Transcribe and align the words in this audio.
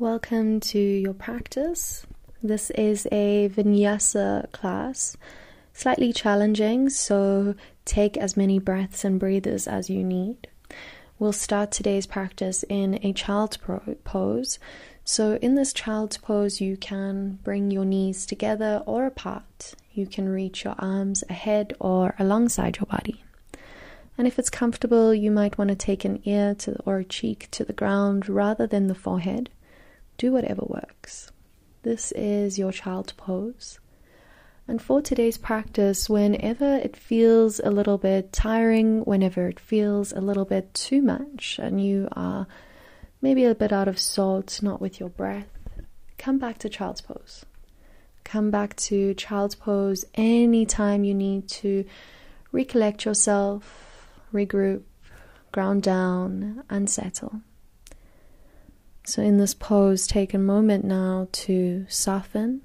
Welcome 0.00 0.60
to 0.60 0.78
your 0.78 1.12
practice. 1.12 2.06
This 2.40 2.70
is 2.70 3.08
a 3.10 3.48
vinyasa 3.48 4.52
class, 4.52 5.16
slightly 5.72 6.12
challenging, 6.12 6.88
so 6.88 7.56
take 7.84 8.16
as 8.16 8.36
many 8.36 8.60
breaths 8.60 9.04
and 9.04 9.18
breathers 9.18 9.66
as 9.66 9.90
you 9.90 10.04
need. 10.04 10.46
We'll 11.18 11.32
start 11.32 11.72
today's 11.72 12.06
practice 12.06 12.64
in 12.68 13.00
a 13.02 13.12
child's 13.12 13.58
pose. 14.04 14.60
So, 15.02 15.32
in 15.42 15.56
this 15.56 15.72
child's 15.72 16.16
pose, 16.16 16.60
you 16.60 16.76
can 16.76 17.40
bring 17.42 17.72
your 17.72 17.84
knees 17.84 18.24
together 18.24 18.84
or 18.86 19.04
apart. 19.04 19.74
You 19.92 20.06
can 20.06 20.28
reach 20.28 20.62
your 20.62 20.76
arms 20.78 21.24
ahead 21.28 21.74
or 21.80 22.14
alongside 22.20 22.76
your 22.76 22.86
body. 22.86 23.24
And 24.16 24.28
if 24.28 24.38
it's 24.38 24.48
comfortable, 24.48 25.12
you 25.12 25.32
might 25.32 25.58
want 25.58 25.70
to 25.70 25.74
take 25.74 26.04
an 26.04 26.22
ear 26.24 26.54
to, 26.60 26.76
or 26.84 26.98
a 26.98 27.04
cheek 27.04 27.48
to 27.50 27.64
the 27.64 27.72
ground 27.72 28.28
rather 28.28 28.64
than 28.64 28.86
the 28.86 28.94
forehead. 28.94 29.50
Do 30.18 30.32
whatever 30.32 30.62
works. 30.66 31.30
This 31.84 32.10
is 32.12 32.58
your 32.58 32.72
child 32.72 33.12
pose. 33.16 33.78
And 34.66 34.82
for 34.82 35.00
today's 35.00 35.38
practice, 35.38 36.10
whenever 36.10 36.76
it 36.76 36.96
feels 36.96 37.60
a 37.60 37.70
little 37.70 37.98
bit 37.98 38.32
tiring, 38.32 39.04
whenever 39.04 39.46
it 39.46 39.60
feels 39.60 40.12
a 40.12 40.20
little 40.20 40.44
bit 40.44 40.74
too 40.74 41.00
much, 41.02 41.60
and 41.62 41.82
you 41.82 42.08
are 42.12 42.48
maybe 43.22 43.44
a 43.44 43.54
bit 43.54 43.72
out 43.72 43.86
of 43.86 43.98
sorts, 43.98 44.60
not 44.60 44.80
with 44.80 44.98
your 44.98 45.08
breath, 45.08 45.48
come 46.18 46.38
back 46.38 46.58
to 46.58 46.68
child's 46.68 47.00
pose. 47.00 47.46
Come 48.24 48.50
back 48.50 48.74
to 48.76 49.14
child's 49.14 49.54
pose 49.54 50.04
anytime 50.14 51.04
you 51.04 51.14
need 51.14 51.48
to 51.48 51.84
recollect 52.50 53.04
yourself, 53.04 54.10
regroup, 54.34 54.82
ground 55.52 55.84
down, 55.84 56.64
and 56.68 56.90
settle. 56.90 57.40
So, 59.08 59.22
in 59.22 59.38
this 59.38 59.54
pose, 59.54 60.06
take 60.06 60.34
a 60.34 60.38
moment 60.38 60.84
now 60.84 61.28
to 61.32 61.86
soften. 61.88 62.60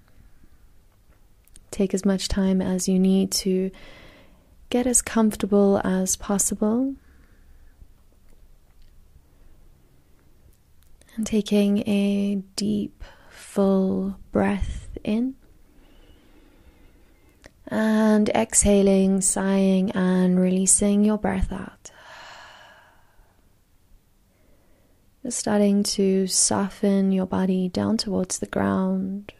Take 1.71 1.93
as 1.93 2.03
much 2.03 2.27
time 2.27 2.61
as 2.61 2.85
you 2.85 2.99
need 2.99 3.31
to 3.43 3.71
get 4.69 4.85
as 4.85 5.01
comfortable 5.01 5.79
as 5.85 6.17
possible. 6.17 6.95
And 11.15 11.25
taking 11.25 11.77
a 11.87 12.43
deep, 12.57 13.05
full 13.29 14.17
breath 14.33 14.89
in. 15.01 15.35
And 17.69 18.27
exhaling, 18.35 19.21
sighing, 19.21 19.91
and 19.91 20.37
releasing 20.37 21.05
your 21.05 21.17
breath 21.17 21.53
out. 21.53 21.82
Starting 25.29 25.83
to 25.83 26.27
soften 26.27 27.13
your 27.13 27.25
body 27.25 27.69
down 27.69 27.97
towards 27.97 28.39
the 28.39 28.45
ground. 28.45 29.31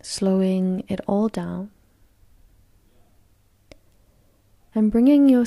Slowing 0.00 0.84
it 0.88 1.00
all 1.08 1.28
down. 1.28 1.70
And 4.74 4.90
bringing, 4.90 5.28
your, 5.28 5.44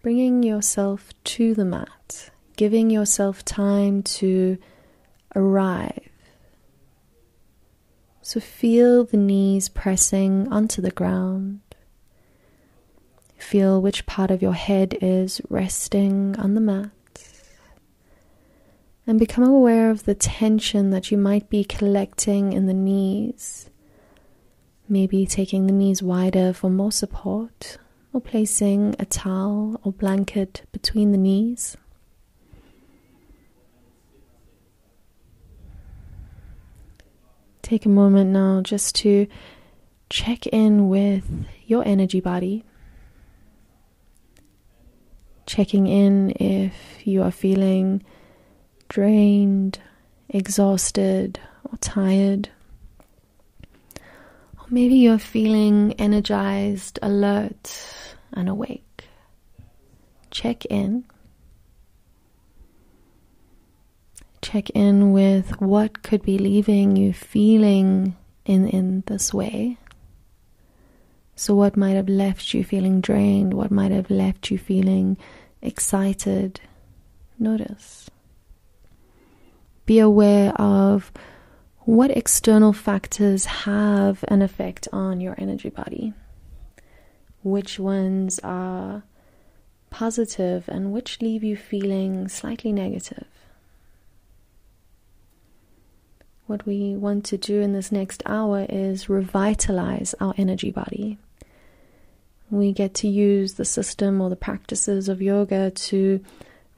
bringing 0.00 0.44
yourself 0.44 1.12
to 1.24 1.54
the 1.54 1.64
mat, 1.64 2.30
giving 2.56 2.88
yourself 2.88 3.44
time 3.44 4.02
to 4.04 4.58
arrive. 5.34 6.08
So 8.22 8.38
feel 8.38 9.04
the 9.04 9.16
knees 9.16 9.68
pressing 9.68 10.46
onto 10.52 10.80
the 10.80 10.92
ground. 10.92 11.60
Feel 13.40 13.80
which 13.80 14.06
part 14.06 14.30
of 14.30 14.42
your 14.42 14.52
head 14.52 14.96
is 15.00 15.40
resting 15.48 16.36
on 16.38 16.54
the 16.54 16.60
mat. 16.60 16.90
And 19.06 19.18
become 19.18 19.44
aware 19.44 19.90
of 19.90 20.04
the 20.04 20.14
tension 20.14 20.90
that 20.90 21.10
you 21.10 21.16
might 21.16 21.48
be 21.48 21.64
collecting 21.64 22.52
in 22.52 22.66
the 22.66 22.74
knees. 22.74 23.70
Maybe 24.88 25.26
taking 25.26 25.66
the 25.66 25.72
knees 25.72 26.02
wider 26.02 26.52
for 26.52 26.68
more 26.68 26.92
support, 26.92 27.78
or 28.12 28.20
placing 28.20 28.94
a 28.98 29.06
towel 29.06 29.80
or 29.82 29.92
blanket 29.92 30.62
between 30.70 31.10
the 31.10 31.18
knees. 31.18 31.76
Take 37.62 37.86
a 37.86 37.88
moment 37.88 38.30
now 38.30 38.60
just 38.60 38.94
to 38.96 39.26
check 40.10 40.46
in 40.48 40.88
with 40.88 41.46
your 41.66 41.84
energy 41.86 42.20
body 42.20 42.64
checking 45.50 45.88
in 45.88 46.30
if 46.38 46.72
you 47.02 47.24
are 47.24 47.32
feeling 47.32 48.00
drained, 48.88 49.80
exhausted, 50.28 51.40
or 51.64 51.76
tired. 51.78 52.48
Or 53.96 54.66
maybe 54.70 54.94
you're 54.94 55.18
feeling 55.18 55.94
energized, 55.94 57.00
alert, 57.02 57.76
and 58.32 58.48
awake. 58.48 59.06
Check 60.30 60.66
in. 60.66 61.04
Check 64.42 64.70
in 64.70 65.10
with 65.10 65.60
what 65.60 66.04
could 66.04 66.22
be 66.22 66.38
leaving 66.38 66.94
you 66.94 67.12
feeling 67.12 68.16
in, 68.44 68.68
in 68.68 69.02
this 69.08 69.34
way. 69.34 69.78
So, 71.40 71.54
what 71.54 71.74
might 71.74 71.96
have 71.96 72.10
left 72.10 72.52
you 72.52 72.62
feeling 72.62 73.00
drained? 73.00 73.54
What 73.54 73.70
might 73.70 73.92
have 73.92 74.10
left 74.10 74.50
you 74.50 74.58
feeling 74.58 75.16
excited? 75.62 76.60
Notice. 77.38 78.10
Be 79.86 80.00
aware 80.00 80.52
of 80.60 81.10
what 81.78 82.10
external 82.10 82.74
factors 82.74 83.46
have 83.46 84.22
an 84.28 84.42
effect 84.42 84.86
on 84.92 85.22
your 85.22 85.34
energy 85.38 85.70
body. 85.70 86.12
Which 87.42 87.78
ones 87.78 88.38
are 88.40 89.04
positive 89.88 90.68
and 90.68 90.92
which 90.92 91.22
leave 91.22 91.42
you 91.42 91.56
feeling 91.56 92.28
slightly 92.28 92.70
negative. 92.70 93.28
What 96.46 96.66
we 96.66 96.96
want 96.96 97.24
to 97.24 97.38
do 97.38 97.62
in 97.62 97.72
this 97.72 97.90
next 97.90 98.22
hour 98.26 98.66
is 98.68 99.08
revitalize 99.08 100.14
our 100.20 100.34
energy 100.36 100.70
body 100.70 101.16
we 102.50 102.72
get 102.72 102.94
to 102.94 103.08
use 103.08 103.54
the 103.54 103.64
system 103.64 104.20
or 104.20 104.28
the 104.28 104.36
practices 104.36 105.08
of 105.08 105.22
yoga 105.22 105.70
to 105.70 106.20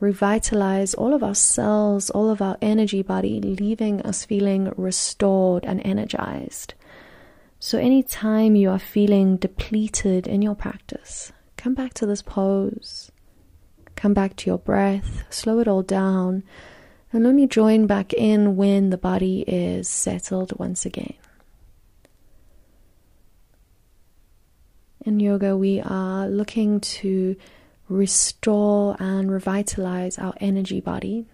revitalize 0.01 0.95
all 0.95 1.15
of 1.15 1.23
our 1.23 1.35
cells, 1.35 2.11
all 2.11 2.29
of 2.29 2.43
our 2.43 2.59
energy 2.61 3.03
body, 3.03 3.41
leaving 3.41 4.03
us 4.03 4.25
feeling 4.25 4.73
restored 4.77 5.65
and 5.65 5.81
energized. 5.85 6.75
So, 7.61 7.79
anytime 7.79 8.57
you 8.57 8.71
are 8.71 8.79
feeling 8.81 9.37
depleted 9.37 10.27
in 10.27 10.43
your 10.43 10.57
practice, 10.57 11.33
come 11.57 11.75
back 11.75 11.95
to 11.95 12.07
this 12.07 12.21
pose, 12.21 13.13
come 13.95 14.13
back 14.13 14.35
to 14.37 14.51
your 14.51 14.59
breath, 14.59 15.25
slow 15.31 15.61
it 15.61 15.69
all 15.69 15.83
down, 15.83 16.43
and 17.13 17.25
only 17.25 17.47
join 17.47 17.87
back 17.87 18.13
in 18.13 18.57
when 18.57 18.91
the 18.91 18.99
body 18.99 19.45
is 19.47 19.89
settled 19.89 20.59
once 20.59 20.85
again. 20.85 21.15
In 25.05 25.19
yoga, 25.19 25.57
we 25.57 25.81
are 25.81 26.29
looking 26.29 26.79
to 26.81 27.35
restore 27.89 28.97
and 29.01 29.33
revitalize 29.33 30.17
our 30.17 30.33
energy 30.41 30.81
body 30.81 31.27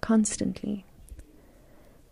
constantly. 0.00 0.86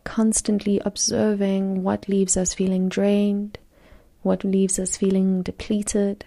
Constantly 0.05 0.79
observing 0.85 1.83
what 1.83 2.07
leaves 2.07 2.37
us 2.37 2.53
feeling 2.53 2.91
drained, 2.91 3.59
what 4.21 4.45
leaves 4.45 4.79
us 4.79 4.99
feeling 4.99 5.43
depleted, 5.43 6.27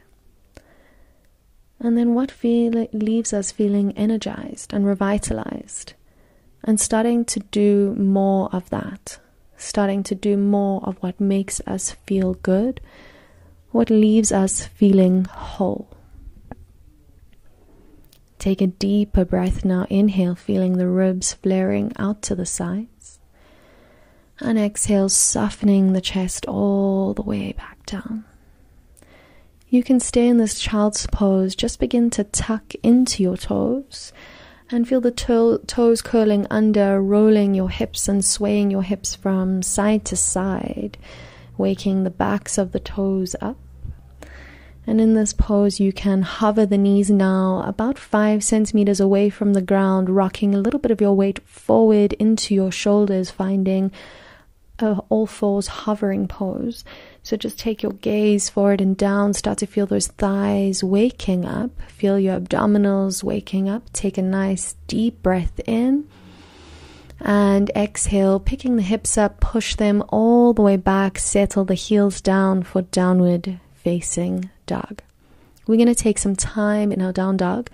and 1.79 1.95
then 1.95 2.15
what 2.15 2.31
feel, 2.31 2.87
leaves 2.93 3.33
us 3.33 3.51
feeling 3.51 3.95
energized 3.95 4.73
and 4.73 4.87
revitalized, 4.87 5.93
and 6.63 6.79
starting 6.79 7.25
to 7.25 7.39
do 7.39 7.93
more 7.95 8.49
of 8.51 8.69
that, 8.71 9.19
starting 9.55 10.01
to 10.01 10.15
do 10.15 10.35
more 10.35 10.81
of 10.83 10.97
what 10.97 11.19
makes 11.19 11.61
us 11.67 11.91
feel 11.91 12.33
good 12.35 12.81
what 13.71 13.89
leaves 13.89 14.31
us 14.31 14.65
feeling 14.65 15.25
whole. 15.25 15.87
Take 18.37 18.61
a 18.61 18.67
deeper 18.67 19.23
breath 19.23 19.63
now. 19.63 19.85
Inhale, 19.89 20.35
feeling 20.35 20.77
the 20.77 20.87
ribs 20.87 21.33
flaring 21.33 21.93
out 21.97 22.21
to 22.23 22.35
the 22.35 22.45
sides. 22.45 23.19
And 24.39 24.57
exhale, 24.57 25.09
softening 25.09 25.93
the 25.93 26.01
chest 26.01 26.47
all 26.47 27.13
the 27.13 27.21
way 27.21 27.51
back 27.51 27.85
down. 27.85 28.25
You 29.69 29.83
can 29.83 29.99
stay 29.99 30.27
in 30.27 30.37
this 30.37 30.59
child's 30.59 31.05
pose. 31.07 31.55
Just 31.55 31.79
begin 31.79 32.09
to 32.09 32.23
tuck 32.23 32.73
into 32.81 33.21
your 33.21 33.37
toes 33.37 34.11
and 34.71 34.87
feel 34.87 35.01
the 35.01 35.11
to- 35.11 35.61
toes 35.67 36.01
curling 36.01 36.47
under, 36.49 37.01
rolling 37.01 37.53
your 37.53 37.69
hips 37.69 38.07
and 38.09 38.25
swaying 38.25 38.71
your 38.71 38.83
hips 38.83 39.15
from 39.15 39.61
side 39.61 40.03
to 40.05 40.17
side 40.17 40.97
waking 41.61 42.03
the 42.03 42.09
backs 42.09 42.57
of 42.57 42.73
the 42.73 42.79
toes 42.79 43.35
up. 43.39 43.57
And 44.87 44.99
in 44.99 45.13
this 45.13 45.31
pose, 45.31 45.79
you 45.79 45.93
can 45.93 46.23
hover 46.23 46.65
the 46.65 46.77
knees 46.77 47.09
now 47.09 47.63
about 47.65 47.99
five 47.99 48.43
centimeters 48.43 48.99
away 48.99 49.29
from 49.29 49.53
the 49.53 49.61
ground, 49.61 50.09
rocking 50.09 50.55
a 50.55 50.59
little 50.59 50.79
bit 50.79 50.91
of 50.91 50.99
your 50.99 51.13
weight 51.13 51.39
forward 51.47 52.13
into 52.13 52.55
your 52.55 52.71
shoulders, 52.71 53.29
finding 53.29 53.91
a 54.79 54.99
all 55.09 55.27
fours 55.27 55.67
hovering 55.67 56.27
pose. 56.27 56.83
So 57.21 57.37
just 57.37 57.59
take 57.59 57.83
your 57.83 57.91
gaze 57.91 58.49
forward 58.49 58.81
and 58.81 58.97
down, 58.97 59.33
start 59.33 59.59
to 59.59 59.67
feel 59.67 59.85
those 59.85 60.07
thighs 60.07 60.83
waking 60.83 61.45
up, 61.45 61.71
feel 61.87 62.19
your 62.19 62.39
abdominals 62.39 63.23
waking 63.23 63.69
up. 63.69 63.93
Take 63.93 64.17
a 64.17 64.23
nice 64.23 64.75
deep 64.87 65.21
breath 65.21 65.59
in 65.67 66.07
and 67.23 67.69
exhale, 67.75 68.39
picking 68.39 68.75
the 68.75 68.81
hips 68.81 69.17
up, 69.17 69.39
push 69.39 69.75
them 69.75 70.03
all 70.09 70.53
the 70.53 70.61
way 70.61 70.75
back, 70.75 71.19
settle 71.19 71.65
the 71.65 71.75
heels 71.75 72.21
down 72.21 72.63
for 72.63 72.81
downward 72.81 73.59
facing 73.75 74.49
dog. 74.65 75.01
We're 75.67 75.75
going 75.75 75.87
to 75.87 75.95
take 75.95 76.17
some 76.17 76.35
time 76.35 76.91
in 76.91 77.01
our 77.01 77.13
down 77.13 77.37
dog. 77.37 77.69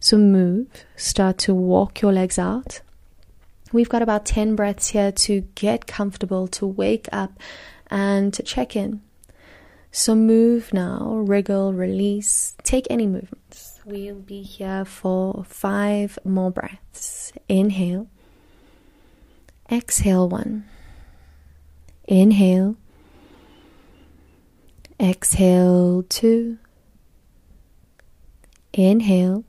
So 0.00 0.16
move, 0.16 0.68
start 0.96 1.38
to 1.38 1.54
walk 1.54 2.00
your 2.00 2.12
legs 2.12 2.38
out. 2.38 2.80
We've 3.72 3.88
got 3.88 4.02
about 4.02 4.24
10 4.24 4.56
breaths 4.56 4.88
here 4.88 5.12
to 5.12 5.42
get 5.54 5.86
comfortable, 5.86 6.48
to 6.48 6.66
wake 6.66 7.08
up, 7.12 7.38
and 7.88 8.32
to 8.34 8.42
check 8.42 8.76
in. 8.76 9.02
So 9.90 10.14
move 10.14 10.72
now, 10.72 11.22
wriggle, 11.24 11.72
release, 11.72 12.54
take 12.62 12.86
any 12.90 13.06
movements. 13.06 13.80
We'll 13.84 14.16
be 14.16 14.42
here 14.42 14.84
for 14.84 15.44
five 15.48 16.18
more 16.24 16.50
breaths. 16.50 17.32
Inhale. 17.48 18.08
Exhale 19.70 20.28
one. 20.28 20.64
Inhale. 22.06 22.76
Exhale 25.00 26.04
two. 26.08 26.58
Inhale. 28.72 29.44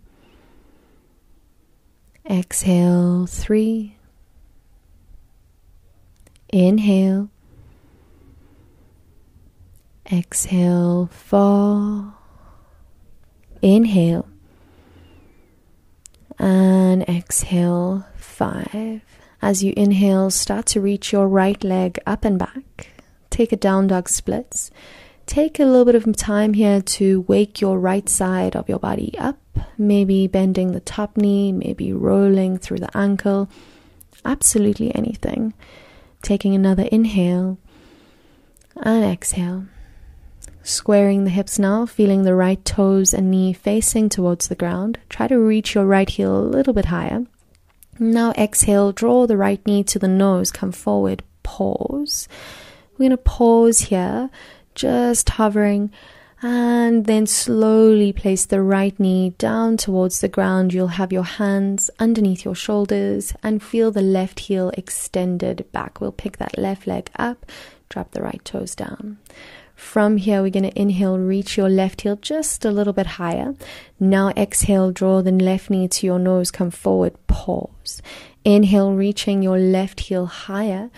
Exhale 2.29 3.27
three. 3.27 3.95
Inhale. 6.49 7.29
Exhale 10.11 11.09
four. 11.11 12.13
Inhale. 13.61 14.27
And 16.39 17.07
exhale 17.07 18.05
five. 18.15 19.16
As 19.41 19.63
you 19.63 19.73
inhale, 19.77 20.29
start 20.31 20.65
to 20.67 20.81
reach 20.81 21.11
your 21.11 21.27
right 21.27 21.63
leg 21.63 21.99
up 22.05 22.25
and 22.25 22.39
back. 22.39 22.89
Take 23.29 23.51
a 23.51 23.55
down 23.55 23.87
dog 23.87 24.09
splits. 24.09 24.71
Take 25.27 25.59
a 25.59 25.65
little 25.65 25.85
bit 25.85 25.95
of 25.95 26.15
time 26.15 26.53
here 26.53 26.81
to 26.81 27.21
wake 27.21 27.61
your 27.61 27.77
right 27.79 28.07
side 28.07 28.55
of 28.55 28.67
your 28.67 28.79
body 28.79 29.13
up, 29.17 29.37
maybe 29.77 30.25
bending 30.25 30.71
the 30.71 30.79
top 30.79 31.17
knee, 31.17 31.51
maybe 31.51 31.93
rolling 31.93 32.57
through 32.57 32.79
the 32.79 32.97
ankle, 32.97 33.49
absolutely 34.25 34.95
anything. 34.95 35.53
Taking 36.21 36.55
another 36.55 36.87
inhale 36.91 37.57
and 38.77 39.03
exhale. 39.03 39.65
Squaring 40.63 41.25
the 41.25 41.29
hips 41.29 41.59
now, 41.59 41.85
feeling 41.85 42.23
the 42.23 42.35
right 42.35 42.63
toes 42.65 43.13
and 43.13 43.29
knee 43.29 43.53
facing 43.53 44.09
towards 44.09 44.47
the 44.47 44.55
ground. 44.55 44.97
Try 45.09 45.27
to 45.27 45.37
reach 45.37 45.75
your 45.75 45.85
right 45.85 46.09
heel 46.09 46.37
a 46.37 46.41
little 46.41 46.73
bit 46.73 46.85
higher. 46.85 47.25
Now 47.99 48.31
exhale, 48.37 48.91
draw 48.91 49.25
the 49.25 49.37
right 49.37 49.65
knee 49.65 49.83
to 49.85 49.99
the 49.99 50.07
nose, 50.07 50.51
come 50.51 50.71
forward, 50.71 51.23
pause. 51.43 52.27
We're 52.93 53.09
going 53.09 53.11
to 53.11 53.17
pause 53.17 53.79
here 53.79 54.29
just 54.75 55.29
hovering, 55.29 55.91
and 56.41 57.05
then 57.05 57.25
slowly 57.25 58.13
place 58.13 58.45
the 58.45 58.61
right 58.61 58.97
knee 58.99 59.31
down 59.39 59.75
towards 59.77 60.21
the 60.21 60.27
ground. 60.27 60.71
You'll 60.71 60.87
have 60.87 61.11
your 61.11 61.23
hands 61.23 61.89
underneath 61.97 62.45
your 62.45 62.53
shoulders 62.55 63.33
and 63.41 63.63
feel 63.63 63.91
the 63.91 64.01
left 64.01 64.41
heel 64.41 64.71
extended 64.77 65.65
back. 65.71 65.99
We'll 65.99 66.11
pick 66.11 66.37
that 66.37 66.57
left 66.57 66.85
leg 66.85 67.09
up, 67.17 67.45
drop 67.89 68.11
the 68.11 68.21
right 68.21 68.43
toes 68.45 68.75
down. 68.75 69.17
From 69.77 70.17
here, 70.17 70.41
we're 70.41 70.49
going 70.49 70.69
to 70.69 70.81
inhale, 70.81 71.19
reach 71.19 71.55
your 71.55 71.69
left 71.69 72.01
heel 72.01 72.15
just 72.15 72.65
a 72.65 72.71
little 72.71 72.93
bit 72.93 73.05
higher. 73.05 73.53
Now 73.99 74.29
exhale, 74.29 74.91
draw 74.91 75.21
the 75.21 75.31
left 75.31 75.69
knee 75.69 75.87
to 75.87 76.07
your 76.07 76.17
nose, 76.17 76.49
come 76.49 76.71
forward, 76.71 77.15
pause. 77.27 78.01
Inhale, 78.43 78.93
reaching 78.93 79.43
your 79.43 79.59
left 79.59 79.99
heel 79.99 80.25
higher. 80.25 80.89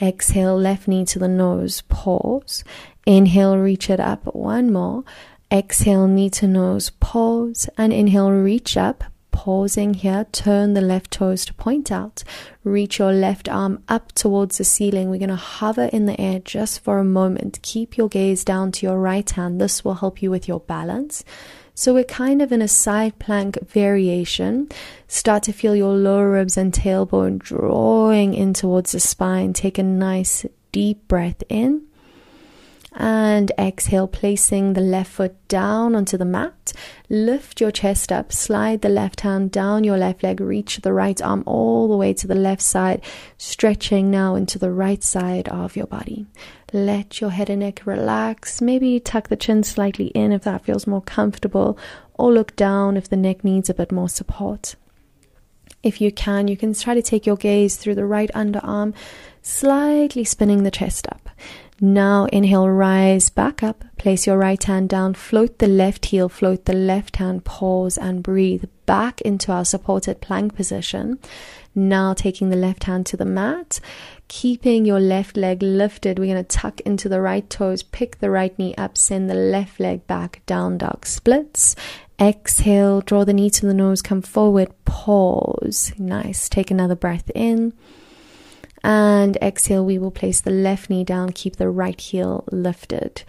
Exhale, 0.00 0.56
left 0.56 0.86
knee 0.86 1.04
to 1.06 1.18
the 1.18 1.26
nose, 1.26 1.82
pause. 1.88 2.62
Inhale, 3.04 3.58
reach 3.58 3.90
it 3.90 3.98
up. 3.98 4.32
One 4.32 4.72
more. 4.72 5.02
Exhale, 5.50 6.06
knee 6.06 6.30
to 6.30 6.46
nose, 6.46 6.90
pause. 6.90 7.68
And 7.76 7.92
inhale, 7.92 8.30
reach 8.30 8.76
up. 8.76 9.02
Pausing 9.38 9.94
here, 9.94 10.26
turn 10.32 10.74
the 10.74 10.80
left 10.80 11.12
toes 11.12 11.44
to 11.44 11.54
point 11.54 11.92
out. 11.92 12.24
Reach 12.64 12.98
your 12.98 13.12
left 13.12 13.48
arm 13.48 13.84
up 13.88 14.10
towards 14.10 14.58
the 14.58 14.64
ceiling. 14.64 15.08
We're 15.08 15.20
going 15.20 15.28
to 15.28 15.36
hover 15.36 15.84
in 15.92 16.06
the 16.06 16.20
air 16.20 16.40
just 16.40 16.80
for 16.80 16.98
a 16.98 17.04
moment. 17.04 17.60
Keep 17.62 17.96
your 17.96 18.08
gaze 18.08 18.42
down 18.42 18.72
to 18.72 18.86
your 18.86 18.98
right 18.98 19.30
hand. 19.30 19.60
This 19.60 19.84
will 19.84 19.94
help 19.94 20.20
you 20.20 20.32
with 20.32 20.48
your 20.48 20.58
balance. 20.58 21.22
So 21.72 21.94
we're 21.94 22.02
kind 22.02 22.42
of 22.42 22.50
in 22.50 22.60
a 22.60 22.66
side 22.66 23.20
plank 23.20 23.56
variation. 23.64 24.70
Start 25.06 25.44
to 25.44 25.52
feel 25.52 25.76
your 25.76 25.94
lower 25.94 26.32
ribs 26.32 26.56
and 26.56 26.72
tailbone 26.72 27.38
drawing 27.38 28.34
in 28.34 28.54
towards 28.54 28.90
the 28.90 28.98
spine. 28.98 29.52
Take 29.52 29.78
a 29.78 29.84
nice 29.84 30.46
deep 30.72 31.06
breath 31.06 31.44
in 31.48 31.87
and 32.94 33.52
exhale, 33.58 34.08
placing 34.08 34.72
the 34.72 34.80
left 34.80 35.12
foot 35.12 35.48
down 35.48 35.94
onto 35.94 36.16
the 36.16 36.24
mat. 36.24 36.72
Lift 37.08 37.60
your 37.60 37.70
chest 37.70 38.10
up, 38.10 38.32
slide 38.32 38.80
the 38.80 38.88
left 38.88 39.20
hand 39.20 39.50
down 39.50 39.84
your 39.84 39.98
left 39.98 40.22
leg, 40.22 40.40
reach 40.40 40.78
the 40.78 40.92
right 40.92 41.20
arm 41.22 41.42
all 41.46 41.88
the 41.88 41.96
way 41.96 42.12
to 42.14 42.26
the 42.26 42.34
left 42.34 42.62
side, 42.62 43.02
stretching 43.36 44.10
now 44.10 44.34
into 44.34 44.58
the 44.58 44.70
right 44.70 45.02
side 45.02 45.48
of 45.48 45.76
your 45.76 45.86
body. 45.86 46.26
Let 46.72 47.20
your 47.20 47.30
head 47.30 47.48
and 47.48 47.60
neck 47.60 47.86
relax. 47.86 48.60
Maybe 48.60 49.00
tuck 49.00 49.28
the 49.28 49.36
chin 49.36 49.62
slightly 49.62 50.06
in 50.08 50.32
if 50.32 50.42
that 50.44 50.64
feels 50.64 50.86
more 50.86 51.02
comfortable, 51.02 51.78
or 52.14 52.32
look 52.32 52.56
down 52.56 52.96
if 52.96 53.08
the 53.08 53.16
neck 53.16 53.44
needs 53.44 53.70
a 53.70 53.74
bit 53.74 53.92
more 53.92 54.08
support. 54.08 54.74
If 55.82 56.00
you 56.00 56.10
can, 56.10 56.48
you 56.48 56.56
can 56.56 56.74
try 56.74 56.94
to 56.94 57.02
take 57.02 57.24
your 57.24 57.36
gaze 57.36 57.76
through 57.76 57.94
the 57.94 58.04
right 58.04 58.30
underarm, 58.34 58.94
slightly 59.42 60.24
spinning 60.24 60.64
the 60.64 60.70
chest 60.70 61.06
up. 61.08 61.30
Now 61.80 62.24
inhale, 62.32 62.68
rise 62.68 63.30
back 63.30 63.62
up, 63.62 63.84
place 63.98 64.26
your 64.26 64.36
right 64.36 64.62
hand 64.62 64.88
down, 64.88 65.14
float 65.14 65.58
the 65.58 65.68
left 65.68 66.06
heel, 66.06 66.28
float 66.28 66.64
the 66.64 66.72
left 66.72 67.16
hand, 67.16 67.44
pause 67.44 67.96
and 67.96 68.22
breathe 68.22 68.64
back 68.84 69.20
into 69.20 69.52
our 69.52 69.64
supported 69.64 70.20
plank 70.20 70.56
position. 70.56 71.20
Now 71.76 72.14
taking 72.14 72.50
the 72.50 72.56
left 72.56 72.84
hand 72.84 73.06
to 73.06 73.16
the 73.16 73.24
mat, 73.24 73.78
keeping 74.26 74.84
your 74.84 74.98
left 74.98 75.36
leg 75.36 75.62
lifted, 75.62 76.18
we're 76.18 76.32
going 76.32 76.44
to 76.44 76.56
tuck 76.56 76.80
into 76.80 77.08
the 77.08 77.20
right 77.20 77.48
toes, 77.48 77.84
pick 77.84 78.18
the 78.18 78.30
right 78.30 78.58
knee 78.58 78.74
up, 78.74 78.98
send 78.98 79.30
the 79.30 79.34
left 79.34 79.78
leg 79.78 80.04
back, 80.08 80.42
down. 80.46 80.78
Dog 80.78 81.06
splits. 81.06 81.76
Exhale, 82.20 83.00
draw 83.02 83.24
the 83.24 83.32
knee 83.32 83.50
to 83.50 83.66
the 83.66 83.74
nose, 83.74 84.02
come 84.02 84.22
forward, 84.22 84.72
pause. 84.84 85.92
Nice. 85.98 86.48
Take 86.48 86.72
another 86.72 86.96
breath 86.96 87.30
in. 87.32 87.72
And 88.82 89.36
exhale, 89.42 89.84
we 89.84 89.98
will 89.98 90.10
place 90.10 90.40
the 90.40 90.50
left 90.50 90.88
knee 90.90 91.04
down, 91.04 91.30
keep 91.32 91.56
the 91.56 91.68
right 91.68 92.00
heel 92.00 92.44
lifted. 92.50 93.22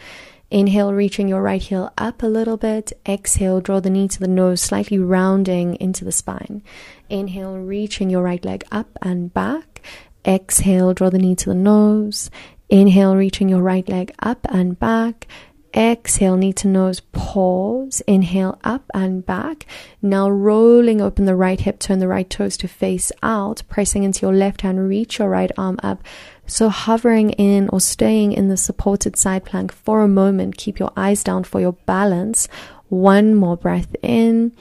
Inhale, 0.52 0.94
reaching 0.94 1.28
your 1.28 1.44
right 1.44 1.62
heel 1.62 1.94
up 1.98 2.24
a 2.24 2.28
little 2.28 2.58
bit. 2.58 2.92
Exhale, 3.08 3.62
draw 3.62 3.80
the 3.80 3.90
knee 3.90 4.08
to 4.08 4.20
the 4.20 4.28
nose, 4.28 4.62
slightly 4.62 4.98
rounding 4.98 5.76
into 5.76 6.04
the 6.04 6.12
spine. 6.12 6.64
Inhale, 7.08 7.58
reaching 7.58 8.10
your 8.10 8.24
right 8.24 8.44
leg 8.44 8.64
up 8.72 8.98
and 9.02 9.32
back. 9.32 9.82
Exhale, 10.26 10.94
draw 10.94 11.10
the 11.12 11.20
knee 11.20 11.36
to 11.36 11.50
the 11.50 11.56
nose. 11.56 12.32
Inhale, 12.68 13.16
reaching 13.16 13.50
your 13.50 13.62
right 13.62 13.88
leg 13.88 14.12
up 14.20 14.46
and 14.50 14.78
back. 14.78 15.28
Exhale, 15.76 16.36
knee 16.36 16.54
to 16.54 16.68
nose, 16.68 17.00
pause. 17.12 18.02
Inhale, 18.08 18.60
up 18.64 18.84
and 18.94 19.26
back. 19.26 19.66
Now 20.02 20.30
rolling 20.30 21.02
open 21.02 21.26
the 21.26 21.36
right 21.36 21.60
hip, 21.60 21.80
turn 21.80 22.00
the 22.00 22.08
right 22.08 22.30
toes 22.30 22.58
to 22.58 22.68
face 22.68 23.12
out, 23.22 23.64
pressing 23.70 24.04
into 24.04 24.26
your 24.26 24.34
left 24.34 24.62
hand, 24.62 24.88
reach 24.88 25.20
your 25.20 25.30
right 25.30 25.52
arm 25.58 25.80
up. 25.84 26.04
So 26.48 26.70
hovering 26.70 27.32
in 27.32 27.70
or 27.70 27.80
staying 27.80 28.34
in 28.34 28.48
the 28.50 28.58
supported 28.58 29.16
side 29.16 29.46
plank 29.46 29.72
for 29.72 30.02
a 30.02 30.08
moment. 30.08 30.58
Keep 30.58 30.80
your 30.80 30.92
eyes 30.98 31.24
down 31.24 31.44
for 31.44 31.62
your 31.62 31.74
balance. 31.74 32.48
One 32.88 33.36
more 33.36 33.56
breath 33.56 33.96
in. 34.02 34.54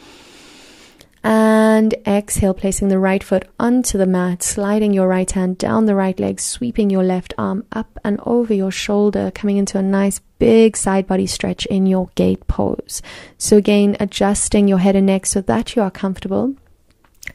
And 1.25 1.95
exhale, 2.07 2.55
placing 2.55 2.89
the 2.89 2.99
right 2.99 3.23
foot 3.23 3.45
onto 3.59 3.99
the 3.99 4.07
mat, 4.07 4.43
sliding 4.43 4.93
your 4.93 5.09
right 5.09 5.31
hand 5.31 5.59
down 5.59 5.87
the 5.87 5.95
right 5.95 6.19
leg, 6.19 6.41
sweeping 6.41 6.91
your 6.91 7.03
left 7.03 7.35
arm 7.37 7.65
up 7.73 7.99
and 8.05 8.21
over 8.25 8.55
your 8.55 8.71
shoulder, 8.71 9.31
coming 9.35 9.57
into 9.57 9.79
a 9.79 9.83
nice 9.83 10.21
big 10.39 10.77
side 10.77 11.07
body 11.07 11.27
stretch 11.27 11.67
in 11.67 11.87
your 11.87 12.09
gate 12.15 12.47
pose. 12.47 13.03
So, 13.37 13.57
again, 13.57 13.97
adjusting 13.99 14.69
your 14.69 14.79
head 14.79 14.97
and 14.97 15.07
neck 15.07 15.27
so 15.27 15.41
that 15.41 15.75
you 15.75 15.83
are 15.83 15.91
comfortable, 15.91 16.55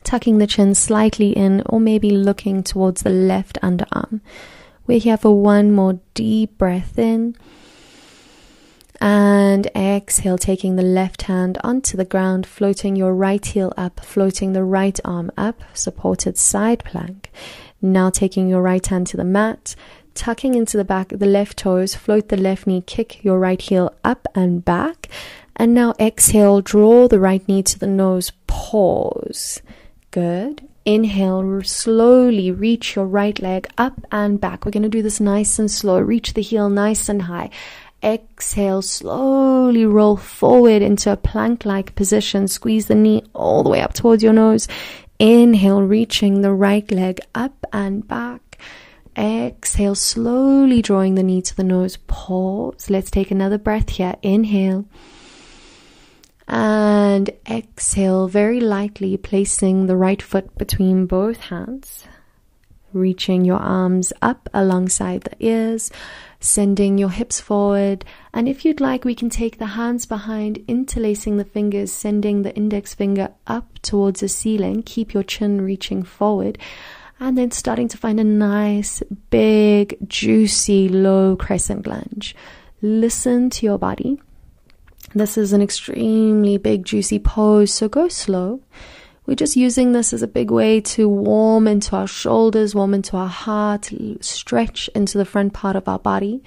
tucking 0.03 0.37
the 0.37 0.47
chin 0.47 0.75
slightly 0.75 1.31
in, 1.31 1.61
or 1.65 1.79
maybe 1.79 2.09
looking 2.09 2.63
towards 2.63 3.01
the 3.03 3.09
left 3.09 3.59
underarm. 3.61 4.21
We're 4.87 4.99
here 4.99 5.17
for 5.17 5.39
one 5.39 5.71
more 5.71 5.99
deep 6.13 6.57
breath 6.57 6.97
in 6.97 7.35
And 9.03 9.67
exhale, 9.75 10.37
taking 10.37 10.77
the 10.77 10.81
left 10.81 11.23
hand 11.23 11.57
onto 11.61 11.97
the 11.97 12.05
ground, 12.05 12.47
floating 12.47 12.95
your 12.95 13.13
right 13.13 13.45
heel 13.45 13.73
up, 13.75 13.99
floating 13.99 14.53
the 14.53 14.63
right 14.63 14.97
arm 15.03 15.29
up, 15.35 15.61
supported 15.73 16.37
side 16.37 16.85
plank. 16.85 17.29
Now 17.81 18.09
taking 18.09 18.47
your 18.47 18.61
right 18.61 18.87
hand 18.87 19.07
to 19.07 19.17
the 19.17 19.25
mat, 19.25 19.75
tucking 20.13 20.55
into 20.55 20.77
the 20.77 20.85
back 20.85 21.09
the 21.09 21.25
left 21.25 21.57
toes, 21.57 21.95
float 21.95 22.29
the 22.29 22.37
left 22.37 22.65
knee, 22.65 22.79
kick 22.79 23.21
your 23.25 23.39
right 23.39 23.61
heel 23.61 23.93
up 24.05 24.25
and 24.35 24.63
back. 24.63 25.09
And 25.57 25.73
now 25.73 25.93
exhale, 25.99 26.61
draw 26.61 27.09
the 27.09 27.19
right 27.19 27.45
knee 27.45 27.61
to 27.63 27.77
the 27.77 27.87
nose, 27.87 28.31
pause. 28.47 29.61
Good. 30.11 30.65
Inhale, 30.85 31.61
slowly 31.63 32.51
reach 32.51 32.95
your 32.95 33.05
right 33.05 33.37
leg 33.41 33.67
up 33.77 33.99
and 34.13 34.39
back. 34.39 34.63
We're 34.63 34.71
going 34.71 34.83
to 34.83 34.89
do 34.89 35.01
this 35.01 35.19
nice 35.19 35.59
and 35.59 35.69
slow. 35.69 35.99
Reach 35.99 36.33
the 36.33 36.41
heel 36.41 36.69
nice 36.69 37.09
and 37.09 37.23
high. 37.23 37.49
Exhale, 38.03 38.81
slowly 38.81 39.85
roll 39.85 40.17
forward 40.17 40.81
into 40.81 41.11
a 41.11 41.17
plank 41.17 41.65
like 41.65 41.95
position. 41.95 42.47
Squeeze 42.47 42.87
the 42.87 42.95
knee 42.95 43.23
all 43.33 43.63
the 43.63 43.69
way 43.69 43.81
up 43.81 43.93
towards 43.93 44.21
your 44.21 44.33
nose. 44.33 44.67
Inhale, 45.19 45.81
reaching 45.81 46.41
the 46.41 46.51
right 46.51 46.89
leg 46.91 47.21
up 47.33 47.65
and 47.71 48.05
back. 48.05 48.59
Exhale, 49.17 49.95
slowly 49.95 50.81
drawing 50.81 51.15
the 51.15 51.23
knee 51.23 51.41
to 51.43 51.55
the 51.55 51.63
nose. 51.63 51.97
Pause. 51.97 52.89
Let's 52.89 53.11
take 53.11 53.31
another 53.31 53.57
breath 53.57 53.91
here. 53.91 54.15
Inhale. 54.21 54.85
And 56.47 57.29
exhale 57.49 58.27
very 58.27 58.59
lightly, 58.59 59.15
placing 59.15 59.87
the 59.87 59.95
right 59.95 60.21
foot 60.21 60.57
between 60.57 61.05
both 61.05 61.37
hands. 61.37 62.05
Reaching 62.93 63.43
your 63.43 63.57
arms 63.57 64.13
up 64.21 64.49
alongside 64.53 65.21
the 65.23 65.45
ears 65.45 65.91
sending 66.43 66.97
your 66.97 67.09
hips 67.09 67.39
forward. 67.39 68.03
And 68.33 68.47
if 68.49 68.65
you'd 68.65 68.81
like, 68.81 69.05
we 69.05 69.15
can 69.15 69.29
take 69.29 69.57
the 69.57 69.65
hands 69.65 70.05
behind, 70.05 70.63
interlacing 70.67 71.37
the 71.37 71.45
fingers, 71.45 71.91
sending 71.91 72.41
the 72.41 72.53
index 72.53 72.93
finger 72.93 73.29
up 73.47 73.79
towards 73.81 74.19
the 74.19 74.27
ceiling. 74.27 74.83
Keep 74.83 75.13
your 75.13 75.23
chin 75.23 75.61
reaching 75.61 76.03
forward. 76.03 76.57
And 77.19 77.37
then 77.37 77.51
starting 77.51 77.87
to 77.87 77.97
find 77.97 78.19
a 78.19 78.23
nice, 78.23 79.01
big, 79.29 79.97
juicy, 80.07 80.89
low 80.89 81.37
crescent 81.37 81.87
lunge. 81.87 82.35
Listen 82.81 83.49
to 83.51 83.65
your 83.65 83.77
body. 83.77 84.21
This 85.15 85.37
is 85.37 85.53
an 85.53 85.61
extremely 85.61 86.57
big, 86.57 86.83
juicy 86.83 87.19
pose, 87.19 87.73
so 87.73 87.87
go 87.87 88.09
slow. 88.09 88.61
We're 89.25 89.35
just 89.35 89.55
using 89.55 89.93
this 89.93 90.11
as 90.11 90.21
a 90.21 90.27
big 90.27 90.51
way 90.51 90.81
to 90.81 91.07
warm 91.07 91.67
into 91.67 91.95
our 91.95 92.07
shoulders, 92.07 92.75
warm 92.75 92.93
into 92.93 93.15
our 93.15 93.29
heart, 93.29 93.89
stretch 94.19 94.89
into 94.93 95.17
the 95.17 95.25
front 95.25 95.53
part 95.53 95.75
of 95.75 95.87
our 95.87 95.99
body. 95.99 96.43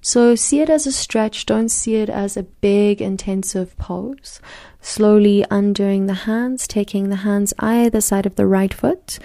So 0.00 0.34
see 0.34 0.60
it 0.60 0.70
as 0.70 0.86
a 0.86 0.92
stretch, 0.92 1.46
don't 1.46 1.68
see 1.68 1.96
it 1.96 2.08
as 2.08 2.36
a 2.36 2.42
big, 2.42 3.00
intensive 3.00 3.76
pose. 3.76 4.40
Slowly 4.80 5.44
undoing 5.50 6.06
the 6.06 6.14
hands, 6.14 6.66
taking 6.66 7.08
the 7.08 7.16
hands 7.16 7.54
either 7.58 8.00
side 8.00 8.26
of 8.26 8.36
the 8.36 8.46
right 8.46 8.72
foot, 8.72 9.18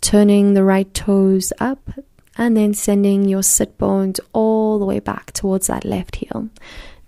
turning 0.00 0.54
the 0.54 0.64
right 0.64 0.92
toes 0.94 1.52
up, 1.60 1.90
and 2.36 2.56
then 2.56 2.72
sending 2.72 3.28
your 3.28 3.42
sit 3.42 3.76
bones 3.78 4.20
all 4.32 4.78
the 4.78 4.84
way 4.84 5.00
back 5.00 5.32
towards 5.32 5.66
that 5.66 5.84
left 5.84 6.16
heel. 6.16 6.48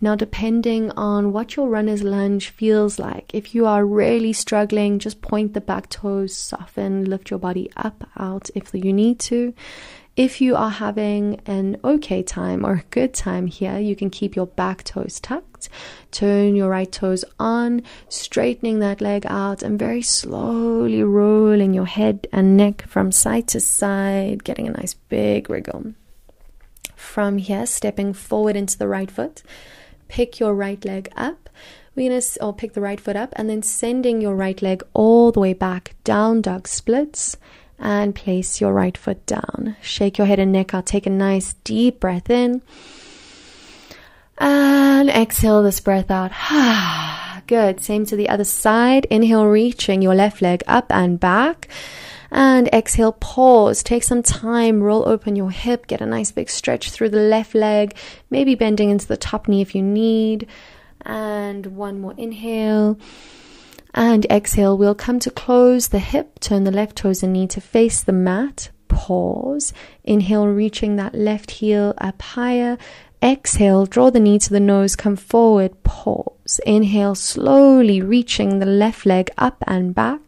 Now, 0.02 0.14
depending 0.14 0.90
on 0.92 1.30
what 1.30 1.56
your 1.56 1.68
runner's 1.68 2.02
lunge 2.02 2.48
feels 2.48 2.98
like, 2.98 3.34
if 3.34 3.54
you 3.54 3.66
are 3.66 3.84
really 3.84 4.32
struggling, 4.32 4.98
just 4.98 5.20
point 5.20 5.52
the 5.52 5.60
back 5.60 5.90
toes, 5.90 6.34
soften, 6.34 7.04
lift 7.04 7.28
your 7.28 7.38
body 7.38 7.70
up, 7.76 8.08
out 8.16 8.48
if 8.54 8.72
you 8.72 8.94
need 8.94 9.18
to. 9.20 9.52
If 10.16 10.40
you 10.40 10.56
are 10.56 10.70
having 10.70 11.40
an 11.46 11.78
okay 11.84 12.22
time 12.22 12.64
or 12.64 12.72
a 12.72 12.84
good 12.90 13.12
time 13.12 13.46
here, 13.46 13.78
you 13.78 13.94
can 13.94 14.08
keep 14.08 14.34
your 14.34 14.46
back 14.46 14.84
toes 14.84 15.20
tucked, 15.20 15.68
turn 16.10 16.56
your 16.56 16.70
right 16.70 16.90
toes 16.90 17.24
on, 17.38 17.82
straightening 18.08 18.78
that 18.80 19.02
leg 19.02 19.24
out, 19.26 19.62
and 19.62 19.78
very 19.78 20.02
slowly 20.02 21.02
rolling 21.02 21.74
your 21.74 21.86
head 21.86 22.26
and 22.32 22.56
neck 22.56 22.82
from 22.88 23.12
side 23.12 23.48
to 23.48 23.60
side, 23.60 24.44
getting 24.44 24.66
a 24.66 24.72
nice 24.72 24.94
big 24.94 25.50
wriggle. 25.50 25.92
From 26.96 27.38
here, 27.38 27.66
stepping 27.66 28.12
forward 28.14 28.56
into 28.56 28.78
the 28.78 28.88
right 28.88 29.10
foot 29.10 29.42
pick 30.10 30.40
your 30.40 30.54
right 30.54 30.84
leg 30.84 31.08
up. 31.16 31.48
We're 31.94 32.10
going 32.10 32.20
to, 32.20 32.44
or 32.44 32.52
pick 32.52 32.74
the 32.74 32.80
right 32.80 33.00
foot 33.00 33.16
up 33.16 33.32
and 33.36 33.48
then 33.48 33.62
sending 33.62 34.20
your 34.20 34.34
right 34.34 34.60
leg 34.60 34.82
all 34.92 35.32
the 35.32 35.40
way 35.40 35.52
back, 35.54 35.94
down 36.04 36.42
dog 36.42 36.66
splits, 36.66 37.36
and 37.78 38.14
place 38.14 38.60
your 38.60 38.72
right 38.72 38.96
foot 38.96 39.24
down. 39.24 39.76
Shake 39.80 40.18
your 40.18 40.26
head 40.26 40.38
and 40.38 40.52
neck 40.52 40.74
out. 40.74 40.86
Take 40.86 41.06
a 41.06 41.10
nice 41.10 41.54
deep 41.64 42.00
breath 42.00 42.28
in. 42.28 42.60
And 44.36 45.08
exhale 45.10 45.62
this 45.62 45.80
breath 45.80 46.10
out. 46.10 46.32
Good. 47.46 47.80
Same 47.80 48.04
to 48.06 48.16
the 48.16 48.28
other 48.28 48.44
side. 48.44 49.06
Inhale, 49.10 49.46
reaching 49.46 50.02
your 50.02 50.14
left 50.14 50.42
leg 50.42 50.62
up 50.66 50.86
and 50.90 51.18
back. 51.20 51.68
And 52.30 52.68
exhale, 52.68 53.12
pause. 53.12 53.82
Take 53.82 54.04
some 54.04 54.22
time, 54.22 54.82
roll 54.82 55.08
open 55.08 55.36
your 55.36 55.50
hip, 55.50 55.86
get 55.86 56.00
a 56.00 56.06
nice 56.06 56.30
big 56.30 56.48
stretch 56.48 56.90
through 56.90 57.08
the 57.08 57.20
left 57.20 57.54
leg, 57.54 57.96
maybe 58.30 58.54
bending 58.54 58.90
into 58.90 59.06
the 59.06 59.16
top 59.16 59.48
knee 59.48 59.62
if 59.62 59.74
you 59.74 59.82
need. 59.82 60.46
And 61.02 61.66
one 61.66 62.00
more 62.00 62.14
inhale. 62.16 62.98
And 63.94 64.24
exhale, 64.26 64.78
we'll 64.78 64.94
come 64.94 65.18
to 65.20 65.30
close 65.30 65.88
the 65.88 65.98
hip, 65.98 66.38
turn 66.38 66.64
the 66.64 66.70
left 66.70 66.96
toes 66.96 67.22
and 67.22 67.32
knee 67.32 67.48
to 67.48 67.60
face 67.60 68.02
the 68.02 68.12
mat. 68.12 68.70
Pause. 68.86 69.72
Inhale, 70.04 70.46
reaching 70.46 70.96
that 70.96 71.14
left 71.14 71.50
heel 71.50 71.94
up 71.98 72.22
higher. 72.22 72.78
Exhale, 73.22 73.86
draw 73.86 74.10
the 74.10 74.20
knee 74.20 74.38
to 74.38 74.50
the 74.50 74.60
nose, 74.60 74.96
come 74.96 75.16
forward, 75.16 75.82
pause. 75.82 76.60
Inhale, 76.64 77.14
slowly 77.14 78.00
reaching 78.00 78.58
the 78.58 78.66
left 78.66 79.04
leg 79.04 79.30
up 79.36 79.62
and 79.66 79.94
back. 79.94 80.20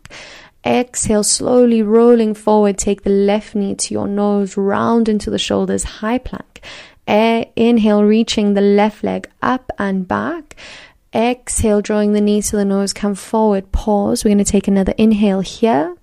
Exhale, 0.64 1.24
slowly 1.24 1.82
rolling 1.82 2.34
forward. 2.34 2.78
Take 2.78 3.02
the 3.02 3.10
left 3.10 3.54
knee 3.54 3.74
to 3.74 3.94
your 3.94 4.06
nose, 4.06 4.56
round 4.56 5.08
into 5.08 5.28
the 5.30 5.38
shoulders, 5.38 5.84
high 5.84 6.18
plank. 6.18 6.60
inhale, 7.06 8.04
reaching 8.04 8.54
the 8.54 8.60
left 8.60 9.02
leg 9.02 9.28
up 9.42 9.72
and 9.78 10.06
back. 10.06 10.56
Exhale, 11.14 11.82
drawing 11.82 12.12
the 12.12 12.20
knee 12.20 12.40
to 12.42 12.56
the 12.56 12.64
nose, 12.64 12.92
come 12.92 13.14
forward, 13.14 13.72
pause. 13.72 14.24
We're 14.24 14.30
going 14.30 14.44
to 14.44 14.50
take 14.50 14.68
another 14.68 14.94
inhale 14.96 15.40
here. 15.40 15.96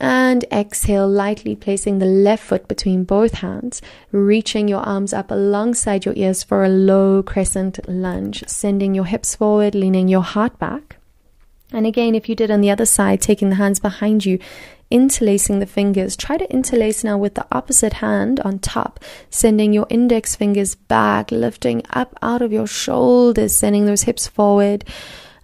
And 0.00 0.44
exhale, 0.50 1.06
lightly 1.06 1.54
placing 1.54 1.98
the 1.98 2.06
left 2.06 2.42
foot 2.42 2.66
between 2.68 3.04
both 3.04 3.34
hands, 3.34 3.82
reaching 4.12 4.66
your 4.66 4.80
arms 4.80 5.12
up 5.12 5.30
alongside 5.30 6.04
your 6.04 6.14
ears 6.16 6.42
for 6.42 6.64
a 6.64 6.70
low 6.70 7.22
crescent 7.22 7.86
lunge, 7.86 8.42
sending 8.46 8.94
your 8.94 9.04
hips 9.04 9.36
forward, 9.36 9.74
leaning 9.74 10.08
your 10.08 10.22
heart 10.22 10.58
back. 10.58 10.99
And 11.72 11.86
again, 11.86 12.14
if 12.14 12.28
you 12.28 12.34
did 12.34 12.50
on 12.50 12.60
the 12.60 12.70
other 12.70 12.86
side, 12.86 13.20
taking 13.20 13.50
the 13.50 13.56
hands 13.56 13.78
behind 13.78 14.24
you, 14.24 14.38
interlacing 14.90 15.60
the 15.60 15.66
fingers, 15.66 16.16
try 16.16 16.36
to 16.36 16.52
interlace 16.52 17.04
now 17.04 17.16
with 17.16 17.34
the 17.34 17.46
opposite 17.52 17.94
hand 17.94 18.40
on 18.40 18.58
top, 18.58 18.98
sending 19.30 19.72
your 19.72 19.86
index 19.88 20.34
fingers 20.34 20.74
back, 20.74 21.30
lifting 21.30 21.82
up 21.90 22.18
out 22.22 22.42
of 22.42 22.52
your 22.52 22.66
shoulders, 22.66 23.56
sending 23.56 23.86
those 23.86 24.02
hips 24.02 24.26
forward. 24.26 24.84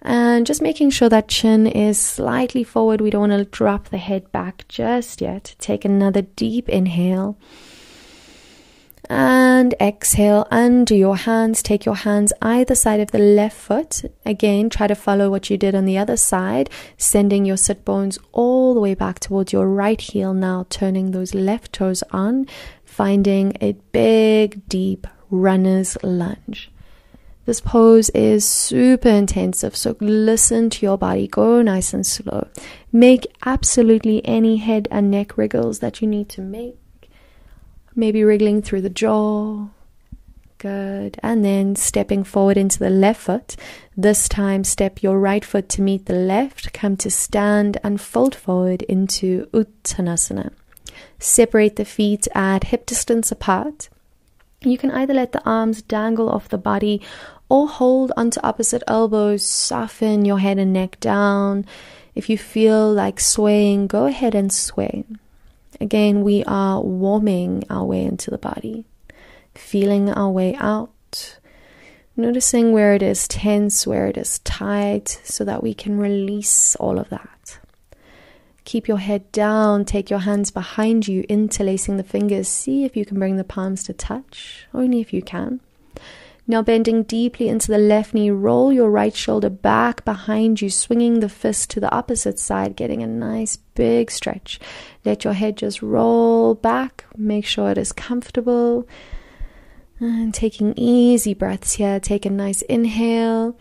And 0.03 0.47
just 0.47 0.63
making 0.63 0.91
sure 0.91 1.09
that 1.09 1.27
chin 1.27 1.67
is 1.67 1.99
slightly 1.99 2.63
forward. 2.63 3.01
We 3.01 3.11
don't 3.11 3.29
want 3.29 3.33
to 3.33 3.45
drop 3.45 3.89
the 3.89 3.99
head 3.99 4.31
back 4.31 4.65
just 4.69 5.21
yet. 5.21 5.57
Take 5.59 5.85
another 5.85 6.23
deep 6.23 6.69
inhale 6.69 7.37
and 9.09 9.75
exhale 9.81 10.47
undo 10.51 10.95
your 10.95 11.17
hands 11.17 11.63
take 11.63 11.85
your 11.85 11.95
hands 11.95 12.33
either 12.43 12.75
side 12.75 13.01
of 13.01 13.11
the 13.11 13.19
left 13.19 13.57
foot 13.57 14.03
again 14.25 14.69
try 14.69 14.87
to 14.87 14.95
follow 14.95 15.31
what 15.31 15.49
you 15.51 15.57
did 15.57 15.75
on 15.75 15.85
the 15.85 15.99
other 15.99 16.17
side 16.17 16.69
sending 16.97 17.45
your 17.45 17.57
sit 17.57 17.85
bones 17.85 18.19
all 18.33 18.75
the 18.75 18.81
way 18.81 18.95
back 18.95 19.19
towards 19.21 19.53
your 19.53 19.69
right 19.69 20.01
heel 20.01 20.35
now 20.35 20.67
turning 20.71 21.11
those 21.11 21.35
left 21.35 21.73
toes 21.73 22.03
on 22.11 22.47
finding 22.85 23.57
a 23.61 23.73
big 23.93 24.67
deep 24.69 25.07
runner's 25.31 25.97
lunge 26.03 26.71
this 27.47 27.61
pose 27.61 28.09
is 28.11 28.45
super 28.45 29.09
intensive, 29.09 29.77
so 29.77 29.97
listen 30.01 30.69
to 30.71 30.85
your 30.85 30.99
body. 30.99 31.29
Go 31.29 31.63
nice 31.63 31.95
and 31.95 32.05
slow. 32.05 32.49
Make 32.91 33.25
absolutely 33.45 34.21
any 34.27 34.57
head 34.57 34.89
and 34.91 35.13
neck 35.13 35.39
wriggles 35.39 35.79
that 35.79 36.03
you 36.03 36.09
need 36.09 36.29
to 36.31 36.41
make. 36.41 36.77
Maybe 37.99 38.23
wriggling 38.23 38.61
through 38.61 38.83
the 38.83 38.91
jaw. 38.91 39.69
Good. 40.59 41.19
And 41.23 41.43
then 41.43 41.77
stepping 41.77 42.25
forward 42.25 42.59
into 42.59 42.79
the 42.79 42.91
left 42.91 43.23
foot. 43.23 43.57
This 43.97 44.29
time, 44.29 44.65
step 44.65 45.03
your 45.03 45.19
right 45.19 45.45
foot 45.45 45.71
to 45.71 45.83
meet 45.83 46.05
the 46.05 46.15
left. 46.15 46.75
Come 46.75 46.99
to 46.99 47.11
stand 47.11 47.79
and 47.83 47.99
fold 47.99 48.35
forward 48.35 48.83
into 48.83 49.47
Uttanasana. 49.53 50.53
Separate 51.19 51.77
the 51.77 51.87
feet 51.87 52.29
at 52.35 52.65
hip 52.65 52.85
distance 52.85 53.33
apart. 53.33 53.89
You 54.61 54.77
can 54.77 54.91
either 54.91 55.15
let 55.15 55.33
the 55.33 55.43
arms 55.45 55.81
dangle 55.81 56.29
off 56.29 56.51
the 56.51 56.59
body 56.59 57.01
or 57.49 57.67
hold 57.67 58.13
onto 58.17 58.41
opposite 58.43 58.83
elbows. 58.87 59.43
Soften 59.43 60.27
your 60.27 60.39
head 60.39 60.59
and 60.59 60.73
neck 60.73 61.01
down. 61.01 61.65
If 62.15 62.29
you 62.29 62.37
feel 62.37 62.93
like 62.93 63.21
swaying, 63.21 63.87
go 63.87 64.07
ahead 64.07 64.35
and 64.35 64.53
sway. 64.53 65.05
Again, 65.81 66.23
we 66.23 66.43
are 66.45 66.81
warming 66.81 67.65
our 67.69 67.85
way 67.85 68.05
into 68.05 68.31
the 68.31 68.39
body, 68.39 68.85
feeling 69.55 70.11
our 70.11 70.31
way 70.31 70.55
out, 70.57 70.91
Noticing 72.19 72.73
where 72.73 72.95
it 72.95 73.03
is 73.03 73.29
tense, 73.29 73.87
where 73.87 74.07
it 74.07 74.17
is 74.17 74.39
tight, 74.39 75.21
so 75.23 75.45
that 75.45 75.63
we 75.63 75.75
can 75.75 75.99
release 75.99 76.75
all 76.77 76.99
of 76.99 77.11
that. 77.11 77.59
Keep 78.65 78.89
your 78.89 78.97
head 78.97 79.31
down, 79.33 79.85
take 79.85 80.09
your 80.09 80.21
hands 80.21 80.51
behind 80.51 81.07
you, 81.07 81.27
interlacing 81.29 81.99
the 81.99 82.03
fingers. 82.03 82.49
See 82.49 82.85
if 82.85 82.97
you 82.97 83.05
can 83.05 83.19
bring 83.19 83.37
the 83.37 83.45
palms 83.45 83.85
to 83.85 83.93
touch, 83.93 84.67
only 84.73 85.03
if 85.03 85.13
you 85.13 85.21
can. 85.21 85.61
Now, 86.49 86.63
bending 86.63 87.03
deeply 87.03 87.49
into 87.49 87.73
the 87.73 87.79
left 87.79 88.15
knee, 88.15 88.31
roll 88.31 88.73
your 88.73 88.89
right 88.89 89.15
shoulder 89.15 89.51
back 89.51 90.05
behind 90.05 90.63
you, 90.63 90.71
swinging 90.71 91.19
the 91.19 91.29
fist 91.29 91.71
to 91.71 91.81
the 91.81 91.93
opposite 91.93 92.39
side, 92.39 92.77
getting 92.77 93.03
a 93.03 93.07
nice 93.07 93.57
big 93.57 94.13
stretch. 94.13 94.61
Let 95.05 95.25
your 95.25 95.33
head 95.33 95.57
just 95.57 95.83
roll 95.83 96.55
back, 96.55 97.05
make 97.17 97.47
sure 97.47 97.71
it 97.71 97.79
is 97.79 97.91
comfortable. 97.93 98.87
And 99.99 100.33
taking 100.33 100.75
easy 100.77 101.35
breaths 101.35 101.75
here, 101.75 101.99
take 101.99 102.25
a 102.25 102.31
nice 102.31 102.63
inhale. 102.63 103.59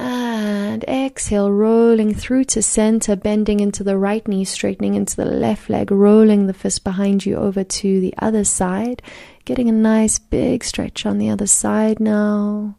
And 0.00 0.84
exhale, 0.84 1.50
rolling 1.50 2.14
through 2.14 2.44
to 2.44 2.62
center, 2.62 3.16
bending 3.16 3.58
into 3.58 3.82
the 3.82 3.98
right 3.98 4.26
knee, 4.28 4.44
straightening 4.44 4.94
into 4.94 5.16
the 5.16 5.24
left 5.24 5.68
leg, 5.68 5.90
rolling 5.90 6.46
the 6.46 6.54
fist 6.54 6.84
behind 6.84 7.26
you 7.26 7.34
over 7.34 7.64
to 7.64 8.00
the 8.00 8.14
other 8.18 8.44
side. 8.44 9.02
Getting 9.44 9.68
a 9.68 9.72
nice 9.72 10.20
big 10.20 10.62
stretch 10.62 11.04
on 11.04 11.18
the 11.18 11.28
other 11.30 11.48
side 11.48 11.98
now. 11.98 12.76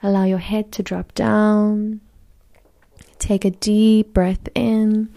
Allow 0.00 0.24
your 0.24 0.38
head 0.38 0.70
to 0.72 0.84
drop 0.84 1.12
down. 1.14 2.02
Take 3.18 3.44
a 3.44 3.50
deep 3.50 4.14
breath 4.14 4.48
in. 4.54 5.12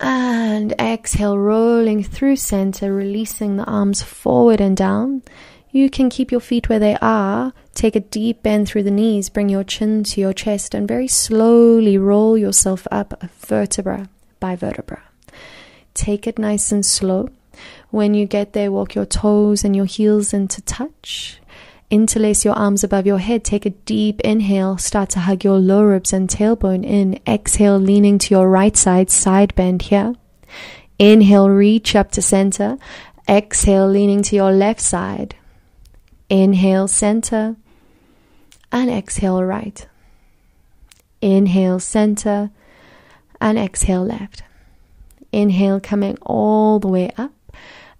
And 0.00 0.72
exhale, 0.72 1.38
rolling 1.38 2.02
through 2.02 2.36
center, 2.36 2.92
releasing 2.92 3.56
the 3.56 3.64
arms 3.64 4.02
forward 4.02 4.60
and 4.60 4.76
down. 4.76 5.22
You 5.70 5.88
can 5.88 6.10
keep 6.10 6.32
your 6.32 6.40
feet 6.40 6.68
where 6.68 6.80
they 6.80 6.96
are. 7.00 7.52
Take 7.74 7.96
a 7.96 8.00
deep 8.00 8.42
bend 8.42 8.68
through 8.68 8.84
the 8.84 8.90
knees. 8.90 9.28
Bring 9.28 9.48
your 9.48 9.64
chin 9.64 10.04
to 10.04 10.20
your 10.20 10.32
chest 10.32 10.74
and 10.74 10.86
very 10.86 11.08
slowly 11.08 11.98
roll 11.98 12.38
yourself 12.38 12.86
up 12.90 13.20
vertebra 13.40 14.08
by 14.40 14.56
vertebra. 14.56 15.02
Take 15.92 16.26
it 16.26 16.38
nice 16.38 16.72
and 16.72 16.86
slow. 16.86 17.30
When 17.90 18.14
you 18.14 18.26
get 18.26 18.52
there, 18.52 18.72
walk 18.72 18.94
your 18.94 19.06
toes 19.06 19.64
and 19.64 19.74
your 19.76 19.84
heels 19.84 20.32
into 20.32 20.60
touch. 20.62 21.40
Interlace 21.90 22.44
your 22.44 22.54
arms 22.54 22.82
above 22.82 23.06
your 23.06 23.18
head. 23.18 23.44
Take 23.44 23.66
a 23.66 23.70
deep 23.70 24.20
inhale. 24.22 24.78
Start 24.78 25.10
to 25.10 25.20
hug 25.20 25.44
your 25.44 25.58
lower 25.58 25.90
ribs 25.90 26.12
and 26.12 26.28
tailbone 26.28 26.84
in. 26.84 27.20
Exhale, 27.26 27.78
leaning 27.78 28.18
to 28.18 28.34
your 28.34 28.48
right 28.48 28.76
side, 28.76 29.10
side 29.10 29.54
bend 29.54 29.82
here. 29.82 30.14
Inhale, 30.98 31.48
reach 31.48 31.94
up 31.94 32.10
to 32.12 32.22
center. 32.22 32.78
Exhale, 33.28 33.88
leaning 33.88 34.22
to 34.22 34.36
your 34.36 34.50
left 34.50 34.80
side. 34.80 35.36
Inhale, 36.28 36.88
center. 36.88 37.56
And 38.74 38.90
exhale, 38.90 39.40
right. 39.44 39.86
Inhale, 41.20 41.78
center. 41.78 42.50
And 43.40 43.56
exhale, 43.56 44.04
left. 44.04 44.42
Inhale, 45.30 45.78
coming 45.78 46.18
all 46.22 46.80
the 46.80 46.88
way 46.88 47.12
up. 47.16 47.30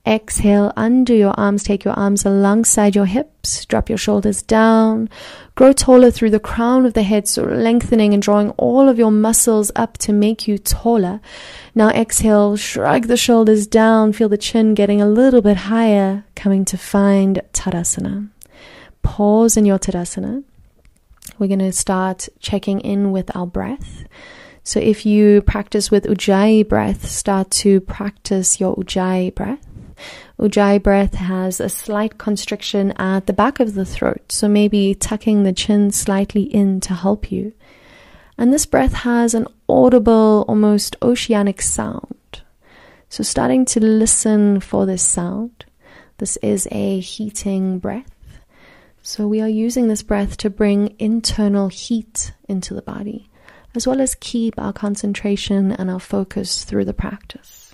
Exhale, 0.04 0.72
under 0.76 1.14
your 1.14 1.32
arms, 1.38 1.62
take 1.62 1.84
your 1.84 1.94
arms 1.94 2.26
alongside 2.26 2.96
your 2.96 3.06
hips, 3.06 3.64
drop 3.66 3.88
your 3.88 3.96
shoulders 3.96 4.42
down, 4.42 5.08
grow 5.54 5.72
taller 5.72 6.10
through 6.10 6.30
the 6.30 6.40
crown 6.40 6.84
of 6.84 6.94
the 6.94 7.04
head, 7.04 7.28
so 7.28 7.44
lengthening 7.44 8.12
and 8.12 8.20
drawing 8.20 8.50
all 8.58 8.88
of 8.88 8.98
your 8.98 9.12
muscles 9.12 9.70
up 9.76 9.96
to 9.98 10.12
make 10.12 10.48
you 10.48 10.58
taller. 10.58 11.20
Now 11.76 11.90
exhale, 11.90 12.56
shrug 12.56 13.06
the 13.06 13.16
shoulders 13.16 13.68
down, 13.68 14.12
feel 14.12 14.28
the 14.28 14.36
chin 14.36 14.74
getting 14.74 15.00
a 15.00 15.08
little 15.08 15.40
bit 15.40 15.56
higher, 15.56 16.24
coming 16.34 16.64
to 16.64 16.76
find 16.76 17.40
Tadasana. 17.52 18.28
Pause 19.04 19.56
in 19.58 19.66
your 19.66 19.78
Tadasana. 19.78 20.42
We're 21.38 21.48
going 21.48 21.58
to 21.58 21.72
start 21.72 22.28
checking 22.40 22.80
in 22.80 23.12
with 23.12 23.34
our 23.36 23.46
breath. 23.46 24.04
So 24.62 24.80
if 24.80 25.04
you 25.04 25.42
practice 25.42 25.90
with 25.90 26.04
Ujjayi 26.04 26.66
breath, 26.68 27.06
start 27.06 27.50
to 27.62 27.80
practice 27.80 28.60
your 28.60 28.76
Ujjayi 28.76 29.34
breath. 29.34 29.66
Ujjayi 30.38 30.82
breath 30.82 31.14
has 31.14 31.60
a 31.60 31.68
slight 31.68 32.18
constriction 32.18 32.92
at 32.92 33.26
the 33.26 33.32
back 33.32 33.60
of 33.60 33.74
the 33.74 33.84
throat, 33.84 34.32
so 34.32 34.48
maybe 34.48 34.94
tucking 34.94 35.42
the 35.42 35.52
chin 35.52 35.90
slightly 35.90 36.42
in 36.42 36.80
to 36.80 36.94
help 36.94 37.30
you. 37.30 37.52
And 38.38 38.52
this 38.52 38.66
breath 38.66 38.94
has 38.94 39.34
an 39.34 39.46
audible, 39.68 40.44
almost 40.48 40.96
oceanic 41.02 41.62
sound. 41.62 42.42
So, 43.08 43.22
starting 43.22 43.64
to 43.66 43.80
listen 43.80 44.60
for 44.60 44.86
this 44.86 45.02
sound. 45.02 45.64
This 46.18 46.36
is 46.38 46.66
a 46.72 47.00
heating 47.00 47.78
breath. 47.78 48.13
So, 49.06 49.28
we 49.28 49.42
are 49.42 49.48
using 49.48 49.88
this 49.88 50.02
breath 50.02 50.38
to 50.38 50.48
bring 50.48 50.96
internal 50.98 51.68
heat 51.68 52.32
into 52.48 52.72
the 52.72 52.80
body, 52.80 53.28
as 53.74 53.86
well 53.86 54.00
as 54.00 54.14
keep 54.14 54.58
our 54.58 54.72
concentration 54.72 55.70
and 55.72 55.90
our 55.90 56.00
focus 56.00 56.64
through 56.64 56.86
the 56.86 56.94
practice. 56.94 57.64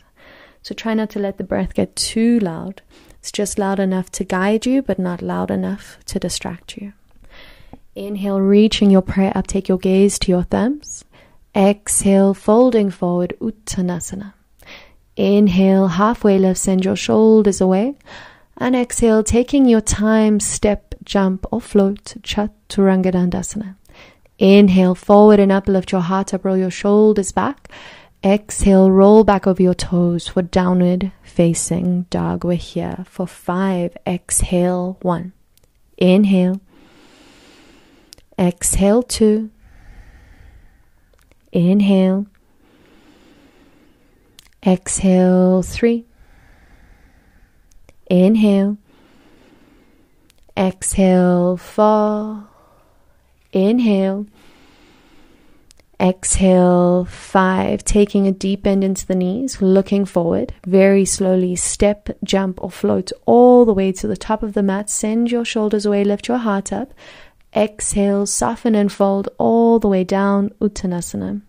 So 0.63 0.75
try 0.75 0.95
not 0.95 1.11
to 1.11 1.19
let 1.19 1.39
the 1.39 1.45
breath 1.45 1.75
get 1.75 1.97
too 1.97 2.41
loud. 2.41 2.83
It's 3.21 3.33
just 3.33 3.59
loud 3.59 3.79
enough 3.79 4.11
to 4.13 4.25
guide 4.25 4.67
you, 4.67 4.83
but 4.83 4.99
not 4.99 5.23
loud 5.23 5.51
enough 5.51 5.99
to 6.07 6.19
distract 6.19 6.77
you. 6.77 6.93
Inhale, 7.95 8.41
reaching 8.41 8.91
your 8.91 9.03
prayer 9.03 9.33
up, 9.35 9.47
take 9.47 9.69
your 9.69 9.79
gaze 9.79 10.19
to 10.21 10.33
your 10.33 10.43
thumbs. 10.43 11.05
Exhale, 11.55 12.35
folding 12.35 12.91
forward, 12.91 13.37
Uttanasana. 13.41 14.35
Inhale, 15.17 15.89
halfway 15.89 16.39
lift, 16.39 16.61
send 16.61 16.85
your 16.85 16.97
shoulders 16.97 17.61
away. 17.61 17.95
And 18.57 18.77
exhale, 18.77 19.23
taking 19.23 19.67
your 19.67 19.81
time, 19.81 20.41
step, 20.41 20.90
jump, 21.05 21.47
or 21.51 21.61
float, 21.61 22.17
Chaturanga. 22.23 23.77
Inhale, 24.39 24.95
forward 24.95 25.39
and 25.39 25.53
up, 25.53 25.69
lift 25.69 25.93
your 25.93 26.01
heart 26.01 26.33
up, 26.33 26.45
roll 26.45 26.57
your 26.57 26.71
shoulders 26.71 27.33
back. 27.33 27.71
Exhale, 28.25 28.91
roll 28.91 29.25
back 29.25 29.47
over 29.47 29.63
your 29.63 29.75
toes 29.75 30.29
for 30.29 30.43
downward 30.43 31.13
facing 31.23 32.03
dog. 32.11 32.45
We're 32.45 32.55
here 32.57 33.05
for 33.09 33.27
five. 33.27 33.97
Exhale, 34.07 34.99
one. 35.01 35.33
Inhale. 35.97 36.61
Exhale, 38.39 39.03
two. 39.03 39.51
Inhale. 41.53 42.27
Exhale, 44.67 45.63
three. 45.63 46.05
Inhale. 48.11 48.77
Exhale, 50.61 51.57
fall. 51.57 52.47
Inhale. 53.51 54.27
Exhale, 55.99 57.07
five, 57.07 57.83
taking 57.83 58.27
a 58.27 58.33
deep 58.33 58.65
bend 58.65 58.85
into 58.85 59.07
the 59.07 59.15
knees, 59.15 59.63
looking 59.63 60.05
forward. 60.05 60.53
Very 60.67 61.07
slowly 61.07 61.57
step, 61.57 62.11
jump, 62.23 62.63
or 62.63 62.71
float 62.71 63.11
all 63.25 63.65
the 63.65 63.73
way 63.73 63.91
to 63.93 64.07
the 64.07 64.19
top 64.19 64.43
of 64.43 64.53
the 64.53 64.63
mat. 64.63 64.91
Send 64.91 65.31
your 65.31 65.47
shoulders 65.47 65.87
away, 65.87 66.05
lift 66.05 66.29
your 66.29 66.37
heart 66.37 66.75
up. 66.75 66.93
Exhale, 67.57 68.27
soften 68.27 68.75
and 68.75 68.93
fold 68.93 69.31
all 69.39 69.79
the 69.79 69.89
way 69.89 70.05
down, 70.05 70.51
Uttanasana. 70.61 71.41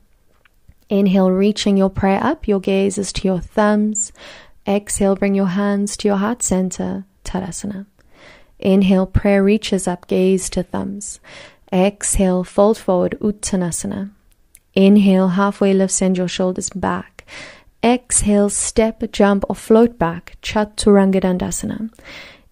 Inhale, 0.87 1.31
reaching 1.31 1.75
your 1.75 1.89
prayer 1.89 2.23
up, 2.23 2.47
your 2.47 2.61
gaze 2.61 2.97
is 2.97 3.11
to 3.11 3.27
your 3.27 3.41
thumbs. 3.41 4.13
Exhale, 4.65 5.17
bring 5.17 5.35
your 5.35 5.47
hands 5.47 5.97
to 5.97 6.07
your 6.07 6.17
heart 6.17 6.41
center, 6.41 7.03
Tadasana. 7.25 7.87
Inhale, 8.61 9.07
prayer 9.07 9.43
reaches 9.43 9.87
up, 9.87 10.07
gaze 10.07 10.49
to 10.51 10.63
thumbs. 10.63 11.19
Exhale, 11.73 12.43
fold 12.43 12.77
forward, 12.77 13.17
Uttanasana. 13.19 14.11
Inhale, 14.73 15.29
halfway 15.29 15.73
lift, 15.73 15.93
send 15.93 16.17
your 16.17 16.27
shoulders 16.27 16.69
back. 16.69 17.25
Exhale, 17.83 18.49
step, 18.49 19.03
jump, 19.11 19.43
or 19.49 19.55
float 19.55 19.97
back, 19.97 20.37
Chaturanga 20.41 21.21
Dandasana. 21.21 21.91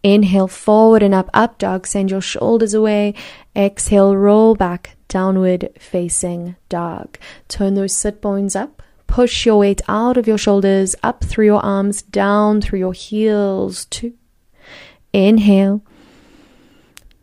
Inhale, 0.02 0.48
forward 0.48 1.04
and 1.04 1.14
up, 1.14 1.30
up 1.34 1.58
dog, 1.58 1.86
send 1.86 2.10
your 2.10 2.22
shoulders 2.22 2.74
away. 2.74 3.14
Exhale, 3.56 4.16
roll 4.16 4.56
back, 4.56 4.96
downward 5.08 5.70
facing 5.78 6.56
dog. 6.70 7.18
Turn 7.48 7.76
those 7.76 7.96
sit 7.96 8.22
bones 8.22 8.56
up. 8.56 8.82
Push 9.08 9.46
your 9.46 9.58
weight 9.58 9.82
out 9.88 10.18
of 10.18 10.28
your 10.28 10.38
shoulders, 10.38 10.96
up 11.04 11.24
through 11.24 11.46
your 11.46 11.64
arms, 11.66 12.02
down 12.02 12.62
through 12.62 12.80
your 12.80 12.94
heels. 12.94 13.86
Two. 13.86 14.14
Inhale. 15.12 15.82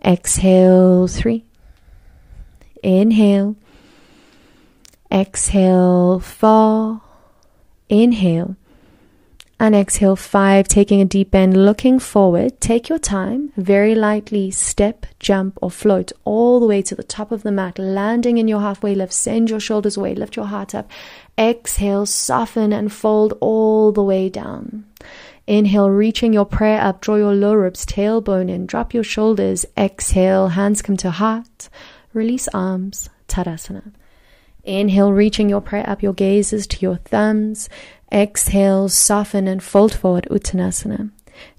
Exhale, 0.06 1.08
three. 1.08 1.44
Inhale. 2.82 3.56
Exhale, 5.10 6.20
four. 6.20 7.00
Inhale. 7.88 8.54
And 9.58 9.74
exhale, 9.74 10.14
five, 10.14 10.68
taking 10.68 11.00
a 11.00 11.06
deep 11.06 11.32
bend, 11.32 11.56
looking 11.56 11.98
forward. 11.98 12.60
Take 12.60 12.88
your 12.88 12.98
time, 12.98 13.52
very 13.56 13.94
lightly 13.94 14.50
step, 14.50 15.06
jump, 15.18 15.58
or 15.62 15.70
float 15.70 16.12
all 16.24 16.60
the 16.60 16.66
way 16.66 16.82
to 16.82 16.94
the 16.94 17.02
top 17.02 17.32
of 17.32 17.42
the 17.42 17.50
mat, 17.50 17.78
landing 17.78 18.36
in 18.38 18.48
your 18.48 18.60
halfway 18.60 18.94
lift. 18.94 19.14
Send 19.14 19.48
your 19.48 19.58
shoulders 19.58 19.96
away, 19.96 20.14
lift 20.14 20.36
your 20.36 20.46
heart 20.46 20.74
up. 20.74 20.88
Exhale, 21.38 22.06
soften 22.06 22.72
and 22.72 22.92
fold 22.92 23.32
all 23.40 23.92
the 23.92 24.04
way 24.04 24.28
down. 24.28 24.84
Inhale, 25.46 25.90
reaching 25.90 26.32
your 26.32 26.44
prayer 26.44 26.80
up, 26.80 27.00
draw 27.00 27.16
your 27.16 27.34
lower 27.34 27.62
ribs, 27.62 27.86
tailbone 27.86 28.50
in, 28.50 28.66
drop 28.66 28.92
your 28.92 29.04
shoulders. 29.04 29.64
Exhale, 29.76 30.48
hands 30.48 30.82
come 30.82 30.96
to 30.96 31.10
heart, 31.10 31.68
release 32.12 32.48
arms, 32.48 33.08
Tadasana. 33.28 33.92
Inhale, 34.64 35.12
reaching 35.12 35.48
your 35.48 35.60
prayer 35.60 35.88
up, 35.88 36.02
your 36.02 36.12
gazes 36.12 36.66
to 36.66 36.80
your 36.80 36.96
thumbs. 36.96 37.68
Exhale, 38.12 38.88
soften 38.88 39.46
and 39.46 39.62
fold 39.62 39.94
forward, 39.94 40.26
Uttanasana. 40.30 41.10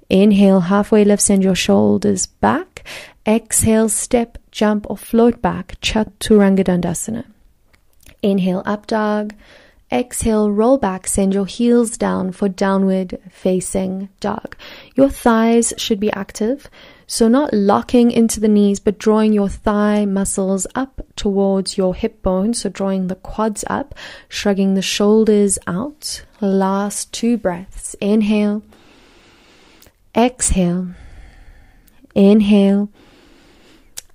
Inhale, 0.10 0.62
halfway 0.62 1.06
lift, 1.06 1.22
send 1.22 1.44
your 1.44 1.56
shoulders 1.56 2.28
back. 2.28 2.84
Exhale, 3.26 3.88
step, 3.88 4.38
jump, 4.52 4.86
or 4.90 4.98
float 4.98 5.42
back, 5.42 5.76
Chaturanga 5.82 6.64
Dandasana. 6.66 7.26
Inhale, 8.22 8.64
up 8.66 8.88
dog. 8.88 9.34
Exhale, 9.90 10.52
roll 10.52 10.78
back, 10.78 11.08
send 11.08 11.34
your 11.34 11.46
heels 11.46 11.98
down 11.98 12.34
for 12.34 12.50
downward 12.50 13.20
facing 13.30 14.10
dog. 14.20 14.58
Your 14.96 15.10
thighs 15.10 15.74
should 15.78 16.00
be 16.00 16.12
active, 16.12 16.70
so 17.06 17.30
not 17.30 17.54
locking 17.54 18.12
into 18.12 18.42
the 18.42 18.50
knees, 18.50 18.82
but 18.82 18.98
drawing 18.98 19.32
your 19.32 19.48
thigh 19.48 20.04
muscles 20.04 20.68
up 20.76 21.06
towards 21.16 21.78
your 21.78 21.96
hip 21.96 22.22
bone, 22.22 22.54
so 22.54 22.70
drawing 22.70 23.08
the 23.08 23.16
quads 23.16 23.64
up, 23.70 23.96
shrugging 24.28 24.74
the 24.74 24.82
shoulders 24.82 25.58
out. 25.68 26.26
Last 26.42 27.14
two 27.14 27.38
breaths. 27.38 27.96
Inhale, 28.02 28.64
exhale, 30.14 30.90
inhale 32.14 32.90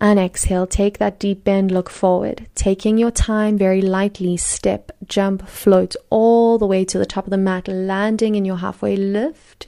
and 0.02 0.18
exhale, 0.18 0.66
take 0.66 0.98
that 0.98 1.20
deep 1.20 1.44
bend, 1.44 1.70
look 1.70 1.88
forward. 1.88 2.48
Taking 2.56 2.98
your 2.98 3.12
time, 3.12 3.56
very 3.56 3.80
lightly 3.80 4.36
step, 4.36 4.90
jump, 5.06 5.48
float 5.48 5.94
all 6.10 6.58
the 6.58 6.66
way 6.66 6.84
to 6.84 6.98
the 6.98 7.06
top 7.06 7.24
of 7.24 7.30
the 7.30 7.38
mat, 7.38 7.68
landing 7.68 8.34
in 8.34 8.44
your 8.44 8.56
halfway 8.56 8.96
lift. 8.96 9.64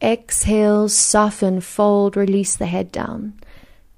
Exhale, 0.00 0.88
soften, 0.88 1.60
fold, 1.60 2.16
release 2.16 2.56
the 2.56 2.64
head 2.64 2.90
down. 2.90 3.38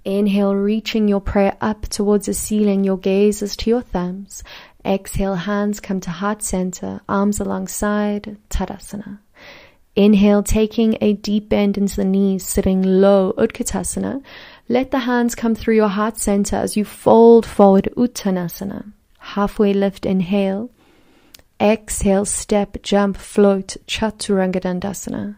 Inhale, 0.04 0.56
reaching 0.56 1.06
your 1.06 1.20
prayer 1.20 1.56
up 1.60 1.82
towards 1.82 2.26
the 2.26 2.34
ceiling, 2.34 2.82
your 2.82 2.98
gaze 2.98 3.40
is 3.40 3.56
to 3.58 3.70
your 3.70 3.82
thumbs. 3.82 4.42
Exhale, 4.84 5.36
hands 5.36 5.78
come 5.78 6.00
to 6.00 6.10
heart 6.10 6.42
center, 6.42 7.02
arms 7.08 7.38
alongside, 7.38 8.36
Tadasana. 8.50 9.20
Inhale, 9.94 10.42
taking 10.42 10.98
a 11.00 11.12
deep 11.12 11.48
bend 11.48 11.78
into 11.78 11.96
the 11.96 12.04
knees, 12.04 12.44
sitting 12.44 12.82
low, 12.82 13.32
Utkatasana. 13.38 14.22
Let 14.70 14.90
the 14.90 14.98
hands 15.00 15.34
come 15.34 15.54
through 15.54 15.76
your 15.76 15.88
heart 15.88 16.18
center 16.18 16.56
as 16.56 16.76
you 16.76 16.84
fold 16.84 17.46
forward 17.46 17.88
Uttanasana. 17.96 18.92
Halfway 19.18 19.72
lift, 19.72 20.04
inhale. 20.04 20.70
Exhale, 21.58 22.26
step, 22.26 22.82
jump, 22.82 23.16
float, 23.16 23.78
Chaturanga 23.86 24.60
Dandasana. 24.60 25.36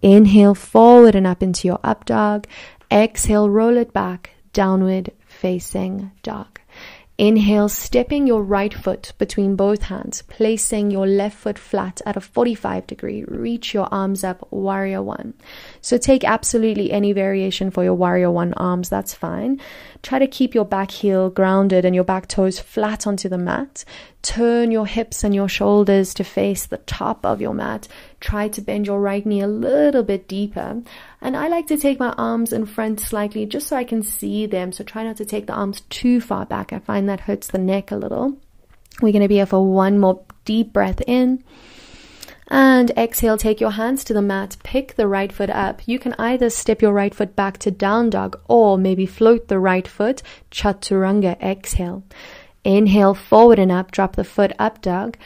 Inhale 0.00 0.54
forward 0.54 1.14
and 1.14 1.26
up 1.26 1.42
into 1.42 1.68
your 1.68 1.78
up 1.84 2.06
dog. 2.06 2.46
Exhale, 2.90 3.50
roll 3.50 3.76
it 3.76 3.92
back, 3.92 4.30
downward 4.54 5.10
facing 5.26 6.10
dog. 6.22 6.60
Inhale, 7.16 7.68
stepping 7.68 8.26
your 8.26 8.42
right 8.42 8.74
foot 8.74 9.12
between 9.18 9.54
both 9.54 9.82
hands, 9.82 10.22
placing 10.22 10.90
your 10.90 11.06
left 11.06 11.36
foot 11.36 11.56
flat 11.56 12.02
at 12.04 12.16
a 12.16 12.20
45 12.20 12.88
degree. 12.88 13.22
Reach 13.28 13.72
your 13.72 13.86
arms 13.92 14.24
up, 14.24 14.50
warrior 14.50 15.00
one. 15.00 15.34
So 15.80 15.96
take 15.96 16.24
absolutely 16.24 16.90
any 16.90 17.12
variation 17.12 17.70
for 17.70 17.84
your 17.84 17.94
warrior 17.94 18.32
one 18.32 18.52
arms, 18.54 18.88
that's 18.88 19.14
fine. 19.14 19.60
Try 20.02 20.18
to 20.18 20.26
keep 20.26 20.56
your 20.56 20.64
back 20.64 20.90
heel 20.90 21.30
grounded 21.30 21.84
and 21.84 21.94
your 21.94 22.02
back 22.02 22.26
toes 22.26 22.58
flat 22.58 23.06
onto 23.06 23.28
the 23.28 23.38
mat. 23.38 23.84
Turn 24.22 24.72
your 24.72 24.86
hips 24.86 25.22
and 25.22 25.32
your 25.32 25.48
shoulders 25.48 26.14
to 26.14 26.24
face 26.24 26.66
the 26.66 26.78
top 26.78 27.24
of 27.24 27.40
your 27.40 27.54
mat. 27.54 27.86
Try 28.24 28.48
to 28.48 28.62
bend 28.62 28.86
your 28.86 29.00
right 29.00 29.26
knee 29.26 29.42
a 29.42 29.46
little 29.46 30.02
bit 30.02 30.26
deeper. 30.26 30.80
And 31.20 31.36
I 31.36 31.48
like 31.48 31.66
to 31.66 31.76
take 31.76 32.00
my 32.00 32.14
arms 32.16 32.54
in 32.54 32.64
front 32.64 32.98
slightly 32.98 33.44
just 33.44 33.66
so 33.66 33.76
I 33.76 33.84
can 33.84 34.02
see 34.02 34.46
them. 34.46 34.72
So 34.72 34.82
try 34.82 35.04
not 35.04 35.18
to 35.18 35.26
take 35.26 35.46
the 35.46 35.52
arms 35.52 35.82
too 35.90 36.22
far 36.22 36.46
back. 36.46 36.72
I 36.72 36.78
find 36.78 37.06
that 37.06 37.20
hurts 37.20 37.48
the 37.48 37.58
neck 37.58 37.90
a 37.90 37.96
little. 37.96 38.38
We're 39.02 39.12
going 39.12 39.20
to 39.20 39.28
be 39.28 39.34
here 39.34 39.44
for 39.44 39.70
one 39.70 39.98
more 39.98 40.22
deep 40.46 40.72
breath 40.72 41.02
in. 41.06 41.44
And 42.48 42.92
exhale, 42.92 43.36
take 43.36 43.60
your 43.60 43.72
hands 43.72 44.04
to 44.04 44.14
the 44.14 44.22
mat, 44.22 44.56
pick 44.62 44.96
the 44.96 45.06
right 45.06 45.30
foot 45.30 45.50
up. 45.50 45.86
You 45.86 45.98
can 45.98 46.14
either 46.18 46.48
step 46.48 46.80
your 46.80 46.94
right 46.94 47.14
foot 47.14 47.36
back 47.36 47.58
to 47.58 47.70
down 47.70 48.08
dog 48.08 48.40
or 48.48 48.78
maybe 48.78 49.04
float 49.04 49.48
the 49.48 49.58
right 49.58 49.86
foot, 49.86 50.22
chaturanga, 50.50 51.38
exhale. 51.42 52.04
Inhale, 52.64 53.12
forward 53.12 53.58
and 53.58 53.70
up, 53.70 53.90
drop 53.90 54.16
the 54.16 54.24
foot 54.24 54.54
up 54.58 54.80
dog. 54.80 55.18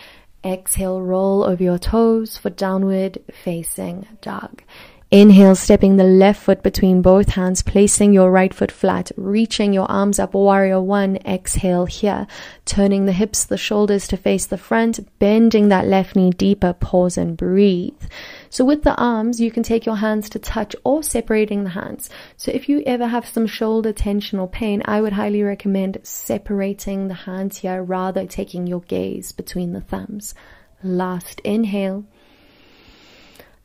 Exhale, 0.45 1.01
roll 1.01 1.45
over 1.45 1.63
your 1.63 1.79
toes 1.79 2.37
for 2.37 2.51
downward 2.51 3.19
facing 3.33 4.07
dog. 4.21 4.63
Inhale, 5.11 5.55
stepping 5.55 5.97
the 5.97 6.05
left 6.05 6.43
foot 6.43 6.63
between 6.63 7.01
both 7.01 7.31
hands, 7.31 7.63
placing 7.63 8.13
your 8.13 8.31
right 8.31 8.53
foot 8.53 8.71
flat, 8.71 9.11
reaching 9.17 9.73
your 9.73 9.91
arms 9.91 10.19
up, 10.19 10.35
warrior 10.35 10.83
one. 10.83 11.17
Exhale 11.25 11.87
here, 11.87 12.27
turning 12.67 13.07
the 13.07 13.13
hips, 13.13 13.45
the 13.45 13.57
shoulders 13.57 14.07
to 14.09 14.19
face 14.19 14.45
the 14.45 14.59
front, 14.59 15.01
bending 15.19 15.69
that 15.69 15.87
left 15.87 16.15
knee 16.15 16.31
deeper, 16.31 16.75
pause 16.75 17.17
and 17.17 17.39
breathe. 17.39 18.03
So 18.51 18.65
with 18.65 18.83
the 18.83 18.95
arms, 18.97 19.41
you 19.41 19.51
can 19.51 19.63
take 19.63 19.87
your 19.87 19.97
hands 19.97 20.29
to 20.31 20.39
touch 20.39 20.75
or 20.85 21.03
separating 21.03 21.65
the 21.65 21.71
hands. 21.71 22.11
So 22.37 22.51
if 22.53 22.69
you 22.69 22.83
ever 22.87 23.07
have 23.07 23.27
some 23.27 23.47
shoulder 23.47 23.93
tension 23.93 24.39
or 24.39 24.49
pain, 24.49 24.83
I 24.85 25.01
would 25.01 25.13
highly 25.13 25.43
recommend 25.43 25.99
separating 26.03 27.09
the 27.09 27.15
hands 27.15 27.59
here 27.59 27.83
rather 27.83 28.27
taking 28.27 28.67
your 28.67 28.81
gaze 28.81 29.33
between 29.33 29.73
the 29.73 29.81
thumbs. 29.81 30.35
Last 30.83 31.41
inhale. 31.41 32.05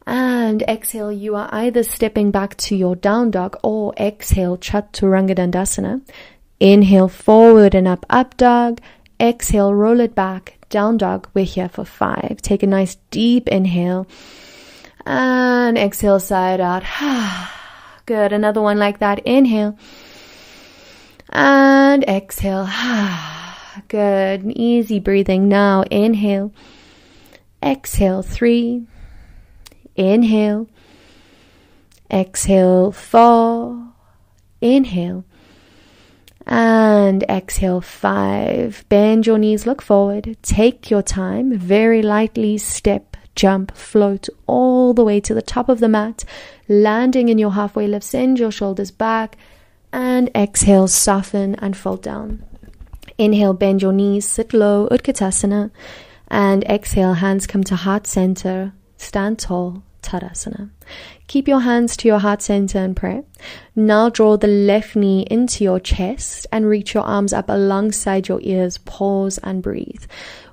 And 0.05 0.61
exhale, 0.63 1.11
you 1.11 1.35
are 1.35 1.47
either 1.51 1.83
stepping 1.83 2.31
back 2.31 2.57
to 2.57 2.75
your 2.75 2.95
down 2.95 3.31
dog 3.31 3.57
or 3.63 3.93
exhale, 3.97 4.57
Chaturanga 4.57 5.35
Dandasana. 5.35 6.01
Inhale 6.59 7.07
forward 7.07 7.73
and 7.73 7.87
up, 7.87 8.05
up 8.09 8.35
dog. 8.35 8.81
Exhale, 9.19 9.73
roll 9.73 10.01
it 10.01 10.13
back, 10.13 10.57
down 10.69 10.97
dog. 10.97 11.29
We're 11.33 11.45
here 11.45 11.69
for 11.69 11.85
five. 11.85 12.41
Take 12.41 12.63
a 12.63 12.67
nice 12.67 12.95
deep 13.11 13.47
inhale. 13.47 14.07
And 15.05 15.77
exhale, 15.77 16.19
side 16.19 16.61
out. 16.61 16.83
Good. 18.05 18.33
Another 18.33 18.61
one 18.61 18.79
like 18.79 18.99
that. 18.99 19.19
Inhale. 19.25 19.77
And 21.29 22.03
exhale. 22.03 22.67
Good. 23.87 24.51
Easy 24.55 24.99
breathing. 24.99 25.47
Now 25.47 25.83
inhale. 25.83 26.53
Exhale. 27.61 28.21
Three. 28.21 28.85
Inhale. 29.95 30.67
Exhale, 32.13 32.91
four. 32.91 33.87
Inhale. 34.61 35.25
And 36.45 37.23
exhale, 37.23 37.81
five. 37.81 38.85
Bend 38.87 39.25
your 39.25 39.39
knees, 39.39 39.65
look 39.65 39.81
forward. 39.81 40.37
Take 40.43 40.91
your 40.91 41.01
time. 41.01 41.57
Very 41.57 42.01
lightly 42.03 42.57
step, 42.59 43.12
jump, 43.35 43.75
float 43.75 44.29
all 44.47 44.93
the 44.93 45.03
way 45.03 45.19
to 45.19 45.33
the 45.33 45.41
top 45.41 45.69
of 45.69 45.79
the 45.79 45.89
mat. 45.89 46.23
Landing 46.67 47.29
in 47.29 47.37
your 47.37 47.51
halfway 47.51 47.87
lift, 47.87 48.05
send 48.05 48.39
your 48.39 48.51
shoulders 48.51 48.91
back. 48.91 49.37
And 49.91 50.29
exhale, 50.35 50.87
soften 50.87 51.55
and 51.55 51.77
fold 51.77 52.01
down. 52.01 52.43
Inhale, 53.17 53.53
bend 53.53 53.81
your 53.81 53.93
knees, 53.93 54.27
sit 54.27 54.53
low, 54.53 54.87
Utkatasana. 54.89 55.71
And 56.29 56.63
exhale, 56.63 57.13
hands 57.13 57.45
come 57.45 57.63
to 57.65 57.75
heart 57.75 58.07
center. 58.07 58.73
Stand 58.97 59.37
tall, 59.37 59.83
Tadasana. 60.01 60.69
Keep 61.27 61.47
your 61.47 61.61
hands 61.61 61.95
to 61.97 62.07
your 62.07 62.19
heart 62.19 62.41
center 62.41 62.79
and 62.79 62.95
pray. 62.95 63.23
Now 63.75 64.09
draw 64.09 64.37
the 64.37 64.47
left 64.47 64.95
knee 64.95 65.25
into 65.29 65.63
your 65.63 65.79
chest 65.79 66.47
and 66.51 66.65
reach 66.65 66.93
your 66.93 67.03
arms 67.03 67.33
up 67.33 67.49
alongside 67.49 68.27
your 68.27 68.39
ears. 68.41 68.77
Pause 68.79 69.39
and 69.43 69.63
breathe. 69.63 70.03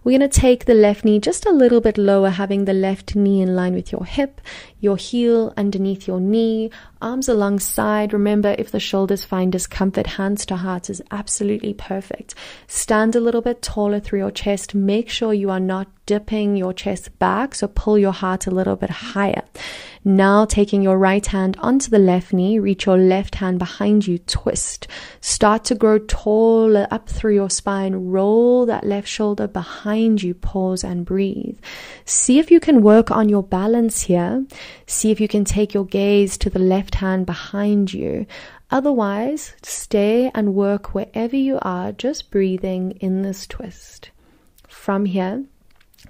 We're 0.03 0.19
going 0.19 0.31
to 0.31 0.41
take 0.41 0.65
the 0.65 0.75
left 0.75 1.05
knee 1.05 1.19
just 1.19 1.45
a 1.45 1.51
little 1.51 1.83
bit 1.83 1.99
lower, 1.99 2.31
having 2.31 2.65
the 2.65 2.73
left 2.73 3.15
knee 3.15 3.43
in 3.43 3.55
line 3.55 3.75
with 3.75 3.93
your 3.93 4.07
hip, 4.07 4.41
your 4.79 4.97
heel 4.97 5.53
underneath 5.59 6.09
your 6.09 6.21
knee, 6.21 6.71
arms 7.03 7.29
alongside. 7.29 8.15
Remember, 8.15 8.55
if 8.59 8.71
the 8.71 8.81
shoulders 8.81 9.27
find 9.27 9.53
discomfort, 9.53 10.07
hands 10.07 10.47
to 10.47 10.57
heart 10.57 10.89
is 10.89 11.03
absolutely 11.11 11.75
perfect. 11.75 12.35
Stand 12.67 13.15
a 13.15 13.21
little 13.21 13.43
bit 13.43 13.61
taller 13.61 14.01
through 14.01 14.21
your 14.21 14.31
chest. 14.31 14.75
Make 14.75 15.11
sure 15.11 15.35
you 15.35 15.51
are 15.51 15.61
not 15.61 15.87
dipping 16.07 16.57
your 16.57 16.73
chest 16.73 17.19
back, 17.19 17.55
so 17.55 17.69
pull 17.69 17.99
your 17.99 18.13
heart 18.13 18.47
a 18.47 18.51
little 18.51 18.77
bit 18.77 18.91
higher. 18.91 19.43
Now 20.03 20.47
taking 20.47 20.81
your 20.81 20.97
right 20.97 21.25
hand 21.27 21.59
onto 21.61 21.91
the 21.91 21.99
left 21.99 22.33
knee, 22.33 22.59
reach 22.59 22.87
your 22.87 22.97
left 22.97 23.35
hand 23.35 23.59
behind 23.59 24.07
you, 24.07 24.17
twist. 24.19 24.89
Start 25.21 25.65
to 25.65 25.75
grow 25.75 25.99
taller 25.99 26.87
up 26.91 27.07
through 27.07 27.35
your 27.35 27.51
spine. 27.51 27.95
Roll 28.11 28.65
that 28.65 28.87
left 28.87 29.09
shoulder 29.09 29.47
behind 29.47 29.90
you, 29.97 30.35
pause 30.35 30.85
and 30.85 31.05
breathe. 31.05 31.59
See 32.05 32.39
if 32.39 32.51
you 32.51 32.61
can 32.61 32.83
work 32.83 33.11
on 33.11 33.29
your 33.29 33.43
balance 33.43 34.03
here. 34.03 34.47
See 34.87 35.11
if 35.11 35.21
you 35.21 35.29
can 35.29 35.45
take 35.45 35.75
your 35.75 35.85
gaze 35.85 36.37
to 36.39 36.51
the 36.51 36.59
left 36.59 36.97
hand 36.97 37.27
behind 37.27 37.93
you. 37.93 38.27
Otherwise, 38.71 39.55
stay 39.63 40.31
and 40.35 40.55
work 40.55 40.95
wherever 40.95 41.37
you 41.37 41.59
are, 41.63 41.93
just 41.93 42.31
breathing 42.31 42.93
in 43.01 43.23
this 43.23 43.47
twist. 43.47 44.11
From 44.69 45.07
here, 45.07 45.45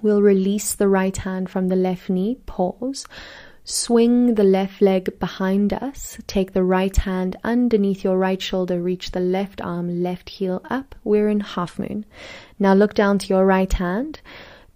we'll 0.01 0.21
release 0.21 0.75
the 0.75 0.87
right 0.87 1.17
hand 1.17 1.49
from 1.49 1.69
the 1.69 1.75
left 1.75 2.09
knee, 2.09 2.37
pause. 2.45 3.05
Swing 3.63 4.33
the 4.35 4.43
left 4.43 4.81
leg 4.81 5.19
behind 5.19 5.71
us. 5.71 6.17
Take 6.25 6.53
the 6.53 6.63
right 6.63 6.97
hand 6.97 7.35
underneath 7.43 8.03
your 8.03 8.17
right 8.17 8.41
shoulder. 8.41 8.81
Reach 8.81 9.11
the 9.11 9.19
left 9.19 9.61
arm, 9.61 10.01
left 10.01 10.29
heel 10.29 10.61
up. 10.69 10.95
We're 11.03 11.29
in 11.29 11.41
half 11.41 11.77
moon. 11.77 12.05
Now 12.61 12.75
look 12.75 12.93
down 12.93 13.17
to 13.17 13.27
your 13.27 13.43
right 13.43 13.73
hand. 13.73 14.21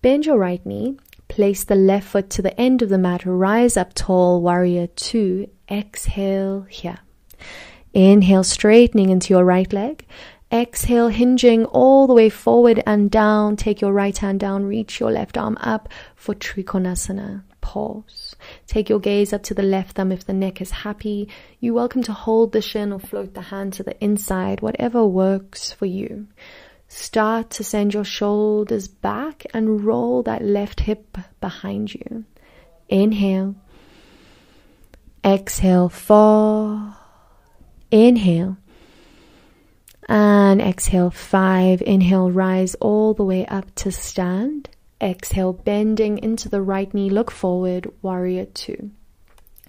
Bend 0.02 0.26
your 0.26 0.39
right 0.39 0.65
knee. 0.65 0.98
Place 1.28 1.65
the 1.65 1.76
left 1.76 2.08
foot 2.08 2.32
to 2.32 2.41
the 2.41 2.60
end 2.60 2.82
of 2.82 2.89
the 2.89 2.98
mat. 2.98 3.21
Rise 3.28 3.78
up 3.78 3.93
tall, 3.93 4.41
warrior 4.41 4.88
two. 4.88 5.48
Exhale 5.69 6.63
here. 6.63 6.98
Inhale, 7.93 8.43
straightening 8.43 9.10
into 9.10 9.36
your 9.36 9.45
right 9.45 9.71
leg. 9.71 10.04
Exhale, 10.52 11.10
hinging 11.10 11.65
all 11.65 12.08
the 12.08 12.15
way 12.15 12.28
forward 12.28 12.82
and 12.88 13.12
down. 13.12 13.56
Take 13.56 13.82
your 13.82 13.93
right 13.93 14.17
hand 14.17 14.39
down, 14.39 14.65
reach 14.65 15.00
your 15.00 15.12
left 15.12 15.38
arm 15.38 15.56
up 15.62 15.88
for 16.15 16.34
Trikonasana. 16.34 17.43
Pause. 17.62 18.36
Take 18.65 18.89
your 18.89 19.00
gaze 19.00 19.32
up 19.32 19.43
to 19.43 19.54
the 19.54 19.62
left 19.62 19.98
thumb 19.98 20.12
if 20.12 20.26
the 20.26 20.34
neck 20.34 20.60
is 20.60 20.71
happy. 20.71 21.30
You're 21.60 21.76
welcome 21.76 22.02
to 22.04 22.13
hold 22.13 22.52
the 22.52 22.62
shin 22.62 22.91
or 22.91 23.00
float 23.00 23.36
the 23.36 23.41
hand 23.41 23.74
to 23.74 23.84
the 23.84 24.04
inside, 24.04 24.62
whatever 24.62 25.06
works 25.06 25.71
for 25.71 25.86
you. 25.86 26.28
Start 26.97 27.49
to 27.51 27.63
send 27.63 27.93
your 27.93 28.05
shoulders 28.05 28.88
back 28.88 29.45
and 29.53 29.84
roll 29.84 30.23
that 30.23 30.41
left 30.41 30.79
hip 30.79 31.17
behind 31.41 31.93
you. 31.93 32.23
Inhale. 32.88 33.55
Exhale, 35.23 35.89
fall. 35.89 36.95
Inhale. 37.91 38.55
And 40.08 40.62
exhale, 40.62 41.12
five. 41.12 41.81
Inhale, 41.81 42.31
rise 42.31 42.75
all 42.75 43.13
the 43.13 43.25
way 43.25 43.45
up 43.45 43.75
to 43.75 43.91
stand. 43.91 44.69
Exhale, 45.01 45.51
bending 45.51 46.17
into 46.19 46.47
the 46.47 46.62
right 46.62 46.91
knee, 46.93 47.10
look 47.10 47.29
forward, 47.29 47.91
warrior 48.01 48.45
two. 48.45 48.91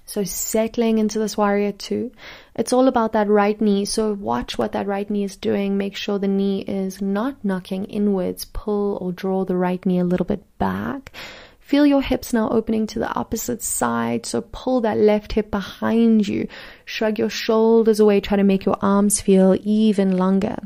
So 0.05 0.23
settling 0.23 0.99
into 0.99 1.19
this 1.19 1.37
warrior 1.37 1.73
two. 1.73 2.13
It's 2.57 2.73
all 2.73 2.89
about 2.89 3.13
that 3.13 3.29
right 3.29 3.61
knee. 3.61 3.85
So 3.85 4.15
watch 4.15 4.57
what 4.57 4.73
that 4.73 4.87
right 4.87 5.09
knee 5.09 5.25
is 5.25 5.37
doing. 5.37 5.77
Make 5.77 5.95
sure 5.95 6.19
the 6.19 6.27
knee 6.27 6.63
is 6.63 7.03
not 7.03 7.45
knocking 7.45 7.85
inwards. 7.85 8.47
Pull 8.47 8.99
or 9.01 9.13
draw 9.13 9.45
the 9.45 9.57
right 9.57 9.85
knee 9.85 9.99
a 9.99 10.05
little 10.05 10.27
bit 10.27 10.43
back. 10.59 11.13
Feel 11.61 11.85
your 11.85 12.01
hips 12.01 12.33
now 12.33 12.49
opening 12.49 12.87
to 12.87 13.01
the 13.01 13.13
opposite 13.13 13.63
side. 13.63 14.25
So 14.25 14.41
pull 14.41 14.81
that 14.83 14.97
left 14.99 15.33
hip 15.33 15.51
behind 15.51 16.27
you. 16.27 16.49
Shrug 16.85 17.19
your 17.19 17.29
shoulders 17.29 18.01
away. 18.01 18.21
Try 18.21 18.37
to 18.37 18.45
make 18.45 18.65
your 18.65 18.79
arms 18.81 19.21
feel 19.21 19.57
even 19.63 20.17
longer. 20.17 20.57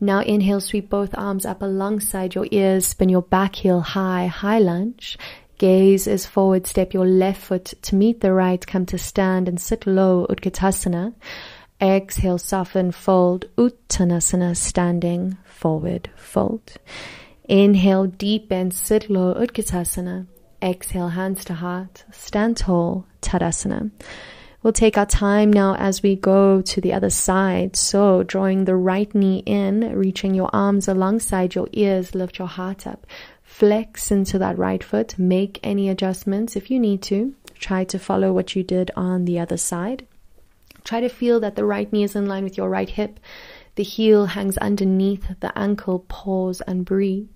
Now 0.00 0.20
inhale, 0.20 0.60
sweep 0.60 0.90
both 0.90 1.16
arms 1.16 1.46
up 1.46 1.62
alongside 1.62 2.34
your 2.34 2.48
ears. 2.50 2.86
Spin 2.86 3.08
your 3.08 3.22
back 3.22 3.54
heel 3.54 3.80
high, 3.80 4.26
high 4.26 4.58
lunge. 4.58 5.16
Gaze 5.60 6.06
is 6.06 6.24
forward. 6.24 6.66
Step 6.66 6.94
your 6.94 7.06
left 7.06 7.42
foot 7.42 7.66
to 7.82 7.94
meet 7.94 8.22
the 8.22 8.32
right. 8.32 8.66
Come 8.66 8.86
to 8.86 8.96
stand 8.96 9.46
and 9.46 9.60
sit 9.60 9.86
low, 9.86 10.26
Utkatasana. 10.30 11.12
Exhale, 11.82 12.38
soften, 12.38 12.92
fold, 12.92 13.44
Uttanasana, 13.58 14.56
standing, 14.56 15.36
forward, 15.44 16.08
fold. 16.16 16.78
Inhale, 17.44 18.06
deep 18.06 18.50
and 18.50 18.72
sit 18.72 19.10
low, 19.10 19.34
Utkatasana. 19.34 20.26
Exhale, 20.62 21.08
hands 21.08 21.44
to 21.44 21.52
heart, 21.52 22.04
stand 22.10 22.56
tall, 22.56 23.04
Tadasana. 23.20 23.90
We'll 24.62 24.72
take 24.72 24.96
our 24.96 25.04
time 25.04 25.50
now 25.50 25.74
as 25.76 26.02
we 26.02 26.16
go 26.16 26.62
to 26.62 26.80
the 26.80 26.94
other 26.94 27.10
side. 27.10 27.76
So, 27.76 28.22
drawing 28.22 28.64
the 28.64 28.76
right 28.76 29.14
knee 29.14 29.42
in, 29.44 29.94
reaching 29.94 30.34
your 30.34 30.48
arms 30.54 30.88
alongside 30.88 31.54
your 31.54 31.68
ears, 31.72 32.14
lift 32.14 32.38
your 32.38 32.48
heart 32.48 32.86
up. 32.86 33.06
Flex 33.60 34.10
into 34.10 34.38
that 34.38 34.56
right 34.56 34.82
foot. 34.82 35.18
Make 35.18 35.60
any 35.62 35.90
adjustments 35.90 36.56
if 36.56 36.70
you 36.70 36.80
need 36.80 37.02
to. 37.02 37.34
Try 37.58 37.84
to 37.84 37.98
follow 37.98 38.32
what 38.32 38.56
you 38.56 38.62
did 38.62 38.90
on 38.96 39.26
the 39.26 39.38
other 39.38 39.58
side. 39.58 40.06
Try 40.82 41.00
to 41.00 41.10
feel 41.10 41.40
that 41.40 41.56
the 41.56 41.66
right 41.66 41.92
knee 41.92 42.04
is 42.04 42.16
in 42.16 42.24
line 42.24 42.42
with 42.42 42.56
your 42.56 42.70
right 42.70 42.88
hip. 42.88 43.20
The 43.74 43.82
heel 43.82 44.24
hangs 44.24 44.56
underneath 44.56 45.38
the 45.40 45.56
ankle. 45.58 45.98
Pause 46.08 46.62
and 46.62 46.86
breathe. 46.86 47.28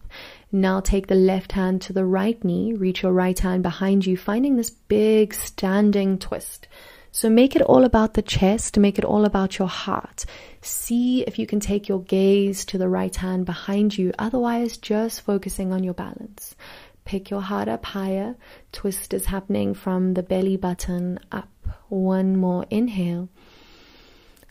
Now 0.51 0.81
take 0.81 1.09
the 1.09 1.15
left 1.15 1.53
hand 1.53 1.83
to 1.83 1.93
the 1.93 2.07
right 2.07 2.43
knee. 2.43 2.73
Reach 2.73 3.03
your 3.03 3.13
right 3.13 3.39
hand 3.39 3.63
behind 3.63 4.07
you, 4.07 4.17
finding 4.17 4.57
this 4.57 4.71
big 4.71 5.35
standing 5.35 6.19
twist. 6.19 6.69
So 7.15 7.31
make 7.31 7.55
it 7.55 7.63
all 7.63 7.85
about 7.85 8.15
the 8.15 8.23
chest, 8.23 8.77
make 8.77 8.99
it 8.99 9.05
all 9.05 9.25
about 9.25 9.57
your 9.57 9.69
heart. 9.69 10.25
See 10.63 11.23
if 11.23 11.39
you 11.39 11.47
can 11.47 11.61
take 11.61 11.89
your 11.89 12.03
gaze 12.03 12.65
to 12.65 12.77
the 12.77 12.89
right 12.89 13.15
hand 13.15 13.47
behind 13.47 13.97
you, 13.97 14.13
otherwise, 14.19 14.79
just 14.79 15.21
focusing 15.21 15.73
on 15.73 15.85
your 15.85 15.95
balance. 15.95 16.57
Pick 17.05 17.31
your 17.31 17.41
heart 17.41 17.69
up 17.69 17.85
higher. 17.85 18.35
Twist 18.73 19.15
is 19.15 19.27
happening 19.27 19.75
from 19.75 20.15
the 20.15 20.25
belly 20.25 20.57
button 20.57 21.21
up. 21.31 21.53
One 21.89 22.37
more 22.37 22.67
inhale. 22.69 23.29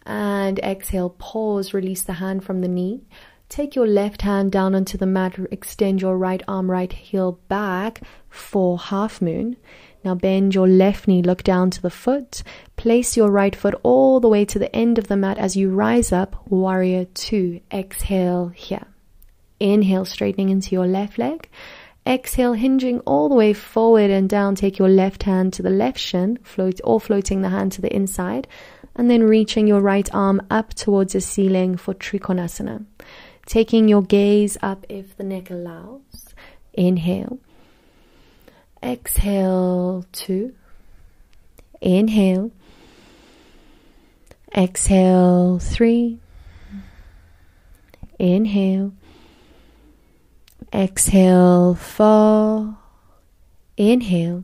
And 0.05 0.57
exhale, 0.59 1.09
pause, 1.09 1.73
release 1.73 2.03
the 2.03 2.13
hand 2.13 2.45
from 2.45 2.61
the 2.61 2.69
knee. 2.69 3.01
Take 3.49 3.75
your 3.75 3.87
left 3.87 4.21
hand 4.21 4.53
down 4.53 4.73
onto 4.73 4.97
the 4.97 5.05
mat, 5.05 5.37
extend 5.51 6.01
your 6.01 6.17
right 6.17 6.41
arm, 6.47 6.71
right 6.71 6.91
heel 6.91 7.41
back 7.49 8.01
for 8.29 8.79
half 8.79 9.21
moon. 9.21 9.57
Now 10.03 10.15
bend 10.15 10.53
your 10.53 10.67
left 10.67 11.07
knee, 11.07 11.21
look 11.21 11.43
down 11.43 11.69
to 11.71 11.81
the 11.81 11.89
foot. 11.89 12.43
Place 12.75 13.15
your 13.15 13.31
right 13.31 13.55
foot 13.55 13.75
all 13.83 14.19
the 14.19 14.27
way 14.27 14.45
to 14.45 14.59
the 14.59 14.73
end 14.75 14.97
of 14.97 15.07
the 15.07 15.15
mat 15.15 15.37
as 15.37 15.55
you 15.55 15.69
rise 15.69 16.11
up. 16.11 16.35
Warrior 16.49 17.05
two. 17.05 17.61
Exhale 17.71 18.49
here. 18.49 18.87
Inhale, 19.59 20.05
straightening 20.05 20.49
into 20.49 20.75
your 20.75 20.87
left 20.87 21.17
leg. 21.17 21.49
Exhale, 22.05 22.51
hinging 22.51 22.99
all 23.01 23.29
the 23.29 23.35
way 23.35 23.53
forward 23.53 24.11
and 24.11 24.29
down. 24.29 24.55
Take 24.55 24.77
your 24.77 24.89
left 24.89 25.23
hand 25.23 25.53
to 25.53 25.61
the 25.61 25.69
left 25.69 25.97
shin, 25.97 26.37
float 26.43 26.81
or 26.83 26.99
floating 26.99 27.41
the 27.41 27.49
hand 27.49 27.71
to 27.73 27.81
the 27.81 27.95
inside, 27.95 28.45
and 28.95 29.09
then 29.09 29.23
reaching 29.23 29.67
your 29.67 29.79
right 29.79 30.13
arm 30.13 30.41
up 30.51 30.73
towards 30.73 31.13
the 31.13 31.21
ceiling 31.21 31.77
for 31.77 31.93
Trikonasana. 31.93 32.85
Taking 33.45 33.87
your 33.87 34.01
gaze 34.01 34.57
up 34.61 34.85
if 34.89 35.15
the 35.15 35.23
neck 35.23 35.49
allows. 35.49 36.33
Inhale. 36.73 37.39
Exhale 38.83 40.05
two. 40.11 40.53
Inhale. 41.79 42.51
Exhale 44.55 45.57
three. 45.59 46.19
Inhale. 48.19 48.91
Exhale 50.73 51.75
four. 51.75 52.77
Inhale. 53.77 54.43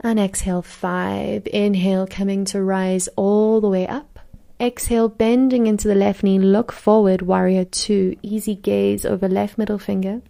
And 0.00 0.20
exhale 0.20 0.60
five. 0.60 1.46
Inhale, 1.46 2.06
coming 2.06 2.44
to 2.46 2.62
rise 2.62 3.08
all 3.16 3.62
the 3.62 3.68
way 3.68 3.86
up. 3.86 4.18
Exhale, 4.60 5.08
bending 5.08 5.66
into 5.66 5.88
the 5.88 5.94
left 5.94 6.22
knee. 6.22 6.38
Look 6.38 6.70
forward, 6.70 7.22
warrior 7.22 7.64
two. 7.64 8.16
Easy 8.22 8.54
gaze 8.54 9.06
over 9.06 9.26
left 9.26 9.56
middle 9.56 9.78
finger. 9.78 10.20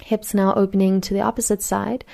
Hips 0.00 0.34
now 0.34 0.54
opening 0.54 1.00
to 1.02 1.14
the 1.14 1.20
opposite 1.20 1.62
side, 1.62 2.04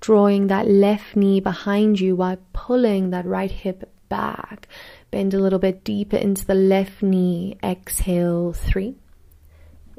drawing 0.00 0.46
that 0.48 0.68
left 0.68 1.16
knee 1.16 1.40
behind 1.40 2.00
you 2.00 2.14
while 2.14 2.38
pulling 2.52 3.10
that 3.10 3.26
right 3.26 3.50
hip 3.50 3.90
back. 4.08 4.68
Bend 5.10 5.34
a 5.34 5.38
little 5.38 5.58
bit 5.58 5.84
deeper 5.84 6.16
into 6.16 6.46
the 6.46 6.54
left 6.54 7.02
knee. 7.02 7.56
Exhale, 7.62 8.52
three. 8.52 8.96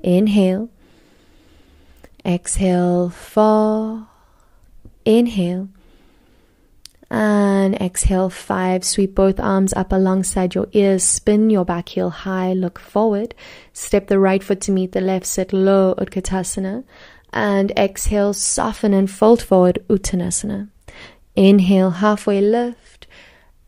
Inhale. 0.01 0.69
Exhale, 2.25 3.09
four. 3.09 4.07
Inhale. 5.05 5.69
And 7.09 7.75
exhale, 7.75 8.29
five. 8.29 8.83
Sweep 8.83 9.13
both 9.13 9.39
arms 9.39 9.73
up 9.73 9.91
alongside 9.91 10.55
your 10.55 10.67
ears. 10.71 11.03
Spin 11.03 11.49
your 11.49 11.65
back 11.65 11.89
heel 11.89 12.09
high. 12.09 12.53
Look 12.53 12.79
forward. 12.79 13.35
Step 13.71 14.07
the 14.07 14.19
right 14.19 14.43
foot 14.43 14.61
to 14.61 14.71
meet 14.71 14.93
the 14.93 15.01
left. 15.01 15.25
Sit 15.25 15.53
low, 15.53 15.93
Utkatasana 15.95 16.83
and 17.33 17.71
exhale, 17.71 18.33
soften 18.33 18.93
and 18.93 19.09
fold 19.09 19.41
forward, 19.41 19.83
Uttanasana. 19.89 20.69
Inhale, 21.35 21.89
halfway 21.89 22.39
lift. 22.39 23.07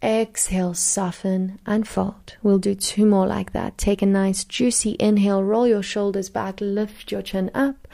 Exhale, 0.03 0.75
soften 0.75 1.59
and 1.65 1.87
fold. 1.87 2.35
We'll 2.43 2.59
do 2.59 2.75
two 2.75 3.07
more 3.07 3.25
like 3.25 3.53
that. 3.53 3.77
Take 3.77 4.03
a 4.03 4.05
nice 4.05 4.43
juicy 4.43 4.95
inhale, 4.99 5.43
roll 5.43 5.67
your 5.67 5.81
shoulders 5.81 6.29
back, 6.29 6.61
lift 6.61 7.11
your 7.11 7.23
chin 7.23 7.49
up. 7.55 7.87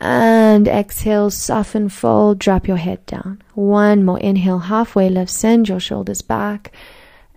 And 0.00 0.66
exhale, 0.66 1.30
soften, 1.30 1.88
fold, 1.88 2.40
drop 2.40 2.66
your 2.66 2.76
head 2.76 3.06
down. 3.06 3.40
One 3.54 4.04
more 4.04 4.18
inhale, 4.18 4.58
halfway 4.58 5.08
lift, 5.08 5.30
send 5.30 5.68
your 5.68 5.80
shoulders 5.80 6.22
back. 6.22 6.72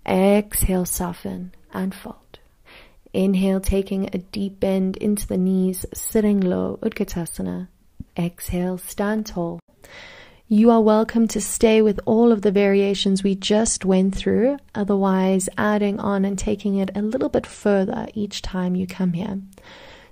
Exhale, 0.08 0.86
soften 0.86 1.54
and 1.72 1.94
fold. 1.94 2.27
Inhale, 3.18 3.60
taking 3.60 4.12
a 4.14 4.20
deep 4.20 4.60
bend 4.60 4.96
into 4.98 5.26
the 5.26 5.40
knees, 5.40 5.88
sitting 5.92 6.40
low, 6.40 6.78
Utkatasana. 6.84 7.68
Exhale, 8.16 8.78
stand 8.78 9.26
tall. 9.26 9.60
You 10.48 10.70
are 10.70 10.82
welcome 10.82 11.28
to 11.30 11.42
stay 11.42 11.82
with 11.82 12.00
all 12.06 12.32
of 12.32 12.44
the 12.44 12.52
variations 12.52 13.24
we 13.24 13.34
just 13.34 13.84
went 13.84 14.16
through, 14.16 14.60
otherwise, 14.76 15.50
adding 15.58 16.00
on 16.00 16.26
and 16.26 16.38
taking 16.38 16.78
it 16.78 16.92
a 16.96 17.02
little 17.02 17.28
bit 17.28 17.48
further 17.48 18.08
each 18.14 18.44
time 18.44 18.76
you 18.76 18.86
come 18.86 19.14
here. 19.14 19.42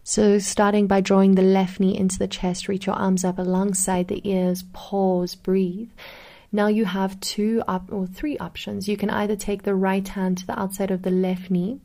So, 0.03 0.39
starting 0.39 0.87
by 0.87 1.01
drawing 1.01 1.35
the 1.35 1.43
left 1.43 1.79
knee 1.79 1.95
into 1.95 2.17
the 2.17 2.27
chest, 2.27 2.67
reach 2.67 2.87
your 2.87 2.95
arms 2.95 3.23
up 3.23 3.37
alongside 3.37 4.07
the 4.07 4.27
ears, 4.27 4.63
pause, 4.73 5.35
breathe. 5.35 5.91
Now 6.51 6.67
you 6.67 6.85
have 6.85 7.19
two 7.19 7.61
up 7.67 7.91
or 7.91 8.07
three 8.07 8.37
options. 8.39 8.87
You 8.89 8.97
can 8.97 9.11
either 9.11 9.35
take 9.35 9.61
the 9.61 9.75
right 9.75 10.07
hand 10.07 10.39
to 10.39 10.47
the 10.47 10.59
outside 10.59 10.89
of 10.89 11.03
the 11.03 11.11
left 11.11 11.51
knee 11.51 11.81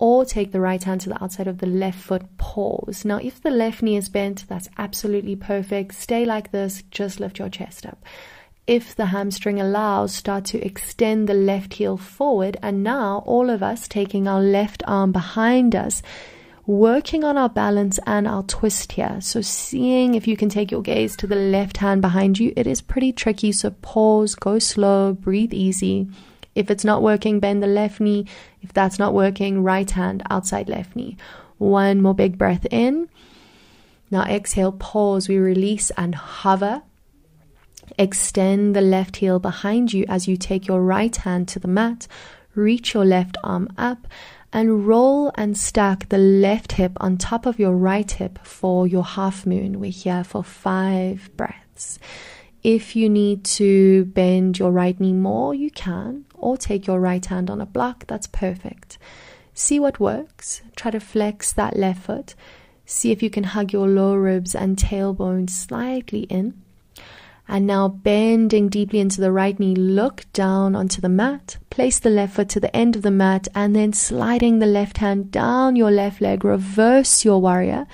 or 0.00 0.24
take 0.24 0.50
the 0.50 0.60
right 0.60 0.82
hand 0.82 1.02
to 1.02 1.10
the 1.10 1.22
outside 1.22 1.46
of 1.46 1.58
the 1.58 1.66
left 1.66 1.98
foot, 1.98 2.22
pause. 2.38 3.04
Now, 3.04 3.18
if 3.18 3.40
the 3.40 3.50
left 3.50 3.82
knee 3.82 3.98
is 3.98 4.08
bent, 4.08 4.48
that's 4.48 4.70
absolutely 4.78 5.36
perfect. 5.36 5.94
Stay 5.94 6.24
like 6.24 6.50
this, 6.50 6.82
just 6.90 7.20
lift 7.20 7.38
your 7.38 7.50
chest 7.50 7.84
up. 7.84 8.02
If 8.66 8.96
the 8.96 9.06
hamstring 9.06 9.60
allows, 9.60 10.14
start 10.14 10.46
to 10.46 10.64
extend 10.64 11.28
the 11.28 11.34
left 11.34 11.74
heel 11.74 11.98
forward. 11.98 12.56
And 12.62 12.82
now, 12.82 13.22
all 13.26 13.50
of 13.50 13.62
us 13.62 13.86
taking 13.86 14.26
our 14.26 14.40
left 14.40 14.82
arm 14.86 15.12
behind 15.12 15.76
us, 15.76 16.02
working 16.66 17.22
on 17.22 17.36
our 17.36 17.50
balance 17.50 17.98
and 18.06 18.26
our 18.26 18.44
twist 18.44 18.92
here. 18.92 19.20
So, 19.20 19.42
seeing 19.42 20.14
if 20.14 20.26
you 20.26 20.34
can 20.34 20.48
take 20.48 20.70
your 20.70 20.82
gaze 20.82 21.14
to 21.16 21.26
the 21.26 21.36
left 21.36 21.76
hand 21.76 22.00
behind 22.00 22.38
you, 22.38 22.54
it 22.56 22.66
is 22.66 22.80
pretty 22.80 23.12
tricky. 23.12 23.52
So, 23.52 23.70
pause, 23.82 24.34
go 24.34 24.58
slow, 24.58 25.12
breathe 25.12 25.52
easy. 25.52 26.08
If 26.54 26.70
it's 26.70 26.84
not 26.84 27.02
working, 27.02 27.40
bend 27.40 27.62
the 27.62 27.68
left 27.68 28.00
knee. 28.00 28.26
If 28.62 28.72
that's 28.72 28.98
not 28.98 29.14
working, 29.14 29.62
right 29.62 29.90
hand 29.90 30.22
outside 30.30 30.68
left 30.68 30.96
knee. 30.96 31.16
One 31.58 32.00
more 32.00 32.14
big 32.14 32.38
breath 32.38 32.66
in. 32.70 33.08
Now 34.10 34.22
exhale, 34.22 34.72
pause. 34.72 35.28
We 35.28 35.38
release 35.38 35.90
and 35.96 36.14
hover. 36.14 36.82
Extend 37.98 38.74
the 38.74 38.80
left 38.80 39.16
heel 39.16 39.38
behind 39.38 39.92
you 39.92 40.04
as 40.08 40.26
you 40.26 40.36
take 40.36 40.66
your 40.66 40.82
right 40.82 41.14
hand 41.14 41.48
to 41.48 41.58
the 41.58 41.68
mat. 41.68 42.08
Reach 42.54 42.94
your 42.94 43.04
left 43.04 43.36
arm 43.44 43.68
up 43.78 44.06
and 44.52 44.86
roll 44.86 45.30
and 45.36 45.56
stack 45.56 46.08
the 46.08 46.18
left 46.18 46.72
hip 46.72 46.92
on 46.96 47.16
top 47.16 47.46
of 47.46 47.58
your 47.58 47.72
right 47.72 48.10
hip 48.10 48.38
for 48.44 48.86
your 48.86 49.04
half 49.04 49.46
moon. 49.46 49.78
We're 49.78 49.92
here 49.92 50.24
for 50.24 50.42
five 50.42 51.30
breaths. 51.36 51.98
If 52.62 52.96
you 52.96 53.08
need 53.08 53.44
to 53.44 54.04
bend 54.06 54.58
your 54.58 54.70
right 54.70 54.98
knee 54.98 55.12
more, 55.12 55.54
you 55.54 55.70
can, 55.70 56.26
or 56.40 56.56
take 56.56 56.86
your 56.86 57.00
right 57.00 57.24
hand 57.24 57.50
on 57.50 57.60
a 57.60 57.66
block, 57.66 58.06
that's 58.06 58.26
perfect. 58.26 58.98
See 59.54 59.78
what 59.78 60.00
works. 60.00 60.62
Try 60.76 60.90
to 60.90 61.00
flex 61.00 61.52
that 61.52 61.76
left 61.76 62.02
foot. 62.04 62.34
See 62.84 63.12
if 63.12 63.22
you 63.22 63.30
can 63.30 63.44
hug 63.44 63.72
your 63.72 63.86
lower 63.88 64.20
ribs 64.20 64.54
and 64.54 64.76
tailbone 64.76 65.48
slightly 65.48 66.22
in. 66.22 66.60
And 67.46 67.66
now 67.66 67.88
bending 67.88 68.68
deeply 68.68 69.00
into 69.00 69.20
the 69.20 69.32
right 69.32 69.58
knee, 69.58 69.74
look 69.74 70.24
down 70.32 70.76
onto 70.76 71.00
the 71.00 71.08
mat. 71.08 71.56
Place 71.68 71.98
the 71.98 72.10
left 72.10 72.34
foot 72.34 72.48
to 72.50 72.60
the 72.60 72.74
end 72.74 72.94
of 72.94 73.02
the 73.02 73.10
mat 73.10 73.48
and 73.54 73.74
then 73.74 73.92
sliding 73.92 74.60
the 74.60 74.66
left 74.66 74.98
hand 74.98 75.32
down 75.32 75.74
your 75.74 75.90
left 75.90 76.20
leg, 76.20 76.44
reverse 76.44 77.24
your 77.24 77.40
warrior 77.40 77.86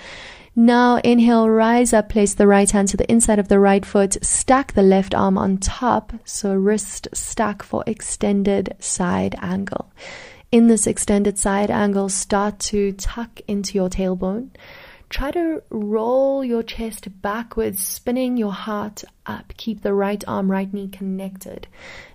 now 0.56 0.96
inhale, 1.04 1.48
rise 1.48 1.92
up, 1.92 2.08
place 2.08 2.34
the 2.34 2.46
right 2.46 2.70
hand 2.70 2.88
to 2.88 2.96
the 2.96 3.10
inside 3.10 3.38
of 3.38 3.48
the 3.48 3.60
right 3.60 3.84
foot, 3.84 4.16
stack 4.24 4.72
the 4.72 4.82
left 4.82 5.14
arm 5.14 5.36
on 5.36 5.58
top. 5.58 6.14
So 6.24 6.54
wrist 6.54 7.08
stack 7.12 7.62
for 7.62 7.84
extended 7.86 8.74
side 8.78 9.36
angle. 9.40 9.92
In 10.50 10.68
this 10.68 10.86
extended 10.86 11.38
side 11.38 11.70
angle, 11.70 12.08
start 12.08 12.58
to 12.60 12.92
tuck 12.92 13.40
into 13.46 13.74
your 13.74 13.90
tailbone. 13.90 14.50
Try 15.08 15.30
to 15.32 15.62
roll 15.70 16.44
your 16.44 16.62
chest 16.62 17.22
backwards, 17.22 17.84
spinning 17.84 18.36
your 18.36 18.52
heart 18.52 19.04
up. 19.24 19.52
Keep 19.56 19.82
the 19.82 19.94
right 19.94 20.22
arm, 20.26 20.50
right 20.50 20.72
knee 20.72 20.88
connected. 20.88 21.68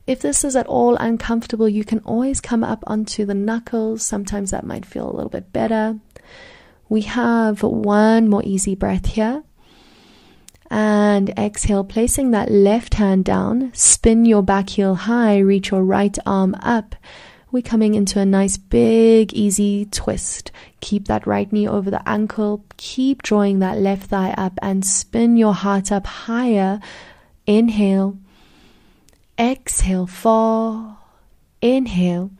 If 0.08 0.22
this 0.22 0.44
is 0.44 0.56
at 0.56 0.68
all 0.68 0.96
uncomfortable, 0.98 1.70
you 1.70 1.86
can 1.86 2.00
always 2.00 2.42
come 2.42 2.64
up 2.64 2.84
onto 2.88 3.26
the 3.26 3.34
knuckles. 3.34 4.04
Sometimes 4.04 4.52
that 4.52 4.66
might 4.66 4.86
feel 4.86 5.10
a 5.10 5.16
little 5.16 5.30
bit 5.30 5.54
better. 5.54 6.00
We 6.92 7.04
have 7.04 7.64
one 7.64 8.28
more 8.28 8.44
easy 8.44 8.76
breath 8.76 9.06
here. 9.06 9.44
And 10.70 11.30
exhale, 11.40 11.86
placing 11.86 12.32
that 12.32 12.52
left 12.52 12.96
hand 12.96 13.24
down, 13.24 13.72
spin 13.74 14.26
your 14.26 14.44
back 14.44 14.72
heel 14.72 14.96
high, 14.96 15.38
reach 15.38 15.72
your 15.72 15.86
right 15.86 16.18
arm 16.26 16.54
up. 16.56 16.98
We're 17.50 17.62
coming 17.62 17.94
into 17.94 18.20
a 18.20 18.26
nice 18.26 18.58
big 18.58 19.32
easy 19.32 19.86
twist. 19.86 20.52
Keep 20.82 21.08
that 21.08 21.26
right 21.26 21.50
knee 21.54 21.66
over 21.66 21.90
the 21.90 22.06
ankle, 22.06 22.66
keep 22.76 23.24
drawing 23.24 23.60
that 23.60 23.78
left 23.78 24.08
thigh 24.08 24.36
up 24.38 24.60
and 24.62 24.86
spin 24.86 25.38
your 25.38 25.54
heart 25.54 25.94
up 25.94 26.06
higher. 26.06 26.82
Inhale, 27.48 28.18
exhale, 29.40 30.08
fall, 30.08 30.98
inhale 31.62 32.32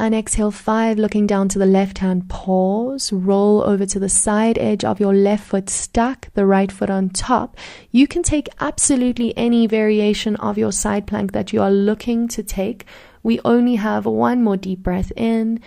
and 0.00 0.14
exhale 0.14 0.50
five, 0.50 0.98
looking 0.98 1.26
down 1.26 1.46
to 1.50 1.58
the 1.58 1.66
left 1.66 1.98
hand. 1.98 2.26
Pause, 2.30 3.12
roll 3.12 3.62
over 3.62 3.84
to 3.84 3.98
the 3.98 4.08
side 4.08 4.56
edge 4.56 4.82
of 4.82 4.98
your 4.98 5.12
left 5.12 5.44
foot, 5.44 5.68
stack 5.68 6.30
the 6.32 6.46
right 6.46 6.72
foot 6.72 6.88
on 6.88 7.10
top. 7.10 7.56
You 7.90 8.06
can 8.06 8.22
take 8.22 8.48
absolutely 8.60 9.36
any 9.36 9.66
variation 9.66 10.36
of 10.36 10.56
your 10.56 10.72
side 10.72 11.06
plank 11.06 11.32
that 11.32 11.52
you 11.52 11.60
are 11.60 11.70
looking 11.70 12.28
to 12.28 12.42
take. 12.42 12.86
We 13.22 13.40
only 13.44 13.74
have 13.74 14.06
one 14.06 14.42
more 14.42 14.56
deep 14.56 14.82
breath 14.82 15.12
in. 15.16 15.60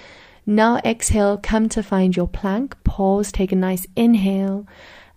Now 0.47 0.77
exhale, 0.83 1.37
come 1.37 1.69
to 1.69 1.83
find 1.83 2.15
your 2.15 2.27
plank. 2.27 2.75
Pause, 2.83 3.31
take 3.31 3.51
a 3.51 3.55
nice 3.55 3.85
inhale, 3.95 4.65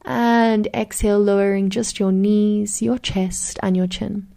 and 0.04 0.68
exhale, 0.74 1.18
lowering 1.18 1.70
just 1.70 1.98
your 1.98 2.12
knees, 2.12 2.82
your 2.82 2.98
chest, 2.98 3.58
and 3.62 3.78
your 3.78 3.86
chin. 3.86 4.28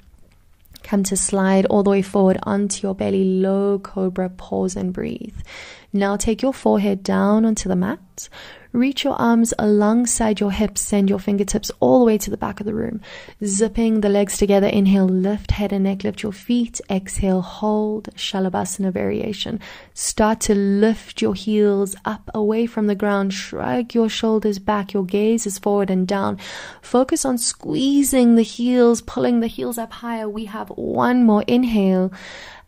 Come 0.89 1.04
to 1.04 1.15
slide 1.15 1.67
all 1.67 1.84
the 1.84 1.91
way 1.91 2.02
forward 2.02 2.39
onto 2.41 2.88
your 2.88 2.95
belly, 2.95 3.23
low 3.23 3.78
cobra, 3.78 4.28
pause 4.28 4.75
and 4.75 4.91
breathe. 4.91 5.38
Now 5.91 6.17
take 6.17 6.41
your 6.41 6.54
forehead 6.54 7.04
down 7.04 7.45
onto 7.45 7.67
the 7.67 7.75
mat. 7.75 8.30
Reach 8.71 9.04
your 9.04 9.15
arms 9.15 9.52
alongside 9.58 10.39
your 10.39 10.52
hips, 10.52 10.82
send 10.82 11.10
your 11.10 11.17
fingertips 11.17 11.71
all 11.80 11.99
the 11.99 12.06
way 12.06 12.19
to 12.19 12.30
the 12.30 12.38
back 12.38 12.60
of 12.60 12.67
the 12.67 12.73
room. 12.75 13.02
Zipping 13.43 14.02
the 14.02 14.10
legs 14.10 14.38
together, 14.38 14.67
inhale, 14.67 15.08
lift 15.08 15.49
head 15.49 15.73
and 15.73 15.86
neck, 15.86 16.04
lift 16.04 16.21
your 16.21 16.32
feet. 16.32 16.80
Exhale, 16.88 17.41
hold, 17.41 18.10
Shalabhasana 18.15 18.93
variation. 18.93 19.60
Start 19.95 20.39
to 20.41 20.54
lift 20.54 21.19
your 21.19 21.34
heels 21.34 21.95
up 22.06 22.30
away 22.36 22.67
from 22.67 22.86
the 22.86 22.93
ground, 22.93 23.34
shrug 23.34 23.95
your 23.95 24.08
shoulders 24.10 24.60
back, 24.60 24.93
your 24.93 25.04
gaze 25.04 25.47
is 25.47 25.58
forward 25.58 25.89
and 25.89 26.08
down. 26.08 26.38
Focus 26.80 27.25
on 27.25 27.39
squeezing 27.39 28.36
the 28.36 28.43
heels, 28.43 29.02
pulling 29.02 29.39
the 29.39 29.47
heels 29.47 29.80
up 29.80 29.93
higher. 29.93 30.30
We 30.30 30.45
have 30.45 30.69
one 30.69 31.23
more 31.23 31.43
inhale 31.47 32.13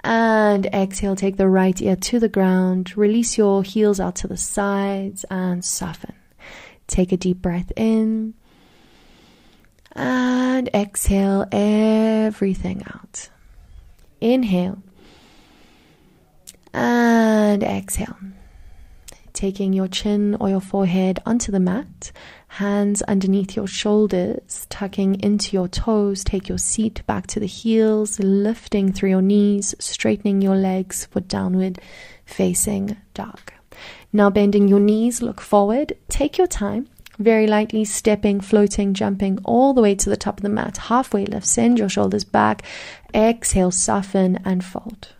and 0.03 0.65
exhale, 0.67 1.15
take 1.15 1.37
the 1.37 1.47
right 1.47 1.79
ear 1.81 1.95
to 1.95 2.19
the 2.19 2.29
ground. 2.29 2.97
Release 2.97 3.37
your 3.37 3.63
heels 3.63 3.99
out 3.99 4.15
to 4.17 4.27
the 4.27 4.37
sides 4.37 5.25
and 5.29 5.63
soften. 5.63 6.15
Take 6.87 7.11
a 7.11 7.17
deep 7.17 7.41
breath 7.41 7.71
in. 7.75 8.33
And 9.93 10.69
exhale 10.73 11.45
everything 11.51 12.83
out. 12.87 13.29
Inhale. 14.19 14.81
And 16.73 17.63
exhale. 17.63 18.17
Taking 19.33 19.73
your 19.73 19.87
chin 19.87 20.35
or 20.39 20.49
your 20.49 20.61
forehead 20.61 21.19
onto 21.25 21.51
the 21.51 21.59
mat 21.59 22.11
hands 22.55 23.01
underneath 23.03 23.55
your 23.55 23.65
shoulders, 23.67 24.67
tucking 24.69 25.21
into 25.21 25.55
your 25.55 25.69
toes. 25.69 26.21
Take 26.21 26.49
your 26.49 26.57
seat 26.57 27.01
back 27.07 27.25
to 27.27 27.39
the 27.39 27.45
heels, 27.45 28.19
lifting 28.19 28.91
through 28.91 29.09
your 29.09 29.21
knees, 29.21 29.73
straightening 29.79 30.41
your 30.41 30.57
legs 30.57 31.07
for 31.11 31.21
downward 31.21 31.79
facing 32.25 32.97
dog. 33.13 33.39
Now, 34.11 34.29
bending 34.29 34.67
your 34.67 34.81
knees, 34.81 35.21
look 35.21 35.39
forward. 35.39 35.93
Take 36.09 36.37
your 36.37 36.47
time, 36.47 36.89
very 37.17 37.47
lightly 37.47 37.85
stepping, 37.85 38.41
floating, 38.41 38.93
jumping 38.93 39.39
all 39.45 39.73
the 39.73 39.81
way 39.81 39.95
to 39.95 40.09
the 40.09 40.17
top 40.17 40.37
of 40.37 40.43
the 40.43 40.49
mat. 40.49 40.75
Halfway 40.75 41.25
lift, 41.25 41.47
send 41.47 41.79
your 41.79 41.87
shoulders 41.87 42.25
back. 42.25 42.63
Exhale, 43.13 43.71
soften 43.71 44.39
and 44.43 44.63
fold. 44.65 45.13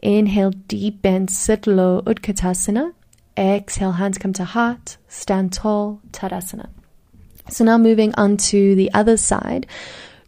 Inhale, 0.00 0.52
deep 0.52 1.02
bend, 1.02 1.28
sit 1.30 1.66
low, 1.66 2.02
Utkatasana. 2.02 2.92
Exhale, 3.38 3.92
hands 3.92 4.18
come 4.18 4.32
to 4.32 4.44
heart, 4.44 4.96
stand 5.06 5.52
tall, 5.52 6.00
Tadasana. 6.10 6.68
So 7.50 7.64
now 7.64 7.78
moving 7.78 8.12
on 8.16 8.36
to 8.48 8.74
the 8.74 8.92
other 8.92 9.16
side, 9.16 9.66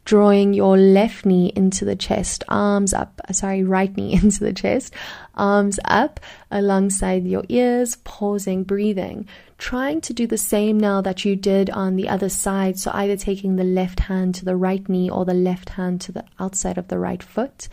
drawing 0.04 0.54
your 0.54 0.78
left 0.78 1.26
knee 1.26 1.52
into 1.56 1.84
the 1.84 1.96
chest, 1.96 2.44
arms 2.48 2.94
up, 2.94 3.20
uh, 3.28 3.32
sorry, 3.32 3.64
right 3.64 3.94
knee 3.96 4.12
into 4.22 4.44
the 4.44 4.52
chest, 4.52 4.94
arms 5.34 5.80
up 5.84 6.20
alongside 6.52 7.26
your 7.26 7.44
ears, 7.48 7.96
pausing, 8.04 8.62
breathing. 8.62 9.26
Trying 9.58 10.00
to 10.02 10.14
do 10.14 10.26
the 10.26 10.38
same 10.38 10.78
now 10.78 11.02
that 11.02 11.24
you 11.24 11.36
did 11.36 11.68
on 11.68 11.96
the 11.96 12.08
other 12.08 12.28
side. 12.28 12.78
So 12.78 12.90
either 12.94 13.16
taking 13.16 13.56
the 13.56 13.64
left 13.64 14.00
hand 14.00 14.36
to 14.36 14.44
the 14.44 14.56
right 14.56 14.88
knee 14.88 15.10
or 15.10 15.24
the 15.24 15.34
left 15.34 15.70
hand 15.70 16.00
to 16.02 16.12
the 16.12 16.24
outside 16.38 16.78
of 16.78 16.88
the 16.88 16.98
right 16.98 17.22
foot 17.22 17.68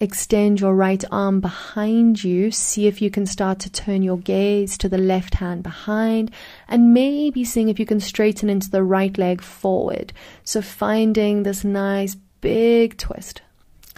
extend 0.00 0.60
your 0.60 0.74
right 0.74 1.02
arm 1.10 1.40
behind 1.40 2.22
you. 2.22 2.50
See 2.50 2.86
if 2.86 3.00
you 3.00 3.10
can 3.10 3.26
start 3.26 3.58
to 3.60 3.70
turn 3.70 4.02
your 4.02 4.18
gaze 4.18 4.76
to 4.78 4.88
the 4.88 4.98
left 4.98 5.34
hand 5.34 5.62
behind 5.62 6.30
and 6.68 6.92
maybe 6.92 7.44
seeing 7.44 7.68
if 7.68 7.78
you 7.78 7.86
can 7.86 8.00
straighten 8.00 8.50
into 8.50 8.70
the 8.70 8.82
right 8.82 9.16
leg 9.16 9.40
forward. 9.40 10.12
So 10.44 10.60
finding 10.62 11.42
this 11.42 11.64
nice 11.64 12.16
big 12.40 12.98
twist. 12.98 13.42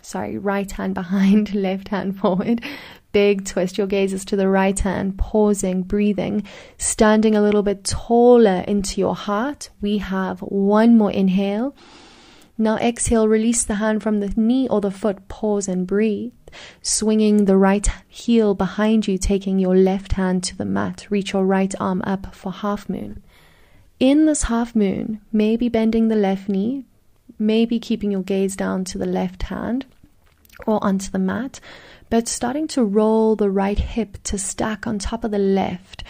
Sorry, 0.03 0.38
right 0.38 0.70
hand 0.70 0.94
behind, 0.94 1.55
left 1.55 1.88
hand 1.88 2.18
forward. 2.18 2.62
Big 3.12 3.44
twist. 3.44 3.78
Your 3.78 3.86
gaze 3.86 4.12
is 4.12 4.24
to 4.26 4.36
the 4.36 4.49
right 4.49 4.78
hand, 4.78 5.18
pausing, 5.18 5.82
breathing, 5.82 6.44
standing 6.76 7.34
a 7.34 7.42
little 7.42 7.62
bit 7.62 7.84
taller 7.84 8.64
into 8.68 9.01
your 9.01 9.14
heart. 9.14 9.70
We 9.80 9.99
have 9.99 10.40
one 10.40 10.96
more 10.96 11.11
inhale. 11.11 11.74
Now 12.61 12.76
exhale, 12.78 13.28
release 13.28 13.64
the 13.64 13.76
hand 13.76 14.02
from 14.02 14.18
the 14.18 14.34
knee 14.36 14.66
or 14.68 14.80
the 14.80 14.90
foot, 14.90 15.28
pause 15.28 15.68
and 15.68 15.86
breathe. 15.86 16.32
Swinging 16.82 17.44
the 17.44 17.56
right 17.56 17.88
heel 18.09 18.54
behind 18.54 19.06
you, 19.06 19.16
taking 19.16 19.61
your 19.61 19.76
left 19.76 20.12
hand 20.12 20.42
to 20.44 20.56
the 20.56 20.64
mat. 20.64 21.06
Reach 21.09 21.32
your 21.32 21.46
right 21.46 21.72
arm 21.78 22.02
up 22.04 22.34
for 22.34 22.50
half 22.50 22.88
moon. 22.88 23.22
In 24.00 24.26
this 24.26 24.44
half 24.44 24.74
moon, 24.74 25.20
maybe 25.30 25.68
bending 25.68 26.09
the 26.09 26.16
left 26.16 26.48
knee, 26.48 26.84
maybe 27.38 27.78
keeping 27.78 28.11
your 28.11 28.22
gaze 28.22 28.56
down 28.56 28.84
to 28.84 28.98
the 28.98 29.06
left 29.06 29.44
hand 29.44 29.86
or 30.66 30.82
onto 30.82 31.11
the 31.11 31.18
mat, 31.18 31.61
but 32.11 32.26
starting 32.26 32.66
to 32.68 32.84
roll 32.84 33.36
the 33.36 33.50
right 33.50 33.78
hip 33.78 34.18
to 34.24 34.38
stack 34.38 34.86
on 34.86 34.98
top 34.98 35.22
of 35.22 35.30
the 35.30 35.38
left. 35.38 36.02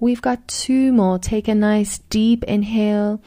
We've 0.00 0.20
got 0.20 0.46
two 0.48 0.92
more. 0.92 1.18
Take 1.18 1.48
a 1.48 1.54
nice 1.54 1.98
deep 2.10 2.44
inhale 2.44 3.22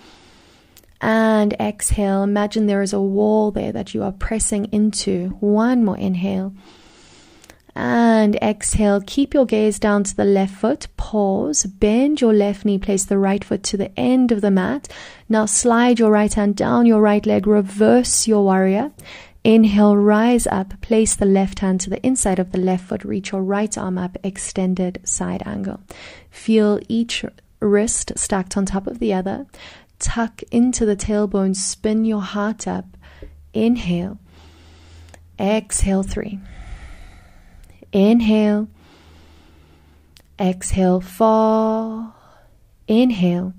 and 1.02 1.54
exhale. 1.54 2.24
Imagine 2.24 2.66
there 2.66 2.82
is 2.82 2.94
a 2.94 3.02
wall 3.02 3.52
there 3.52 3.72
that 3.72 3.94
you 3.94 4.04
are 4.04 4.12
pressing 4.12 4.66
into. 4.66 5.30
One 5.40 5.86
more 5.86 5.98
inhale. 5.98 6.54
And 7.76 8.36
exhale. 8.38 9.02
Keep 9.06 9.36
your 9.36 9.46
gaze 9.46 9.78
down 9.78 10.04
to 10.06 10.16
the 10.16 10.26
left 10.26 10.56
foot. 10.56 10.88
Pause. 10.98 11.66
Bend 11.66 12.22
your 12.22 12.34
left 12.34 12.66
knee. 12.66 12.80
Place 12.80 13.06
the 13.06 13.20
right 13.20 13.44
foot 13.44 13.62
to 13.64 13.78
the 13.78 13.98
end 14.00 14.32
of 14.32 14.42
the 14.42 14.50
mat. 14.50 14.88
Now 15.30 15.46
slide 15.46 16.00
your 16.00 16.10
right 16.10 16.34
hand 16.34 16.56
down 16.56 16.88
your 16.88 17.02
right 17.02 17.24
leg. 17.24 17.46
Reverse 17.46 18.28
your 18.28 18.44
warrior. 18.44 18.92
Inhale, 19.44 19.96
rise 19.96 20.48
up. 20.48 20.82
Place 20.82 21.16
the 21.16 21.26
left 21.26 21.60
hand 21.60 21.80
to 21.82 21.92
the 21.92 22.06
inside 22.06 22.40
of 22.40 22.52
the 22.52 22.58
left 22.58 22.86
foot. 22.86 23.06
Reach 23.06 23.32
your 23.32 23.44
right 23.44 23.78
arm 23.78 24.00
up. 24.00 24.18
Extended 24.24 25.00
side 25.04 25.44
angle. 25.46 25.80
Feel 26.32 26.80
each 26.90 27.24
wrist 27.60 28.12
stacked 28.16 28.58
on 28.58 28.66
top 28.66 28.88
of 28.88 29.00
the 29.00 29.14
other 29.14 29.46
tuck 30.00 30.42
into 30.52 30.86
the 30.86 30.96
tailbone, 30.96 31.56
spin 31.56 32.06
your 32.06 32.22
heart 32.22 32.68
up. 32.68 32.86
Inhale. 33.54 34.20
Exhale, 35.40 36.04
three. 36.04 36.40
Inhale. 37.92 38.68
Exhale, 40.40 41.02
four. 41.02 42.14
Inhale. 42.88 43.54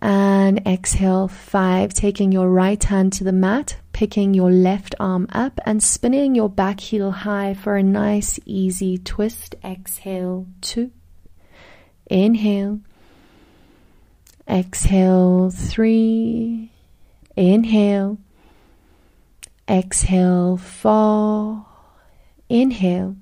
And 0.00 0.66
exhale, 0.66 1.28
five. 1.28 1.92
Taking 1.92 2.32
your 2.32 2.48
right 2.48 2.82
hand 2.82 3.12
to 3.14 3.24
the 3.24 3.32
mat, 3.32 3.76
picking 3.92 4.32
your 4.34 4.50
left 4.50 4.94
arm 4.98 5.26
up, 5.30 5.60
and 5.66 5.82
spinning 5.82 6.34
your 6.34 6.48
back 6.48 6.80
heel 6.80 7.10
high 7.10 7.54
for 7.54 7.76
a 7.76 7.82
nice, 7.82 8.40
easy 8.46 8.96
twist. 8.98 9.54
Exhale, 9.62 10.46
two. 10.60 10.90
Inhale. 12.06 12.80
Exhale, 14.50 15.50
three. 15.50 16.72
Inhale. 17.36 18.18
Exhale, 19.68 20.56
four. 20.56 21.64
Inhale. 22.48 23.14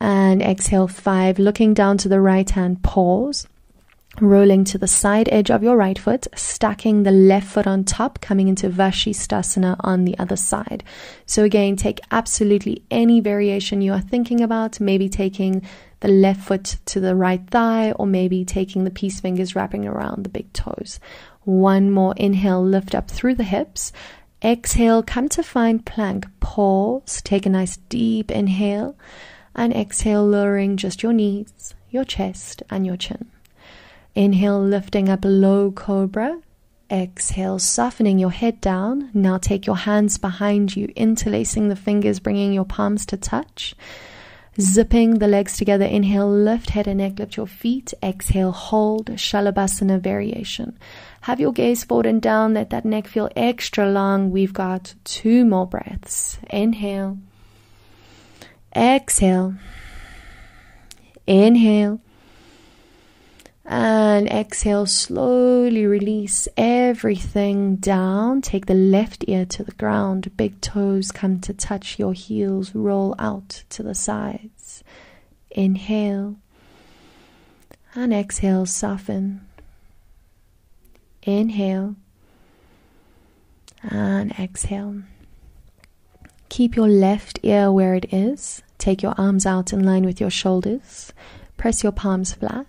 And 0.00 0.40
exhale, 0.40 0.88
five. 0.88 1.38
Looking 1.38 1.74
down 1.74 1.98
to 1.98 2.08
the 2.08 2.20
right 2.20 2.48
hand, 2.48 2.82
pause. 2.82 3.46
Rolling 4.18 4.64
to 4.64 4.78
the 4.78 4.88
side 4.88 5.28
edge 5.30 5.50
of 5.50 5.62
your 5.62 5.76
right 5.76 5.98
foot, 5.98 6.26
stacking 6.34 7.02
the 7.02 7.10
left 7.10 7.48
foot 7.48 7.66
on 7.66 7.84
top, 7.84 8.22
coming 8.22 8.48
into 8.48 8.70
Vashisthasana 8.70 9.76
on 9.80 10.06
the 10.06 10.18
other 10.18 10.36
side. 10.36 10.82
So, 11.26 11.44
again, 11.44 11.76
take 11.76 12.00
absolutely 12.10 12.82
any 12.90 13.20
variation 13.20 13.82
you 13.82 13.92
are 13.92 14.00
thinking 14.00 14.40
about, 14.40 14.80
maybe 14.80 15.10
taking 15.10 15.60
the 16.00 16.08
left 16.08 16.40
foot 16.40 16.76
to 16.86 17.00
the 17.00 17.14
right 17.14 17.48
thigh, 17.48 17.92
or 17.92 18.06
maybe 18.06 18.44
taking 18.44 18.84
the 18.84 18.90
peace 18.90 19.20
fingers 19.20 19.54
wrapping 19.54 19.86
around 19.86 20.24
the 20.24 20.28
big 20.28 20.52
toes. 20.52 21.00
One 21.44 21.90
more 21.90 22.14
inhale, 22.16 22.62
lift 22.62 22.94
up 22.94 23.10
through 23.10 23.36
the 23.36 23.44
hips. 23.44 23.92
Exhale, 24.42 25.02
come 25.02 25.28
to 25.30 25.42
find 25.42 25.86
plank. 25.86 26.26
Pause, 26.40 27.22
take 27.22 27.46
a 27.46 27.50
nice 27.50 27.78
deep 27.88 28.30
inhale, 28.30 28.96
and 29.54 29.72
exhale, 29.72 30.26
lowering 30.26 30.76
just 30.76 31.02
your 31.02 31.12
knees, 31.12 31.74
your 31.90 32.04
chest, 32.04 32.62
and 32.68 32.84
your 32.84 32.96
chin. 32.96 33.30
Inhale, 34.14 34.60
lifting 34.60 35.08
up 35.08 35.20
low 35.24 35.72
cobra. 35.72 36.40
Exhale, 36.90 37.58
softening 37.58 38.18
your 38.18 38.30
head 38.30 38.60
down. 38.60 39.10
Now 39.12 39.38
take 39.38 39.66
your 39.66 39.76
hands 39.76 40.18
behind 40.18 40.76
you, 40.76 40.92
interlacing 40.94 41.68
the 41.68 41.76
fingers, 41.76 42.20
bringing 42.20 42.52
your 42.52 42.64
palms 42.64 43.06
to 43.06 43.16
touch. 43.16 43.74
Zipping 44.58 45.18
the 45.18 45.28
legs 45.28 45.56
together. 45.56 45.84
Inhale, 45.84 46.30
lift 46.30 46.70
head 46.70 46.86
and 46.86 46.98
neck, 46.98 47.18
lift 47.18 47.36
your 47.36 47.46
feet. 47.46 47.92
Exhale, 48.02 48.52
hold 48.52 49.06
Shalabhasana 49.06 50.00
variation. 50.00 50.78
Have 51.22 51.40
your 51.40 51.52
gaze 51.52 51.84
forward 51.84 52.06
and 52.06 52.22
down. 52.22 52.54
Let 52.54 52.70
that 52.70 52.84
neck 52.84 53.06
feel 53.06 53.28
extra 53.36 53.90
long. 53.90 54.30
We've 54.30 54.54
got 54.54 54.94
two 55.04 55.44
more 55.44 55.66
breaths. 55.66 56.38
Inhale. 56.48 57.18
Exhale. 58.74 59.54
Inhale. 61.26 62.00
And 63.68 64.28
exhale, 64.28 64.86
slowly 64.86 65.86
release 65.86 66.46
everything 66.56 67.76
down. 67.76 68.40
Take 68.40 68.66
the 68.66 68.74
left 68.74 69.24
ear 69.26 69.44
to 69.46 69.64
the 69.64 69.72
ground. 69.72 70.36
Big 70.36 70.60
toes 70.60 71.10
come 71.10 71.40
to 71.40 71.52
touch 71.52 71.98
your 71.98 72.12
heels. 72.12 72.72
Roll 72.76 73.16
out 73.18 73.64
to 73.70 73.82
the 73.82 73.94
sides. 73.94 74.84
Inhale. 75.50 76.36
And 77.96 78.14
exhale, 78.14 78.66
soften. 78.66 79.44
Inhale. 81.24 81.96
And 83.82 84.30
exhale. 84.38 85.02
Keep 86.48 86.76
your 86.76 86.88
left 86.88 87.40
ear 87.42 87.72
where 87.72 87.94
it 87.94 88.12
is. 88.12 88.62
Take 88.78 89.02
your 89.02 89.14
arms 89.18 89.44
out 89.44 89.72
in 89.72 89.84
line 89.84 90.04
with 90.04 90.20
your 90.20 90.30
shoulders. 90.30 91.12
Press 91.56 91.82
your 91.82 91.92
palms 91.92 92.32
flat. 92.32 92.66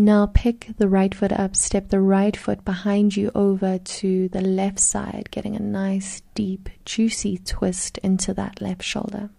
Now 0.00 0.30
pick 0.32 0.68
the 0.76 0.88
right 0.88 1.12
foot 1.12 1.32
up, 1.32 1.56
step 1.56 1.88
the 1.88 2.00
right 2.00 2.36
foot 2.36 2.64
behind 2.64 3.16
you 3.16 3.32
over 3.34 3.78
to 3.78 4.28
the 4.28 4.40
left 4.40 4.78
side, 4.78 5.26
getting 5.32 5.56
a 5.56 5.60
nice, 5.60 6.22
deep, 6.36 6.68
juicy 6.84 7.38
twist 7.38 7.98
into 7.98 8.32
that 8.34 8.62
left 8.62 8.84
shoulder. 8.84 9.30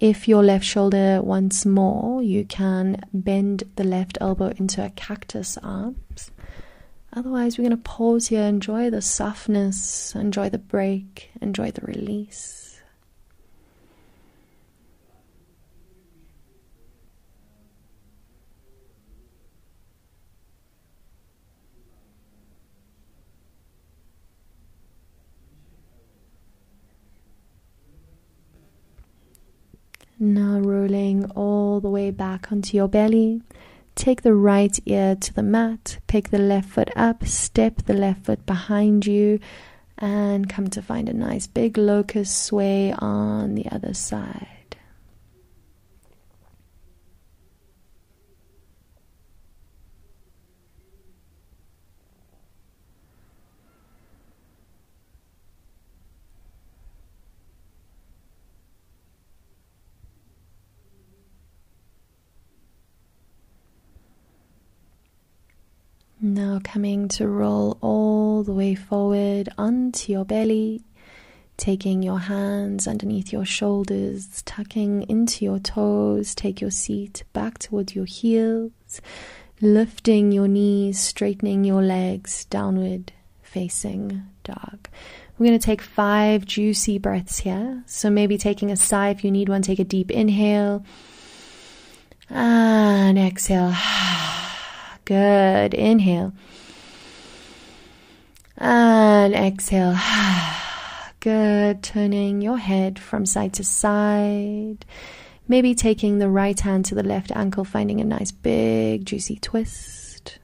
If 0.00 0.26
your 0.26 0.42
left 0.42 0.64
shoulder 0.64 1.20
wants 1.22 1.66
more, 1.66 2.22
you 2.22 2.46
can 2.46 3.04
bend 3.12 3.64
the 3.76 3.84
left 3.84 4.16
elbow 4.22 4.54
into 4.56 4.82
a 4.82 4.88
cactus 4.88 5.58
arms. 5.58 6.30
Otherwise, 7.12 7.58
we're 7.58 7.68
going 7.68 7.76
to 7.76 7.82
pause 7.82 8.28
here, 8.28 8.44
enjoy 8.44 8.88
the 8.88 9.02
softness, 9.02 10.14
enjoy 10.14 10.48
the 10.48 10.56
break, 10.56 11.30
enjoy 11.42 11.70
the 11.72 11.82
release. 11.82 12.61
Now 30.24 30.60
rolling 30.60 31.24
all 31.32 31.80
the 31.80 31.90
way 31.90 32.12
back 32.12 32.52
onto 32.52 32.76
your 32.76 32.86
belly. 32.86 33.42
Take 33.96 34.22
the 34.22 34.34
right 34.34 34.78
ear 34.86 35.16
to 35.16 35.34
the 35.34 35.42
mat, 35.42 35.98
pick 36.06 36.28
the 36.28 36.38
left 36.38 36.68
foot 36.68 36.90
up, 36.94 37.26
step 37.26 37.82
the 37.86 37.94
left 37.94 38.26
foot 38.26 38.46
behind 38.46 39.04
you, 39.04 39.40
and 39.98 40.48
come 40.48 40.68
to 40.68 40.80
find 40.80 41.08
a 41.08 41.12
nice 41.12 41.48
big 41.48 41.76
locust 41.76 42.44
sway 42.44 42.92
on 42.92 43.56
the 43.56 43.66
other 43.72 43.94
side. 43.94 44.61
Now 66.32 66.60
coming 66.64 67.08
to 67.08 67.28
roll 67.28 67.76
all 67.82 68.42
the 68.42 68.54
way 68.54 68.74
forward 68.74 69.50
onto 69.58 70.12
your 70.12 70.24
belly, 70.24 70.82
taking 71.58 72.02
your 72.02 72.20
hands 72.20 72.88
underneath 72.88 73.34
your 73.34 73.44
shoulders, 73.44 74.40
tucking 74.46 75.02
into 75.10 75.44
your 75.44 75.58
toes, 75.58 76.34
take 76.34 76.62
your 76.62 76.70
seat 76.70 77.24
back 77.34 77.58
towards 77.58 77.94
your 77.94 78.06
heels, 78.06 79.02
lifting 79.60 80.32
your 80.32 80.48
knees, 80.48 80.98
straightening 80.98 81.64
your 81.64 81.82
legs, 81.82 82.46
downward 82.46 83.12
facing 83.42 84.22
dog. 84.42 84.88
We're 85.36 85.48
going 85.48 85.58
to 85.58 85.66
take 85.66 85.82
five 85.82 86.46
juicy 86.46 86.96
breaths 86.96 87.40
here. 87.40 87.82
So 87.84 88.08
maybe 88.08 88.38
taking 88.38 88.70
a 88.70 88.76
sigh 88.76 89.10
if 89.10 89.22
you 89.22 89.30
need 89.30 89.50
one, 89.50 89.60
take 89.60 89.80
a 89.80 89.84
deep 89.84 90.10
inhale 90.10 90.82
and 92.30 93.18
exhale. 93.18 93.74
Good. 95.04 95.74
Inhale. 95.74 96.32
And 98.56 99.34
exhale. 99.34 99.96
Good. 101.20 101.82
Turning 101.82 102.40
your 102.40 102.58
head 102.58 102.98
from 102.98 103.26
side 103.26 103.52
to 103.54 103.64
side. 103.64 104.84
Maybe 105.48 105.74
taking 105.74 106.18
the 106.18 106.30
right 106.30 106.58
hand 106.58 106.84
to 106.86 106.94
the 106.94 107.02
left 107.02 107.32
ankle, 107.32 107.64
finding 107.64 108.00
a 108.00 108.04
nice 108.04 108.30
big 108.30 109.04
juicy 109.04 109.36
twist. 109.36 110.38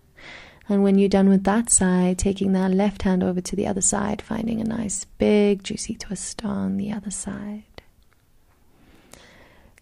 And 0.69 0.83
when 0.83 0.99
you're 0.99 1.09
done 1.09 1.29
with 1.29 1.45
that 1.45 1.71
side, 1.71 2.19
taking 2.19 2.53
that 2.53 2.71
left 2.73 3.03
hand 3.03 3.23
over 3.23 3.41
to 3.41 3.57
the 3.57 3.67
other 3.67 3.81
side, 3.81 4.21
finding 4.21 4.61
a 4.61 4.65
nice 4.65 5.07
big 5.17 5.65
juicy 5.65 5.95
twist 5.95 6.45
on 6.45 6.77
the 6.77 6.93
other 6.93 7.11
side. 7.11 7.63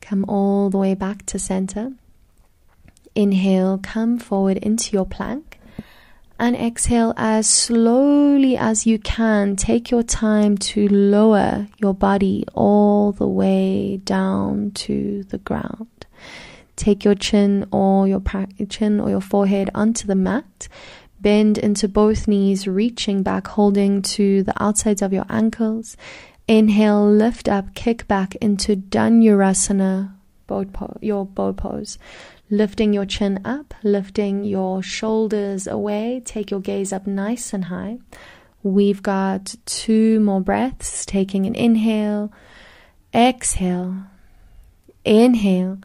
Come 0.01 0.25
all 0.29 0.71
the 0.71 0.79
way 0.79 0.95
back 0.95 1.27
to 1.27 1.39
center. 1.39 1.93
Inhale, 3.17 3.79
come 3.79 4.19
forward 4.19 4.59
into 4.59 4.93
your 4.93 5.07
plank. 5.07 5.59
And 6.39 6.55
exhale 6.55 7.15
as 7.17 7.49
slowly 7.49 8.59
as 8.59 8.87
you 8.87 8.99
can. 8.99 9.57
Take 9.57 9.91
your 9.91 10.03
time 10.03 10.59
to 10.59 10.87
lower 10.89 11.67
your 11.79 11.95
body 11.95 12.45
all 12.53 13.13
the 13.13 13.27
way 13.27 13.97
down 14.05 14.73
to 14.73 15.25
the 15.25 15.39
ground. 15.39 15.89
Take 16.77 17.05
your 17.05 17.15
chin 17.15 17.67
or 17.73 18.07
your 18.07 18.23
chin 18.69 19.01
or 19.01 19.09
your 19.09 19.23
forehead 19.23 19.71
onto 19.75 20.07
the 20.07 20.15
mat. 20.15 20.69
Bend 21.19 21.57
into 21.57 21.89
both 21.89 22.29
knees, 22.29 22.69
reaching 22.69 23.23
back, 23.23 23.47
holding 23.47 24.03
to 24.03 24.43
the 24.43 24.63
outsides 24.63 25.01
of 25.01 25.15
your 25.15 25.25
ankles. 25.31 25.97
Inhale, 26.47 27.11
lift 27.11 27.49
up, 27.49 27.75
kick 27.75 28.07
back 28.07 28.35
into 28.37 28.77
Dhanurasana, 28.77 30.13
po- 30.47 30.99
your 31.01 31.25
bow 31.25 31.55
pose. 31.55 31.99
Lifting 32.49 32.93
your 32.93 33.07
chin 33.07 33.41
up, 33.45 33.75
lifting 33.83 34.45
your 34.45 34.81
shoulders 34.81 35.67
away. 35.67 36.23
Take 36.25 36.51
your 36.53 36.61
gaze 36.61 36.93
up 36.93 37.05
nice 37.05 37.53
and 37.53 37.65
high. 37.65 37.99
We've 38.63 39.03
got 39.03 39.57
two 39.65 40.21
more 40.21 40.41
breaths. 40.41 41.05
Taking 41.05 41.47
an 41.47 41.57
inhale, 41.57 42.33
exhale, 43.13 43.97
inhale, 45.05 45.79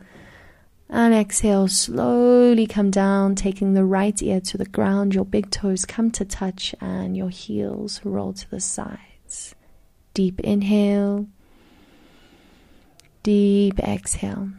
and 0.88 1.16
exhale. 1.16 1.68
Slowly 1.68 2.68
come 2.68 2.92
down, 2.92 3.34
taking 3.34 3.74
the 3.74 3.86
right 3.86 4.22
ear 4.22 4.40
to 4.42 4.58
the 4.58 4.66
ground. 4.66 5.16
Your 5.16 5.26
big 5.26 5.50
toes 5.50 5.84
come 5.84 6.12
to 6.12 6.26
touch, 6.26 6.76
and 6.80 7.18
your 7.18 7.30
heels 7.30 8.02
roll 8.04 8.34
to 8.34 8.52
the 8.52 8.60
sides. 8.60 9.56
Deep 10.14 10.40
inhale, 10.42 11.28
deep 13.24 13.80
exhale. 13.80 14.50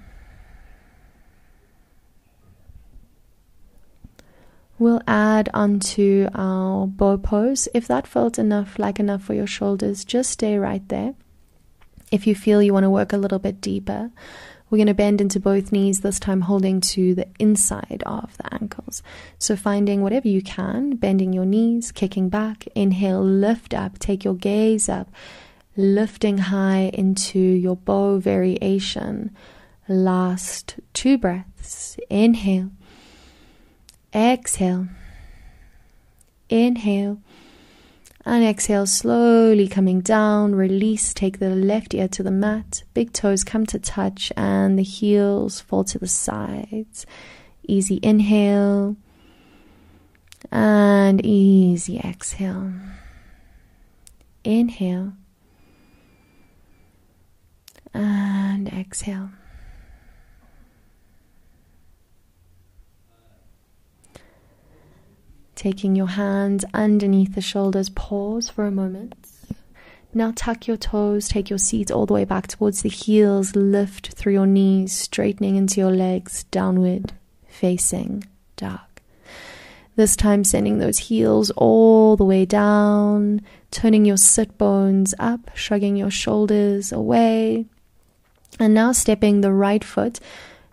We'll 4.82 5.00
add 5.06 5.48
onto 5.54 6.26
our 6.34 6.88
bow 6.88 7.16
pose. 7.16 7.68
If 7.72 7.86
that 7.86 8.04
felt 8.04 8.36
enough, 8.36 8.80
like 8.80 8.98
enough 8.98 9.22
for 9.22 9.32
your 9.32 9.46
shoulders, 9.46 10.04
just 10.04 10.32
stay 10.32 10.58
right 10.58 10.82
there. 10.88 11.14
If 12.10 12.26
you 12.26 12.34
feel 12.34 12.60
you 12.60 12.72
want 12.72 12.82
to 12.82 12.90
work 12.90 13.12
a 13.12 13.16
little 13.16 13.38
bit 13.38 13.60
deeper, 13.60 14.10
we're 14.68 14.78
going 14.78 14.88
to 14.88 14.94
bend 14.94 15.20
into 15.20 15.38
both 15.38 15.70
knees, 15.70 16.00
this 16.00 16.18
time 16.18 16.40
holding 16.40 16.80
to 16.80 17.14
the 17.14 17.28
inside 17.38 18.02
of 18.06 18.36
the 18.38 18.52
ankles. 18.52 19.04
So, 19.38 19.54
finding 19.54 20.02
whatever 20.02 20.26
you 20.26 20.42
can, 20.42 20.96
bending 20.96 21.32
your 21.32 21.46
knees, 21.46 21.92
kicking 21.92 22.28
back, 22.28 22.66
inhale, 22.74 23.22
lift 23.22 23.74
up, 23.74 24.00
take 24.00 24.24
your 24.24 24.34
gaze 24.34 24.88
up, 24.88 25.12
lifting 25.76 26.38
high 26.38 26.90
into 26.92 27.38
your 27.38 27.76
bow 27.76 28.18
variation. 28.18 29.30
Last 29.86 30.80
two 30.92 31.18
breaths. 31.18 31.96
Inhale, 32.10 32.72
exhale, 34.14 34.88
inhale 36.48 37.18
and 38.24 38.44
exhale, 38.44 38.86
slowly 38.86 39.66
coming 39.66 40.00
down. 40.00 40.54
Release, 40.54 41.12
take 41.12 41.38
the 41.38 41.50
left 41.50 41.94
ear 41.94 42.08
to 42.08 42.22
the 42.22 42.30
mat. 42.30 42.84
Big 42.94 43.12
toes 43.12 43.42
come 43.42 43.66
to 43.66 43.78
touch, 43.78 44.32
and 44.36 44.78
the 44.78 44.84
heels 44.84 45.60
fall 45.60 45.84
to 45.84 45.98
the 45.98 46.06
sides. 46.06 47.04
Easy 47.66 47.98
inhale, 48.02 48.96
and 50.50 51.24
easy 51.24 51.98
exhale. 51.98 52.72
Inhale, 54.44 55.14
and 57.92 58.68
exhale. 58.68 59.30
Taking 65.54 65.94
your 65.94 66.08
hands 66.08 66.64
underneath 66.72 67.34
the 67.34 67.40
shoulders, 67.40 67.88
pause 67.90 68.48
for 68.48 68.66
a 68.66 68.70
moment. 68.70 69.14
Now 70.14 70.32
tuck 70.34 70.66
your 70.66 70.76
toes, 70.76 71.28
take 71.28 71.48
your 71.48 71.58
seat 71.58 71.90
all 71.90 72.04
the 72.04 72.12
way 72.12 72.24
back 72.24 72.46
towards 72.46 72.82
the 72.82 72.88
heels, 72.88 73.56
lift 73.56 74.12
through 74.12 74.34
your 74.34 74.46
knees, 74.46 74.92
straightening 74.92 75.56
into 75.56 75.80
your 75.80 75.90
legs, 75.90 76.44
downward, 76.44 77.12
facing 77.46 78.24
dog. 78.56 78.80
This 79.96 80.16
time, 80.16 80.42
sending 80.44 80.78
those 80.78 80.98
heels 80.98 81.50
all 81.50 82.16
the 82.16 82.24
way 82.24 82.44
down, 82.44 83.42
turning 83.70 84.04
your 84.04 84.16
sit 84.16 84.56
bones 84.56 85.14
up, 85.18 85.50
shrugging 85.54 85.96
your 85.96 86.10
shoulders 86.10 86.92
away, 86.92 87.66
and 88.58 88.72
now 88.74 88.92
stepping 88.92 89.40
the 89.40 89.52
right 89.52 89.84
foot 89.84 90.18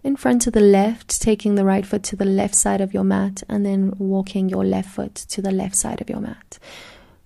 in 0.10 0.16
front 0.16 0.47
of 0.47 0.53
the 0.53 0.60
left, 0.60 1.22
taking 1.22 1.53
the 1.53 1.64
right 1.64 1.86
foot 1.86 2.01
to 2.01 2.16
the 2.16 2.26
left 2.26 2.55
side 2.55 2.82
of 2.82 2.95
your 2.95 3.03
mat, 3.03 3.43
and 3.47 3.64
then 3.64 3.93
walking 3.99 4.49
your 4.49 4.66
left 4.66 4.89
foot 4.89 5.14
to 5.14 5.39
the 5.39 5.51
left 5.51 5.76
side 5.76 6.01
of 6.01 6.10
your 6.10 6.20
mat. 6.20 6.57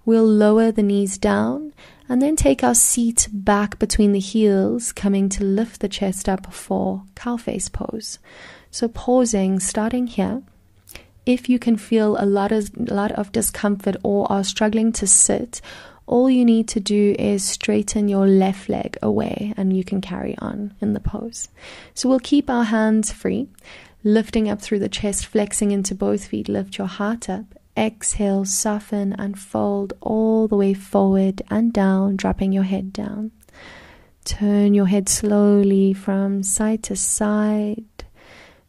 We'll 0.03 0.27
lower 0.27 0.69
the 0.69 0.83
knees 0.83 1.17
down 1.17 1.71
and 2.09 2.21
then 2.21 2.35
take 2.35 2.61
our 2.61 2.75
seat 2.75 3.29
back 3.31 3.79
between 3.79 4.11
the 4.11 4.19
heels, 4.19 4.91
coming 4.91 5.29
to 5.29 5.45
lift 5.45 5.79
the 5.79 5.87
chest 5.87 6.27
up 6.27 6.53
for 6.53 7.03
cow 7.15 7.37
face 7.37 7.69
pose. 7.69 8.19
So, 8.69 8.89
pausing, 8.89 9.61
starting 9.61 10.07
here. 10.07 10.43
If 11.25 11.47
you 11.47 11.59
can 11.59 11.77
feel 11.77 12.17
a 12.19 12.25
lot 12.25 12.51
of, 12.51 12.69
a 12.75 12.93
lot 12.93 13.13
of 13.13 13.31
discomfort 13.31 13.95
or 14.03 14.29
are 14.29 14.43
struggling 14.43 14.91
to 14.99 15.07
sit, 15.07 15.61
all 16.05 16.29
you 16.29 16.43
need 16.43 16.67
to 16.69 16.79
do 16.79 17.15
is 17.17 17.43
straighten 17.43 18.07
your 18.07 18.27
left 18.27 18.69
leg 18.69 18.97
away 19.01 19.53
and 19.55 19.75
you 19.75 19.83
can 19.83 20.01
carry 20.01 20.37
on 20.39 20.73
in 20.81 20.93
the 20.93 20.99
pose. 20.99 21.49
So 21.93 22.09
we'll 22.09 22.19
keep 22.19 22.49
our 22.49 22.65
hands 22.65 23.11
free, 23.11 23.47
lifting 24.03 24.49
up 24.49 24.61
through 24.61 24.79
the 24.79 24.89
chest, 24.89 25.25
flexing 25.25 25.71
into 25.71 25.95
both 25.95 26.25
feet, 26.25 26.49
lift 26.49 26.77
your 26.77 26.87
heart 26.87 27.29
up. 27.29 27.45
Exhale, 27.75 28.45
soften 28.45 29.13
and 29.13 29.39
fold 29.39 29.93
all 29.99 30.47
the 30.47 30.55
way 30.55 30.75
forward 30.75 31.41
and 31.49 31.73
down, 31.73 32.15
dropping 32.15 32.51
your 32.51 32.63
head 32.63 32.93
down. 32.93 33.31
Turn 34.25 34.75
your 34.75 34.85
head 34.85 35.09
slowly 35.09 35.91
from 35.91 36.43
side 36.43 36.83
to 36.83 36.95
side, 36.95 38.05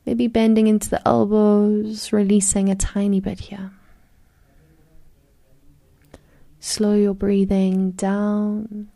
maybe 0.06 0.26
bending 0.26 0.68
into 0.68 0.88
the 0.88 1.06
elbows, 1.06 2.14
releasing 2.14 2.70
a 2.70 2.74
tiny 2.74 3.20
bit 3.20 3.40
here. 3.40 3.72
Slow 6.66 6.94
your 6.94 7.12
breathing 7.12 7.90
down. 7.90 8.88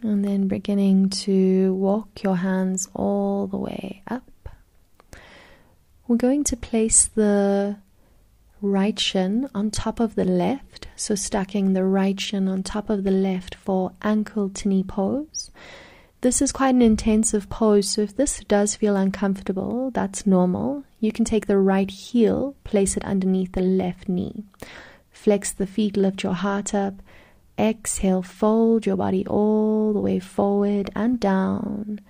And 0.00 0.24
then 0.24 0.46
beginning 0.46 1.10
to 1.10 1.74
walk 1.74 2.22
your 2.22 2.36
hands 2.36 2.88
all 2.94 3.48
the 3.48 3.58
way 3.58 4.04
up 4.06 4.30
we're 6.08 6.16
going 6.16 6.42
to 6.42 6.56
place 6.56 7.04
the 7.04 7.76
right 8.62 8.98
shin 8.98 9.48
on 9.54 9.70
top 9.70 10.00
of 10.00 10.14
the 10.14 10.24
left, 10.24 10.88
so 10.96 11.14
stacking 11.14 11.74
the 11.74 11.84
right 11.84 12.18
shin 12.18 12.48
on 12.48 12.62
top 12.62 12.88
of 12.88 13.04
the 13.04 13.10
left 13.10 13.54
for 13.54 13.92
ankle 14.00 14.48
to 14.48 14.68
knee 14.68 14.82
pose. 14.82 15.50
This 16.22 16.40
is 16.40 16.50
quite 16.50 16.74
an 16.74 16.82
intensive 16.82 17.50
pose, 17.50 17.90
so 17.90 18.00
if 18.00 18.16
this 18.16 18.40
does 18.48 18.74
feel 18.74 18.96
uncomfortable, 18.96 19.90
that's 19.90 20.26
normal. 20.26 20.82
You 20.98 21.12
can 21.12 21.26
take 21.26 21.46
the 21.46 21.58
right 21.58 21.90
heel, 21.90 22.56
place 22.64 22.96
it 22.96 23.04
underneath 23.04 23.52
the 23.52 23.60
left 23.60 24.08
knee. 24.08 24.44
Flex 25.12 25.52
the 25.52 25.66
feet, 25.66 25.96
lift 25.96 26.22
your 26.22 26.32
heart 26.32 26.74
up. 26.74 26.94
Exhale, 27.58 28.22
fold 28.22 28.86
your 28.86 28.96
body 28.96 29.26
all 29.26 29.92
the 29.92 30.00
way 30.00 30.18
forward 30.20 30.90
and 30.96 31.20
down, 31.20 32.00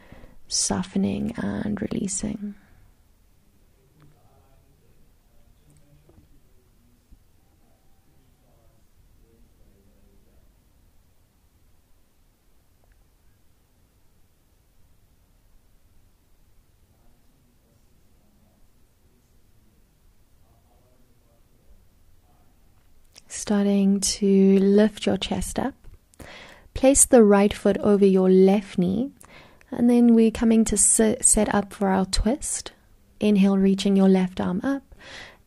softening 0.47 1.35
and 1.37 1.83
releasing. 1.83 2.55
Starting 23.49 23.99
to 23.99 24.59
lift 24.59 25.07
your 25.07 25.17
chest 25.17 25.59
up. 25.59 25.73
Place 26.75 27.07
the 27.07 27.25
right 27.25 27.55
foot 27.55 27.79
over 27.79 28.05
your 28.05 28.29
left 28.29 28.77
knee, 28.77 29.11
and 29.71 29.89
then 29.89 30.15
we're 30.15 30.31
coming 30.31 30.67
to 30.67 30.77
sit, 30.77 31.25
set 31.25 31.55
up 31.55 31.73
for 31.73 31.89
our 31.89 32.05
twist. 32.05 32.73
Inhale, 33.21 33.57
reaching 33.57 33.97
your 33.97 34.11
left 34.11 34.39
arm 34.39 34.61
up. 34.63 34.83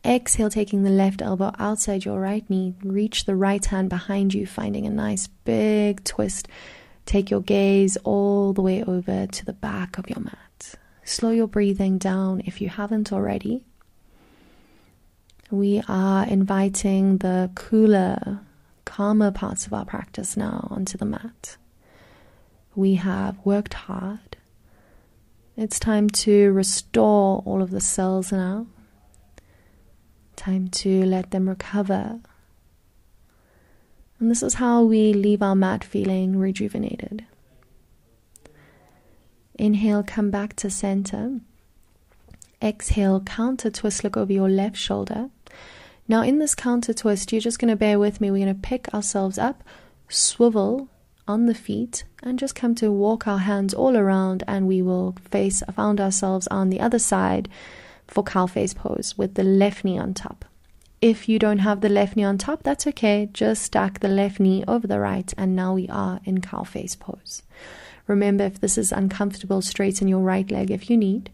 Exhale, 0.03 0.49
taking 0.49 0.81
the 0.81 0.89
left 0.89 1.21
elbow 1.21 1.53
outside 1.59 2.03
your 2.03 2.19
right 2.19 2.49
knee. 2.49 2.73
Reach 2.81 3.25
the 3.25 3.35
right 3.35 3.63
hand 3.63 3.89
behind 3.89 4.33
you, 4.33 4.47
finding 4.47 4.87
a 4.87 4.89
nice 4.89 5.27
big 5.27 6.03
twist. 6.03 6.47
Take 7.05 7.29
your 7.29 7.41
gaze 7.41 7.97
all 7.97 8.51
the 8.51 8.63
way 8.63 8.83
over 8.83 9.27
to 9.27 9.45
the 9.45 9.53
back 9.53 9.99
of 9.99 10.09
your 10.09 10.21
mat. 10.21 10.73
Slow 11.03 11.29
your 11.29 11.47
breathing 11.47 11.99
down 11.99 12.41
if 12.47 12.61
you 12.61 12.69
haven't 12.69 13.13
already. 13.13 13.63
We 15.51 15.83
are 15.87 16.25
inviting 16.25 17.17
the 17.17 17.51
cooler, 17.55 18.39
calmer 18.85 19.31
parts 19.31 19.67
of 19.67 19.73
our 19.73 19.85
practice 19.85 20.35
now 20.35 20.67
onto 20.71 20.97
the 20.97 21.05
mat. 21.05 21.57
We 22.73 22.95
have 22.95 23.37
worked 23.43 23.73
hard. 23.73 24.37
It's 25.57 25.77
time 25.79 26.09
to 26.09 26.51
restore 26.51 27.43
all 27.45 27.61
of 27.61 27.69
the 27.71 27.81
cells 27.81 28.31
now 28.31 28.65
Time 30.41 30.69
to 30.69 31.05
let 31.05 31.29
them 31.29 31.47
recover. 31.47 32.19
And 34.19 34.31
this 34.31 34.41
is 34.41 34.55
how 34.55 34.81
we 34.81 35.13
leave 35.13 35.43
our 35.43 35.53
mat 35.53 35.83
feeling 35.83 36.35
rejuvenated. 36.35 37.25
Inhale, 39.53 40.01
come 40.01 40.31
back 40.31 40.55
to 40.55 40.71
center. 40.71 41.41
Exhale, 42.59 43.19
counter 43.19 43.69
twist, 43.69 44.03
look 44.03 44.17
over 44.17 44.33
your 44.33 44.49
left 44.49 44.77
shoulder. 44.77 45.29
Now, 46.12 46.24
in 46.24 46.39
this 46.39 46.55
counter 46.55 46.93
twist, 46.93 47.32
you're 47.32 47.39
just 47.39 47.57
going 47.57 47.70
to 47.70 47.78
bear 47.78 47.97
with 47.97 48.20
me. 48.20 48.30
We're 48.30 48.43
going 48.43 48.53
to 48.53 48.68
pick 48.68 48.93
ourselves 48.93 49.38
up, 49.38 49.64
swivel 50.09 50.89
on 51.26 51.45
the 51.45 51.53
feet, 51.53 52.03
and 52.22 52.38
just 52.38 52.53
come 52.53 52.76
to 52.76 52.91
walk 52.91 53.30
our 53.30 53.38
hands 53.38 53.74
all 53.74 53.95
around, 53.95 54.43
and 54.45 54.68
we 54.68 54.82
will 54.82 55.16
face, 55.30 55.64
found 55.74 56.01
ourselves 56.01 56.47
on 56.47 56.70
the 56.70 56.82
other 56.82 56.99
side 56.99 57.47
for 58.09 58.26
cow 58.26 58.45
face 58.45 58.74
pose 58.74 59.18
with 59.18 59.36
the 59.36 59.45
left 59.45 59.86
knee 59.86 59.97
on 59.97 60.14
top. 60.14 60.43
If 60.99 61.30
you 61.30 61.39
don't 61.39 61.59
have 61.59 61.80
the 61.80 61.88
left 61.88 62.18
knee 62.18 62.26
on 62.26 62.38
top, 62.38 62.62
that's 62.62 62.86
okay. 62.88 63.30
Just 63.32 63.62
stack 63.62 64.01
the 64.01 64.09
left 64.09 64.38
knee 64.38 64.66
over 64.68 64.88
the 64.88 64.99
right, 64.99 65.34
and 65.38 65.55
now 65.55 65.76
we 65.76 65.88
are 65.88 66.20
in 66.26 66.41
cow 66.41 66.64
face 66.64 66.93
pose. 66.93 67.41
Remember, 68.07 68.43
if 68.43 68.59
this 68.59 68.78
is 68.78 68.91
uncomfortable, 68.91 69.62
straighten 69.62 70.09
your 70.09 70.20
right 70.20 70.51
leg 70.51 70.72
if 70.72 70.89
you 70.89 70.97
need. 70.97 71.30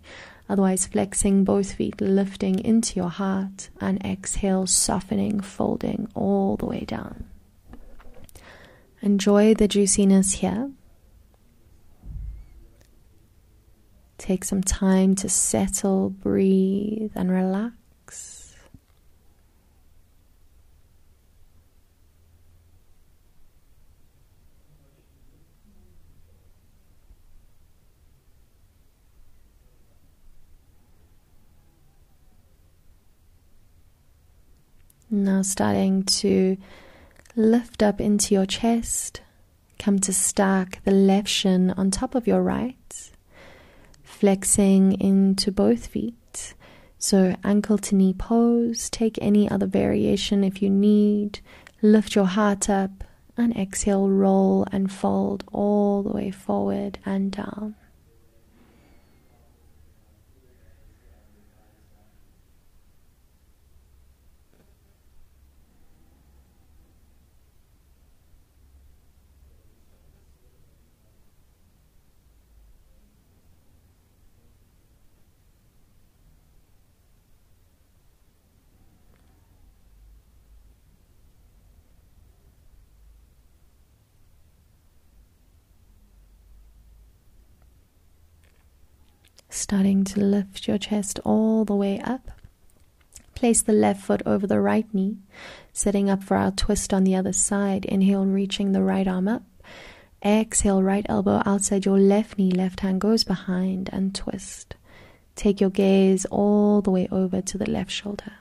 Otherwise, 0.49 0.87
flexing 0.87 1.43
both 1.43 1.73
feet, 1.73 1.99
lifting 1.99 2.59
into 2.59 2.95
your 2.95 3.09
heart, 3.09 3.69
and 3.81 4.03
exhale, 4.05 4.65
softening, 4.65 5.41
folding 5.41 6.07
all 6.15 6.55
the 6.55 6.65
way 6.65 6.81
down. 6.81 7.25
Enjoy 9.01 9.53
the 9.53 9.67
juiciness 9.67 10.33
here. 10.35 10.71
Take 14.17 14.43
some 14.43 14.63
time 14.63 15.15
to 15.15 15.29
settle, 15.29 16.09
breathe, 16.09 17.11
and 17.13 17.29
relax. 17.29 17.75
Now, 35.09 35.41
starting 35.41 36.03
to 36.03 36.57
lift 37.35 37.81
up 37.81 38.01
into 38.01 38.33
your 38.33 38.45
chest, 38.45 39.21
come 39.79 39.99
to 39.99 40.13
stack 40.13 40.81
the 40.83 40.91
left 40.91 41.29
shin 41.29 41.71
on 41.71 41.91
top 41.91 42.15
of 42.15 42.27
your 42.27 42.41
right 42.41 42.75
flexing 44.17 44.99
into 44.99 45.51
both 45.51 45.85
feet. 45.87 46.55
So, 46.97 47.35
ankle 47.43 47.77
to 47.77 47.95
knee 47.95 48.13
pose. 48.13 48.89
Take 48.89 49.19
any 49.21 49.49
other 49.49 49.67
variation 49.67 50.43
if 50.43 50.61
you 50.61 50.71
need. 50.71 51.39
Lift 51.83 52.15
your 52.15 52.25
heart 52.25 52.67
up 52.69 53.03
and 53.37 53.55
exhale, 53.55 54.09
roll 54.09 54.65
and 54.71 54.91
fold 54.91 55.43
all 55.51 56.01
the 56.01 56.09
way 56.09 56.31
forward 56.31 56.97
and 57.05 57.31
down. 57.31 57.75
Starting 89.67 90.05
to 90.05 90.21
lift 90.21 90.65
your 90.65 90.77
chest 90.77 91.19
all 91.25 91.65
the 91.65 91.75
way 91.75 91.99
up. 91.99 92.31
Place 93.35 93.61
the 93.61 93.73
left 93.73 94.01
foot 94.01 94.21
over 94.25 94.47
the 94.47 94.61
right 94.61 94.87
knee, 94.93 95.17
setting 95.73 96.09
up 96.09 96.23
for 96.23 96.37
our 96.37 96.51
twist 96.51 96.93
on 96.93 97.03
the 97.03 97.15
other 97.15 97.33
side. 97.33 97.83
Inhale, 97.83 98.25
reaching 98.25 98.71
the 98.71 98.81
right 98.81 99.05
arm 99.05 99.27
up. 99.27 99.43
Exhale, 100.23 100.81
right 100.81 101.05
elbow 101.09 101.43
outside 101.45 101.83
your 101.83 101.99
left 101.99 102.37
knee, 102.37 102.49
left 102.49 102.79
hand 102.79 103.01
goes 103.01 103.25
behind 103.25 103.89
and 103.91 104.15
twist. 104.15 104.75
Take 105.35 105.59
your 105.59 105.69
gaze 105.69 106.23
all 106.31 106.81
the 106.81 106.91
way 106.91 107.09
over 107.11 107.41
to 107.41 107.57
the 107.57 107.69
left 107.69 107.91
shoulder. 107.91 108.31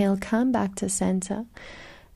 Inhale, 0.00 0.16
come 0.18 0.50
back 0.50 0.76
to 0.76 0.88
center. 0.88 1.44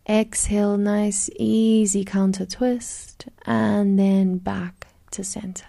Exhale, 0.08 0.78
nice, 0.78 1.28
easy 1.36 2.02
counter 2.02 2.46
twist, 2.46 3.28
and 3.44 3.98
then 3.98 4.38
back 4.38 4.86
to 5.10 5.22
center. 5.22 5.66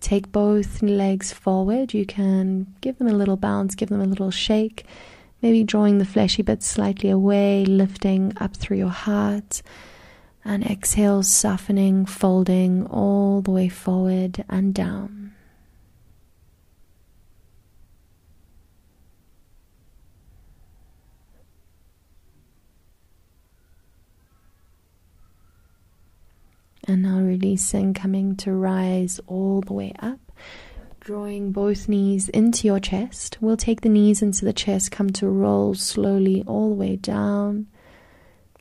Take 0.00 0.30
both 0.30 0.82
legs 0.82 1.32
forward. 1.32 1.92
You 1.92 2.06
can 2.06 2.72
give 2.80 2.98
them 2.98 3.08
a 3.08 3.12
little 3.12 3.36
bounce, 3.36 3.74
give 3.74 3.88
them 3.88 4.00
a 4.00 4.06
little 4.06 4.30
shake, 4.30 4.86
maybe 5.42 5.64
drawing 5.64 5.98
the 5.98 6.04
fleshy 6.04 6.42
bits 6.42 6.68
slightly 6.68 7.10
away, 7.10 7.64
lifting 7.64 8.32
up 8.36 8.56
through 8.56 8.76
your 8.76 8.88
heart. 8.90 9.62
And 10.44 10.64
exhale, 10.64 11.24
softening, 11.24 12.06
folding 12.06 12.86
all 12.86 13.42
the 13.42 13.50
way 13.50 13.68
forward 13.68 14.44
and 14.48 14.72
down. 14.72 15.25
And 26.88 27.02
now 27.02 27.18
releasing, 27.18 27.94
coming 27.94 28.36
to 28.36 28.52
rise 28.52 29.20
all 29.26 29.60
the 29.60 29.72
way 29.72 29.92
up. 29.98 30.20
Drawing 31.00 31.52
both 31.52 31.88
knees 31.88 32.28
into 32.28 32.66
your 32.66 32.80
chest. 32.80 33.38
We'll 33.40 33.56
take 33.56 33.80
the 33.80 33.88
knees 33.88 34.22
into 34.22 34.44
the 34.44 34.52
chest, 34.52 34.90
come 34.92 35.10
to 35.10 35.28
roll 35.28 35.74
slowly 35.74 36.44
all 36.46 36.68
the 36.70 36.74
way 36.76 36.96
down. 36.96 37.66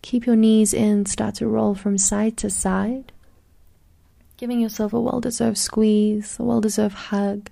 Keep 0.01 0.26
your 0.26 0.36
knees 0.36 0.73
in, 0.73 1.05
start 1.05 1.36
to 1.36 1.47
roll 1.47 1.76
from 1.76 1.97
side 1.97 2.38
to 2.38 2.49
side. 2.49 3.11
Giving 4.38 4.59
yourself 4.59 4.93
a 4.93 4.99
well 4.99 5.21
deserved 5.21 5.57
squeeze, 5.57 6.38
a 6.39 6.43
well 6.43 6.61
deserved 6.61 6.95
hug. 6.95 7.49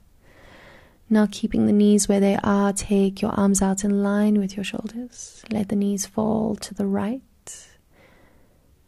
Now, 1.09 1.28
keeping 1.32 1.65
the 1.67 1.74
knees 1.74 2.07
where 2.07 2.19
they 2.19 2.38
are, 2.43 2.74
take 2.74 3.21
your 3.21 3.32
arms 3.32 3.61
out 3.61 3.84
in 3.84 4.03
line 4.03 4.39
with 4.39 4.57
your 4.57 4.63
shoulders. 4.63 5.43
Let 5.51 5.69
the 5.69 5.76
knees 5.76 6.05
fall 6.05 6.55
to 6.57 6.74
the 6.74 6.88
right 6.88 7.21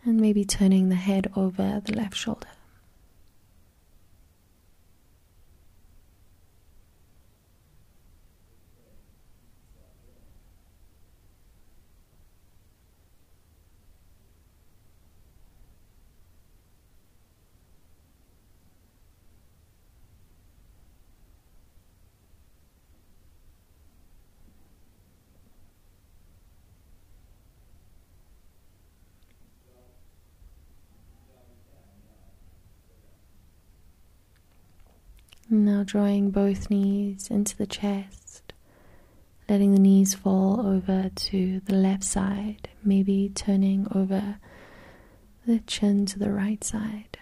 and 0.06 0.20
maybe 0.22 0.46
turning 0.46 0.90
the 0.90 0.96
head 0.96 1.32
over 1.36 1.82
the 1.84 1.94
left 1.94 2.16
shoulder. 2.16 2.48
Drawing 35.86 36.32
both 36.32 36.70
knees 36.70 37.30
into 37.30 37.56
the 37.56 37.68
chest, 37.68 38.54
letting 39.48 39.74
the 39.74 39.80
knees 39.80 40.14
fall 40.14 40.66
over 40.66 41.10
to 41.16 41.62
the 41.66 41.76
left 41.76 42.04
side, 42.04 42.70
maybe 42.84 43.32
turning 43.34 43.88
over 43.94 44.38
the 45.46 45.60
chin 45.60 46.06
to 46.08 46.20
the 46.20 46.32
right 46.32 46.64
side. 46.64 47.20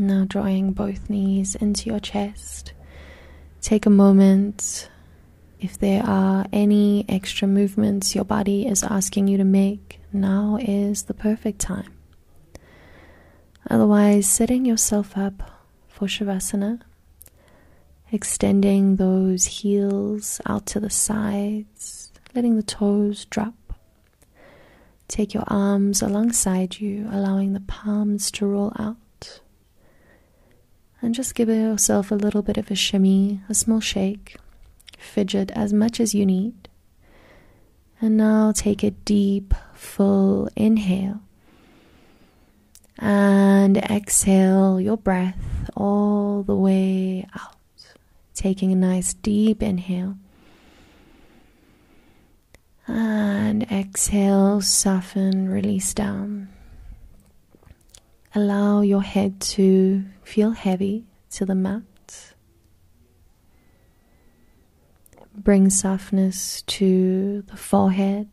Now, 0.00 0.24
drawing 0.26 0.72
both 0.72 1.10
knees 1.10 1.54
into 1.56 1.90
your 1.90 2.00
chest, 2.00 2.72
take 3.60 3.84
a 3.84 3.90
moment. 3.90 4.88
If 5.60 5.76
there 5.78 6.02
are 6.02 6.46
any 6.54 7.04
extra 7.06 7.46
movements 7.46 8.14
your 8.14 8.24
body 8.24 8.66
is 8.66 8.82
asking 8.82 9.28
you 9.28 9.36
to 9.36 9.44
make, 9.44 10.00
now 10.10 10.56
is 10.58 11.02
the 11.02 11.12
perfect 11.12 11.58
time. 11.58 11.92
Otherwise, 13.68 14.26
setting 14.26 14.64
yourself 14.64 15.18
up 15.18 15.66
for 15.86 16.08
Shavasana, 16.08 16.80
extending 18.10 18.96
those 18.96 19.44
heels 19.44 20.40
out 20.46 20.64
to 20.68 20.80
the 20.80 20.88
sides, 20.88 22.10
letting 22.34 22.56
the 22.56 22.62
toes 22.62 23.26
drop. 23.26 23.74
Take 25.08 25.34
your 25.34 25.44
arms 25.46 26.00
alongside 26.00 26.80
you, 26.80 27.06
allowing 27.12 27.52
the 27.52 27.60
palms 27.60 28.30
to 28.30 28.46
roll 28.46 28.72
out 28.78 28.96
and 31.02 31.14
just 31.14 31.34
give 31.34 31.48
yourself 31.48 32.10
a 32.10 32.14
little 32.14 32.42
bit 32.42 32.56
of 32.56 32.70
a 32.70 32.74
shimmy, 32.74 33.40
a 33.48 33.54
small 33.54 33.80
shake. 33.80 34.36
Fidget 34.98 35.50
as 35.52 35.72
much 35.72 35.98
as 35.98 36.14
you 36.14 36.26
need. 36.26 36.68
And 38.00 38.16
now 38.16 38.52
take 38.52 38.82
a 38.82 38.90
deep, 38.90 39.54
full 39.74 40.48
inhale. 40.56 41.20
And 42.98 43.78
exhale 43.78 44.80
your 44.80 44.98
breath 44.98 45.70
all 45.74 46.42
the 46.42 46.54
way 46.54 47.26
out. 47.34 47.56
Taking 48.34 48.72
a 48.72 48.76
nice 48.76 49.14
deep 49.14 49.62
inhale. 49.62 50.16
And 52.86 53.62
exhale, 53.70 54.60
soften, 54.60 55.48
release 55.48 55.94
down. 55.94 56.48
Allow 58.32 58.82
your 58.82 59.02
head 59.02 59.40
to 59.40 60.04
feel 60.22 60.52
heavy 60.52 61.06
to 61.30 61.44
the 61.44 61.54
mat. 61.56 61.82
Bring 65.34 65.68
softness 65.70 66.62
to 66.62 67.42
the 67.42 67.56
forehead, 67.56 68.28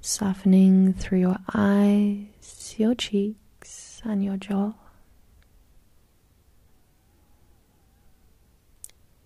softening 0.00 0.94
through 0.94 1.20
your 1.20 1.38
eyes, 1.52 2.74
your 2.78 2.94
cheeks, 2.94 4.00
and 4.04 4.24
your 4.24 4.36
jaw. 4.38 4.72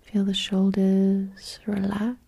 Feel 0.03 0.25
the 0.25 0.35
shoulders 0.35 1.61
relax. 1.67 2.24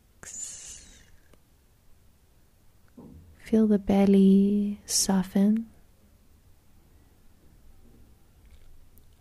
Feel 3.46 3.68
the 3.68 3.78
belly 3.78 4.80
soften. 4.86 5.66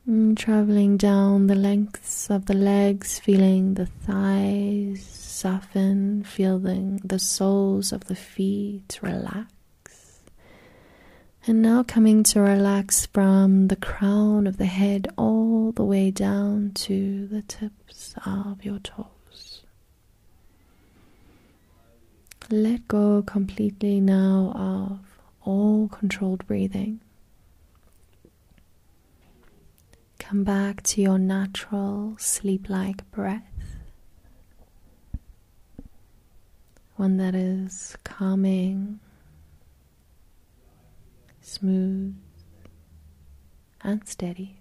And 0.07 0.35
mm, 0.35 0.39
traveling 0.39 0.97
down 0.97 1.45
the 1.45 1.53
lengths 1.53 2.31
of 2.31 2.47
the 2.47 2.55
legs, 2.55 3.19
feeling 3.19 3.75
the 3.75 3.85
thighs 3.85 5.05
soften, 5.05 6.23
feeling 6.23 7.01
the 7.03 7.19
soles 7.19 7.91
of 7.91 8.05
the 8.05 8.15
feet 8.15 8.97
relax. 9.03 10.23
And 11.45 11.61
now 11.61 11.83
coming 11.83 12.23
to 12.23 12.41
relax 12.41 13.05
from 13.05 13.67
the 13.67 13.75
crown 13.75 14.47
of 14.47 14.57
the 14.57 14.65
head 14.65 15.07
all 15.19 15.71
the 15.71 15.85
way 15.85 16.09
down 16.09 16.71
to 16.85 17.27
the 17.27 17.43
tips 17.43 18.15
of 18.25 18.65
your 18.65 18.79
toes. 18.79 19.14
Let 22.51 22.87
go 22.87 23.23
completely 23.23 23.99
now 23.99 24.51
of 24.55 25.19
all 25.41 25.87
controlled 25.87 26.45
breathing. 26.45 26.99
Come 30.19 30.43
back 30.43 30.83
to 30.83 31.01
your 31.01 31.17
natural 31.17 32.15
sleep 32.19 32.69
like 32.69 33.09
breath, 33.09 33.77
one 36.97 37.17
that 37.17 37.33
is 37.33 37.95
calming, 38.03 38.99
smooth, 41.41 42.15
and 43.81 44.07
steady. 44.07 44.59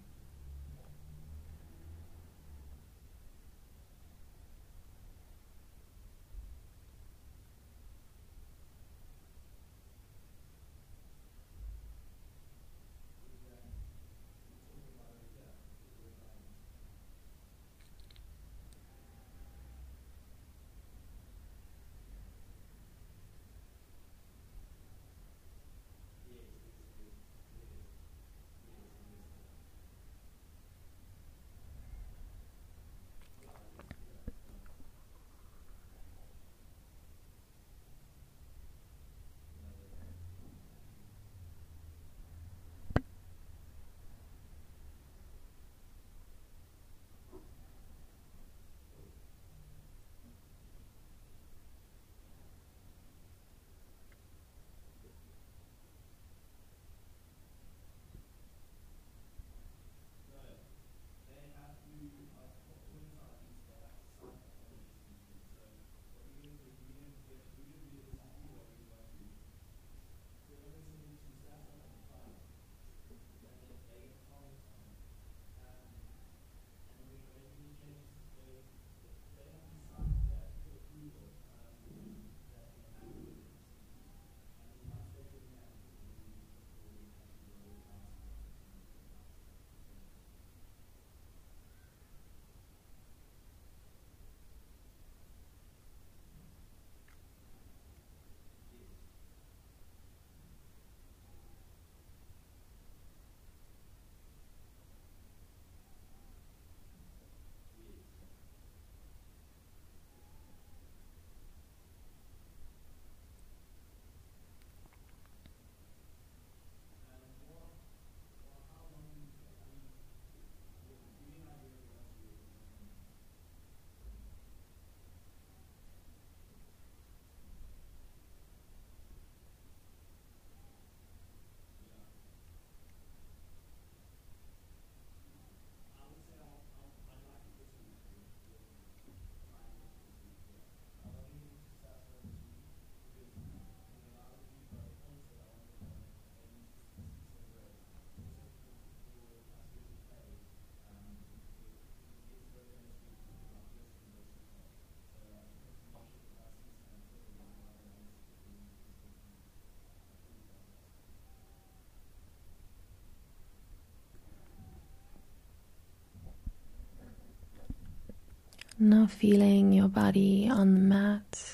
Now 168.77 169.07
feeling 169.07 169.71
your 169.71 169.87
body 169.87 170.49
on 170.51 170.73
the 170.73 170.81
mat. 170.81 171.53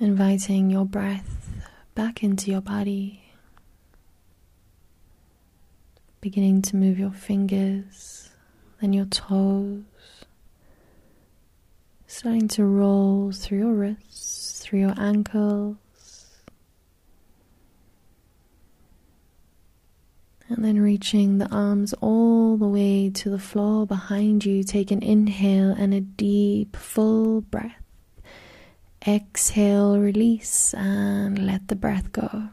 Inviting 0.00 0.68
your 0.68 0.84
breath 0.84 1.62
back 1.94 2.24
into 2.24 2.50
your 2.50 2.60
body. 2.60 3.22
Beginning 6.20 6.60
to 6.62 6.76
move 6.76 6.98
your 6.98 7.12
fingers, 7.12 8.30
then 8.80 8.92
your 8.92 9.04
toes. 9.04 9.84
Starting 12.08 12.48
to 12.48 12.64
roll 12.64 13.30
through 13.30 13.58
your 13.58 13.74
wrists, 13.74 14.58
through 14.58 14.80
your 14.80 14.94
ankles. 14.98 15.76
And 20.50 20.64
then 20.64 20.80
reaching 20.80 21.38
the 21.38 21.48
arms 21.50 21.94
all 22.00 22.56
the 22.56 22.66
way 22.66 23.08
to 23.08 23.30
the 23.30 23.38
floor 23.38 23.86
behind 23.86 24.44
you. 24.44 24.64
Take 24.64 24.90
an 24.90 25.00
inhale 25.00 25.70
and 25.70 25.94
a 25.94 26.00
deep, 26.00 26.74
full 26.76 27.42
breath. 27.42 27.80
Exhale, 29.06 29.96
release, 30.00 30.74
and 30.74 31.46
let 31.46 31.68
the 31.68 31.76
breath 31.76 32.10
go. 32.10 32.48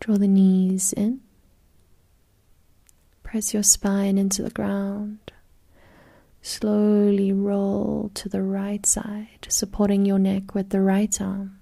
Draw 0.00 0.18
the 0.18 0.28
knees 0.28 0.92
in. 0.92 1.22
Press 3.22 3.54
your 3.54 3.62
spine 3.62 4.18
into 4.18 4.42
the 4.42 4.50
ground. 4.50 5.32
Slowly 6.42 7.32
roll 7.32 8.10
to 8.12 8.28
the 8.28 8.42
right 8.42 8.84
side, 8.84 9.46
supporting 9.48 10.04
your 10.04 10.18
neck 10.18 10.54
with 10.54 10.68
the 10.68 10.82
right 10.82 11.18
arm 11.18 11.60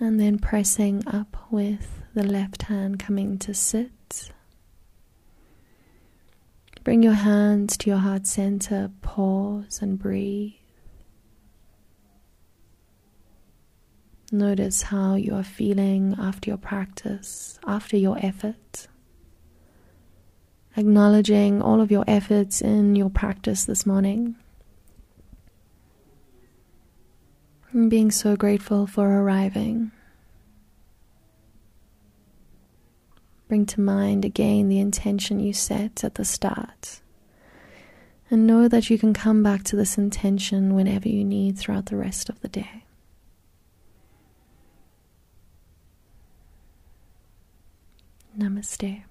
and 0.00 0.20
then 0.20 0.38
pressing 0.38 1.02
up 1.06 1.36
with 1.50 2.02
the 2.14 2.22
left 2.22 2.62
hand 2.62 2.98
coming 2.98 3.38
to 3.38 3.52
sit. 3.52 4.32
Bring 6.84 7.02
your 7.02 7.14
hands 7.14 7.76
to 7.78 7.90
your 7.90 7.98
heart 7.98 8.26
center, 8.26 8.90
pause 9.02 9.80
and 9.82 9.98
breathe. 9.98 10.52
Notice 14.30 14.82
how 14.82 15.14
you 15.14 15.34
are 15.34 15.42
feeling 15.42 16.14
after 16.18 16.50
your 16.50 16.58
practice, 16.58 17.58
after 17.66 17.96
your 17.96 18.18
effort. 18.20 18.86
Acknowledging 20.76 21.62
all 21.62 21.80
of 21.80 21.90
your 21.90 22.04
efforts 22.06 22.60
in 22.60 22.94
your 22.94 23.10
practice 23.10 23.64
this 23.64 23.84
morning. 23.86 24.36
And 27.72 27.90
being 27.90 28.10
so 28.10 28.36
grateful 28.36 28.86
for 28.86 29.20
arriving. 29.20 29.90
Bring 33.48 33.66
to 33.66 33.80
mind 33.80 34.24
again 34.24 34.68
the 34.68 34.78
intention 34.78 35.40
you 35.40 35.52
set 35.52 36.04
at 36.04 36.16
the 36.16 36.24
start. 36.24 37.00
And 38.30 38.46
know 38.46 38.68
that 38.68 38.90
you 38.90 38.98
can 38.98 39.14
come 39.14 39.42
back 39.42 39.64
to 39.64 39.76
this 39.76 39.96
intention 39.96 40.74
whenever 40.74 41.08
you 41.08 41.24
need 41.24 41.58
throughout 41.58 41.86
the 41.86 41.96
rest 41.96 42.28
of 42.28 42.40
the 42.40 42.48
day. 42.48 42.84
Namaste. 48.36 49.07